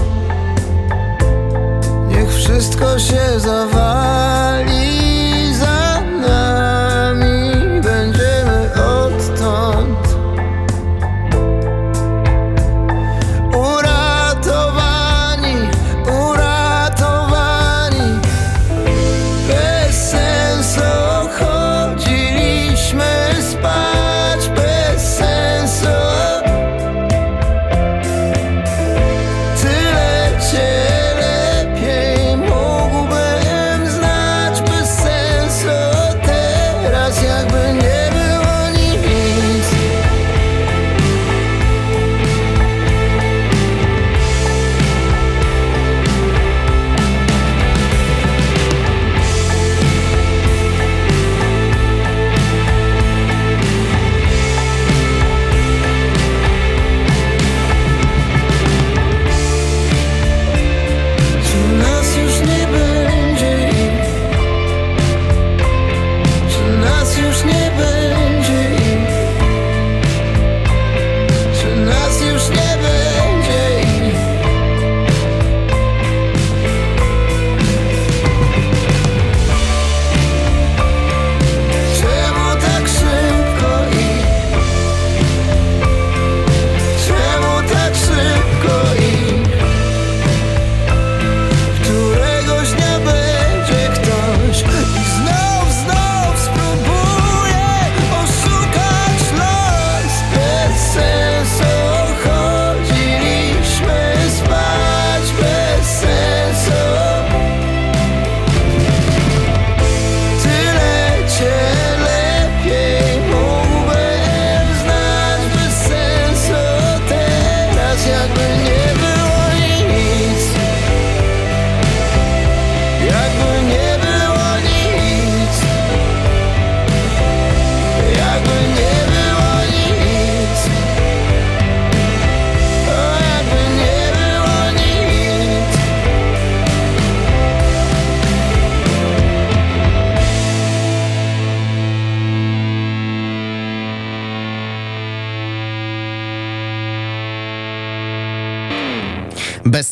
Niech 2.09 2.35
wszystko 2.35 2.99
się 2.99 3.41
zawali 3.41 4.22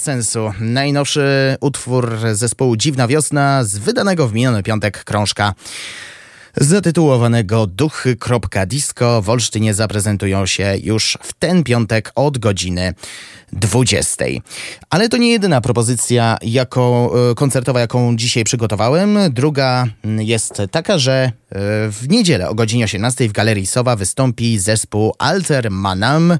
Sensu. 0.00 0.52
Najnowszy 0.60 1.56
utwór 1.60 2.18
zespołu 2.32 2.76
Dziwna 2.76 3.08
Wiosna 3.08 3.64
z 3.64 3.78
wydanego 3.78 4.28
w 4.28 4.34
miniony 4.34 4.62
piątek 4.62 5.04
krążka 5.04 5.54
zatytułowanego 6.56 7.66
Duchy.disco 7.66 9.22
w 9.22 9.30
Olsztynie 9.30 9.74
zaprezentują 9.74 10.46
się 10.46 10.74
już 10.82 11.18
w 11.22 11.32
ten 11.32 11.64
piątek 11.64 12.12
od 12.14 12.38
godziny 12.38 12.94
20. 13.52 14.24
Ale 14.90 15.08
to 15.08 15.16
nie 15.16 15.30
jedyna 15.30 15.60
propozycja 15.60 16.38
jaką, 16.42 17.12
e, 17.12 17.34
koncertowa, 17.34 17.80
jaką 17.80 18.16
dzisiaj 18.16 18.44
przygotowałem. 18.44 19.18
Druga 19.30 19.86
mm, 20.04 20.22
jest 20.22 20.62
taka, 20.70 20.98
że 20.98 21.32
w 21.90 22.06
niedzielę 22.08 22.48
o 22.48 22.54
godzinie 22.54 22.84
18 22.84 23.28
w 23.28 23.32
Galerii 23.32 23.66
Sowa 23.66 23.96
wystąpi 23.96 24.58
zespół 24.58 25.14
Alter 25.18 25.70
Manam. 25.70 26.38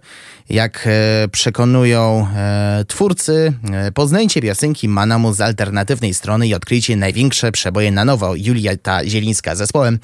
Jak 0.51 0.87
e, 0.87 1.29
przekonują 1.29 2.27
e, 2.37 2.85
twórcy, 2.89 3.53
e, 3.73 3.93
poznajcie 3.93 4.43
piosenki 4.43 4.89
Manamu 4.89 5.33
z 5.33 5.41
alternatywnej 5.41 6.15
strony 6.15 6.49
i 6.49 6.55
odkryjcie 6.55 6.97
największe 6.97 7.53
przeboje 7.53 7.91
na 7.91 8.05
nowo. 8.05 8.35
Julieta 8.37 9.05
Zielińska 9.07 9.55
z 9.55 9.59
zespołem 9.59 9.99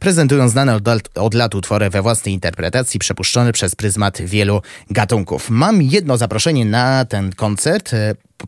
prezentują 0.00 0.48
znane 0.48 0.74
od, 0.74 0.82
od 1.14 1.34
lat 1.34 1.54
utwory 1.54 1.90
we 1.90 2.02
własnej 2.02 2.34
interpretacji, 2.34 3.00
przepuszczone 3.00 3.52
przez 3.52 3.74
pryzmat 3.74 4.22
wielu 4.22 4.62
gatunków. 4.90 5.50
Mam 5.50 5.82
jedno 5.82 6.16
zaproszenie 6.16 6.64
na 6.64 7.04
ten 7.04 7.32
koncert. 7.32 7.90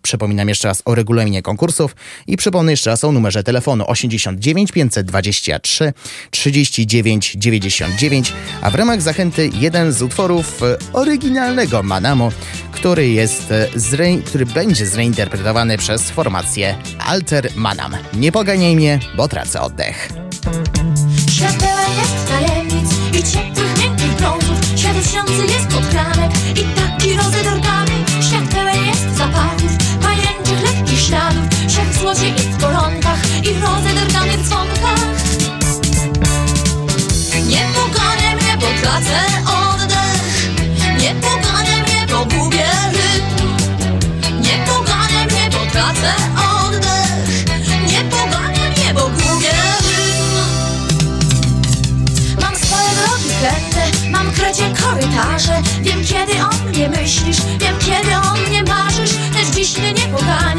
Przypominam 0.02 0.48
jeszcze 0.48 0.68
raz 0.68 0.82
o 0.84 0.94
regulaminie 0.94 1.42
konkursów 1.42 1.96
i 2.26 2.36
przypomnę 2.36 2.72
jeszcze 2.72 2.90
raz 2.90 3.04
o 3.04 3.12
numerze 3.12 3.42
telefonu 3.42 3.84
89 3.86 4.72
523 4.72 5.92
39 6.30 7.32
99, 7.36 8.32
a 8.62 8.70
w 8.70 8.74
ramach 8.74 9.02
zachęty 9.02 9.50
jeden 9.54 9.92
z 9.92 10.02
utworów 10.02 10.62
e, 10.62 10.76
oryginalnego 10.92 11.82
Manamo, 11.82 12.32
który 12.72 13.08
jest 13.08 13.50
e, 13.50 13.66
zre... 13.74 14.16
który 14.26 14.46
będzie 14.46 14.86
zreinterpretowany 14.86 15.78
przez 15.78 16.10
formację 16.10 16.76
Alter 16.98 17.48
Manam. 17.56 17.96
Nie 18.14 18.32
poganiaj 18.32 18.76
mnie, 18.76 19.00
bo 19.16 19.28
tracę 19.28 19.60
oddech. 19.60 20.08
Świat 21.30 21.56
pełen 21.56 21.90
jest 22.00 22.28
tajemnic 22.28 22.90
i 23.12 23.32
ciepłych, 23.32 23.78
miękkich 23.82 24.12
brązów 24.12 24.60
Świat 24.76 24.96
lśniący 24.96 25.52
jest 25.52 25.66
pod 25.68 25.86
kranek 25.86 26.30
i 26.50 26.64
taki 26.64 27.16
rozedorgany 27.16 27.92
Świat 28.28 28.48
pełen 28.54 28.86
jest 28.86 29.16
zapachów, 29.18 29.79
śladów 31.10 31.44
Świat 31.68 31.88
w 31.88 31.98
złocie 31.98 32.28
i 32.28 32.40
w 32.40 32.60
koronkach 32.60 33.20
i 33.42 33.54
w 33.54 33.62
rozedorganych 33.62 34.40
dzwonkach. 34.42 35.00
Nie 37.46 37.64
pogania 37.74 38.34
mnie, 38.36 38.56
bo 38.60 38.66
tracę 38.82 39.18
oddech. 39.46 40.22
Nie 41.00 41.14
pogania 41.14 41.82
mnie, 41.82 42.06
bo 42.10 42.24
gubię 42.24 42.70
rytm 42.92 43.48
Nie 44.40 44.64
pogania 44.66 45.24
mnie, 45.24 45.50
bo 45.52 45.70
tracę 45.72 46.12
oddech. 46.36 47.12
Nie 47.86 48.00
pogania 48.04 48.70
mnie, 48.76 48.94
bo 48.94 49.00
gubię 49.00 49.54
rytm 49.86 50.40
Mam 52.42 52.56
swoje 52.56 52.90
drogi 53.02 53.30
kręte, 53.40 54.08
mam 54.10 54.32
krecie 54.32 54.72
korytarze. 54.82 55.62
Wiem 55.82 56.04
kiedy 56.04 56.32
o 56.42 56.68
mnie 56.68 56.88
myślisz, 56.88 57.38
wiem 57.60 57.74
kiedy 57.78 58.16
o 58.16 58.48
mnie 58.48 58.62
marzysz. 58.62 59.10
Lecz 59.34 59.50
dziś 59.56 59.78
mnie 59.78 59.92
nie 59.92 60.08
poganiaj, 60.08 60.49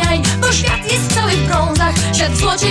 w 2.30 2.38
złocie 2.38 2.68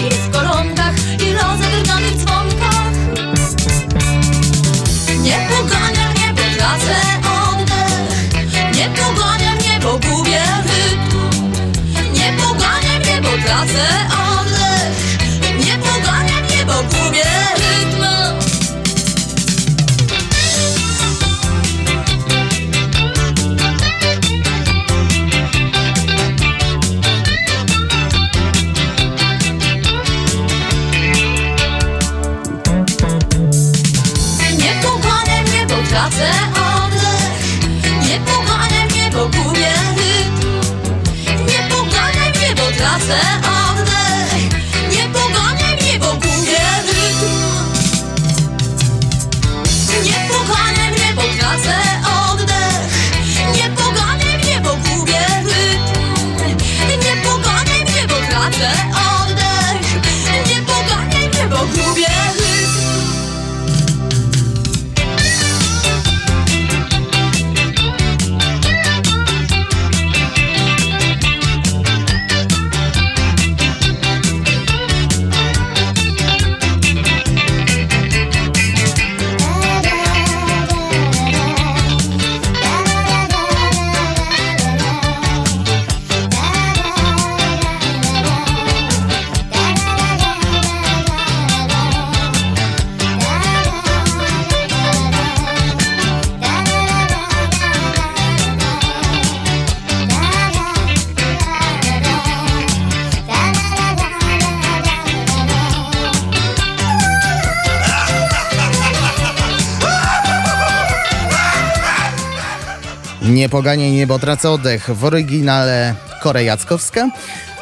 Niepoganie 113.31 113.93
niebo 113.93 114.19
tracę 114.19 114.51
oddech 114.51 114.91
w 114.91 115.05
oryginale 115.05 115.95
Korea 116.23 116.43
Jackowska, 116.43 117.11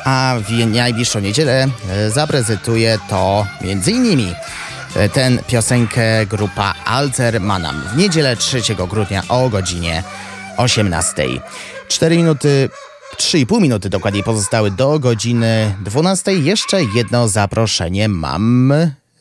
a 0.04 0.36
w 0.40 0.66
najbliższą 0.66 1.20
niedzielę 1.20 1.68
e, 1.90 2.10
zaprezentuje 2.10 2.98
to 3.08 3.46
m.in. 3.60 4.34
ten 5.12 5.38
piosenkę 5.46 6.26
grupa 6.26 6.74
Alter 6.84 7.40
Manam 7.40 7.82
w 7.92 7.96
niedzielę 7.96 8.36
3 8.36 8.60
grudnia 8.90 9.22
o 9.28 9.48
godzinie 9.48 10.02
18. 10.56 11.26
4 11.88 12.16
minuty 12.16 12.68
3,5 13.16 13.60
minuty 13.60 13.90
dokładniej 13.90 14.24
pozostały 14.24 14.70
do 14.70 14.98
godziny 14.98 15.74
12. 15.84 16.34
Jeszcze 16.34 16.84
jedno 16.84 17.28
zaproszenie 17.28 18.08
mam 18.08 18.72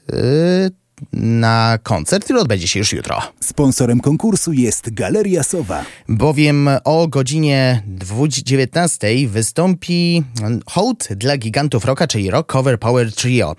yy, 0.10 0.72
na 1.14 1.80
koncert, 1.84 2.24
który 2.24 2.40
odbędzie 2.40 2.68
się 2.68 2.80
już 2.80 2.94
jutro. 2.94 3.22
Sponsorem 3.40 4.00
konkursu 4.00 4.54
jest 4.54 4.94
Galeria 4.94 5.44
Sowa. 5.44 5.86
Bowiem 6.10 6.70
o 6.84 7.08
godzinie 7.08 7.84
19 8.30 9.08
wystąpi 9.28 10.24
hołd 10.66 11.08
dla 11.12 11.38
gigantów 11.38 11.86
rocka, 11.86 12.08
czyli 12.08 12.32
Rock 12.32 12.52
Cover 12.52 12.80
Power 12.80 13.14
Trio 13.14 13.56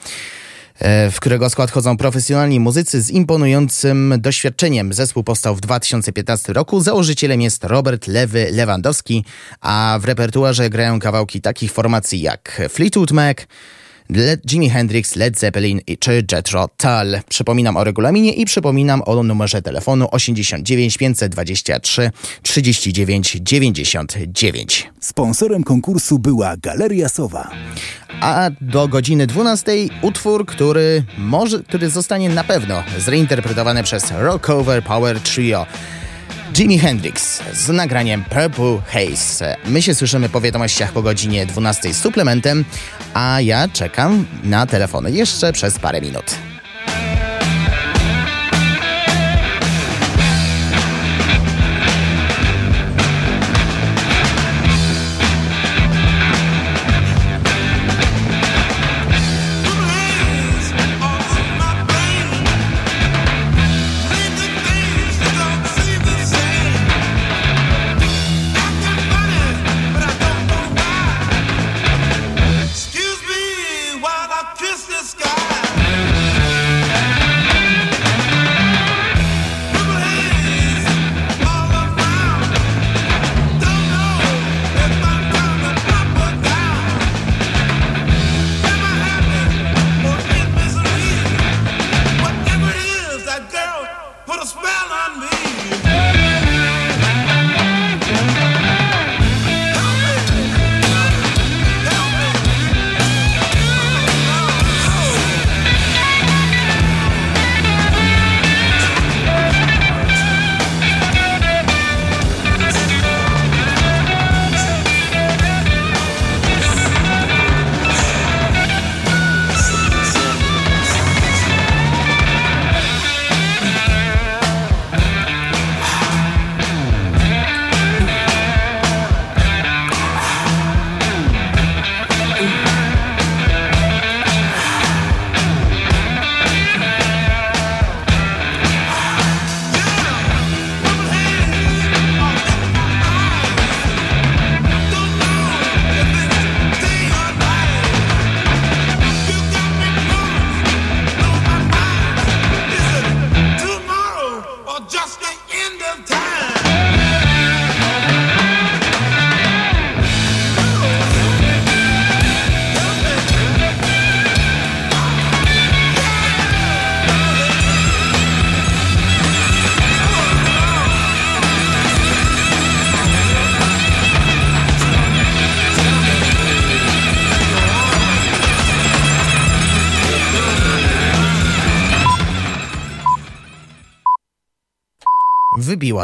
e, 0.78 1.10
w 1.10 1.20
którego 1.20 1.51
skład 1.51 1.70
chodzą 1.70 1.97
profesjonalni 1.97 2.60
muzycy 2.60 3.02
z 3.02 3.10
imponującym 3.10 4.15
doświadczeniem. 4.19 4.93
Zespół 4.93 5.24
powstał 5.24 5.56
w 5.56 5.60
2015 5.60 6.52
roku. 6.52 6.81
Założycielem 6.81 7.40
jest 7.40 7.65
Robert 7.65 8.06
Lewy 8.06 8.48
Lewandowski, 8.52 9.24
a 9.60 9.98
w 10.01 10.05
repertuarze 10.05 10.70
grają 10.70 11.01
kawałki 11.01 11.40
takich 11.40 11.73
formacji 11.73 12.20
jak 12.20 12.62
Fleetwood 12.69 13.12
Mac, 13.12 13.36
Led, 14.11 14.53
Jimi 14.53 14.71
Hendrix, 14.71 15.17
Led 15.17 15.39
Zeppelin 15.39 15.81
czy 15.99 16.25
Jethro 16.33 16.69
Tull. 16.77 17.21
Przypominam 17.29 17.77
o 17.77 17.85
regulaminie 17.85 18.33
i 18.33 18.45
przypominam 18.45 19.03
o 19.07 19.23
numerze 19.23 19.63
telefonu 19.63 20.09
89 20.11 20.99
523 20.99 22.11
39 22.43 23.37
99. 23.41 24.91
Sponsorem 25.01 25.65
konkursu 25.65 26.19
była 26.19 26.57
Galeria 26.57 27.09
Sowa. 27.09 27.51
A 28.21 28.51
do 28.61 28.89
godziny 28.89 29.27
12 29.27 29.73
utwór, 30.03 30.47
który 30.47 31.05
może, 31.19 31.63
który 31.63 31.91
zostanie 31.91 32.29
na 32.29 32.45
pewno 32.45 32.83
zreinterpretowany 32.99 33.83
przez 33.83 34.05
Rockover 34.11 34.83
Power 34.83 35.21
Trio. 35.21 35.67
Jimi 36.53 36.79
Hendrix 36.79 37.43
z 37.53 37.69
nagraniem 37.69 38.25
Purple 38.25 38.79
Haze. 38.87 39.57
My 39.65 39.83
się 39.83 39.95
słyszymy 39.95 40.29
po 40.29 40.41
wiadomościach 40.41 40.93
po 40.93 41.03
godzinie 41.03 41.47
12 41.47 41.95
z 41.95 42.01
suplementem, 42.01 42.65
a 43.15 43.41
ja 43.41 43.69
czekam 43.69 44.27
na 44.45 44.66
telefony 44.66 45.11
jeszcze 45.11 45.53
przez 45.53 45.79
parę 45.79 46.01
minut. 46.01 46.35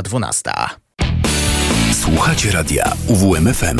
12. 0.04 0.50
Słuchacie 2.02 2.50
radia 2.50 2.92
UWMFM. 3.06 3.78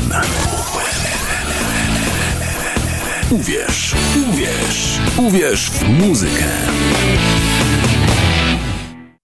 Uwierz, 3.31 3.95
uwierz, 4.29 4.99
uwierz 5.17 5.71
w 5.71 5.89
muzykę. 5.89 6.45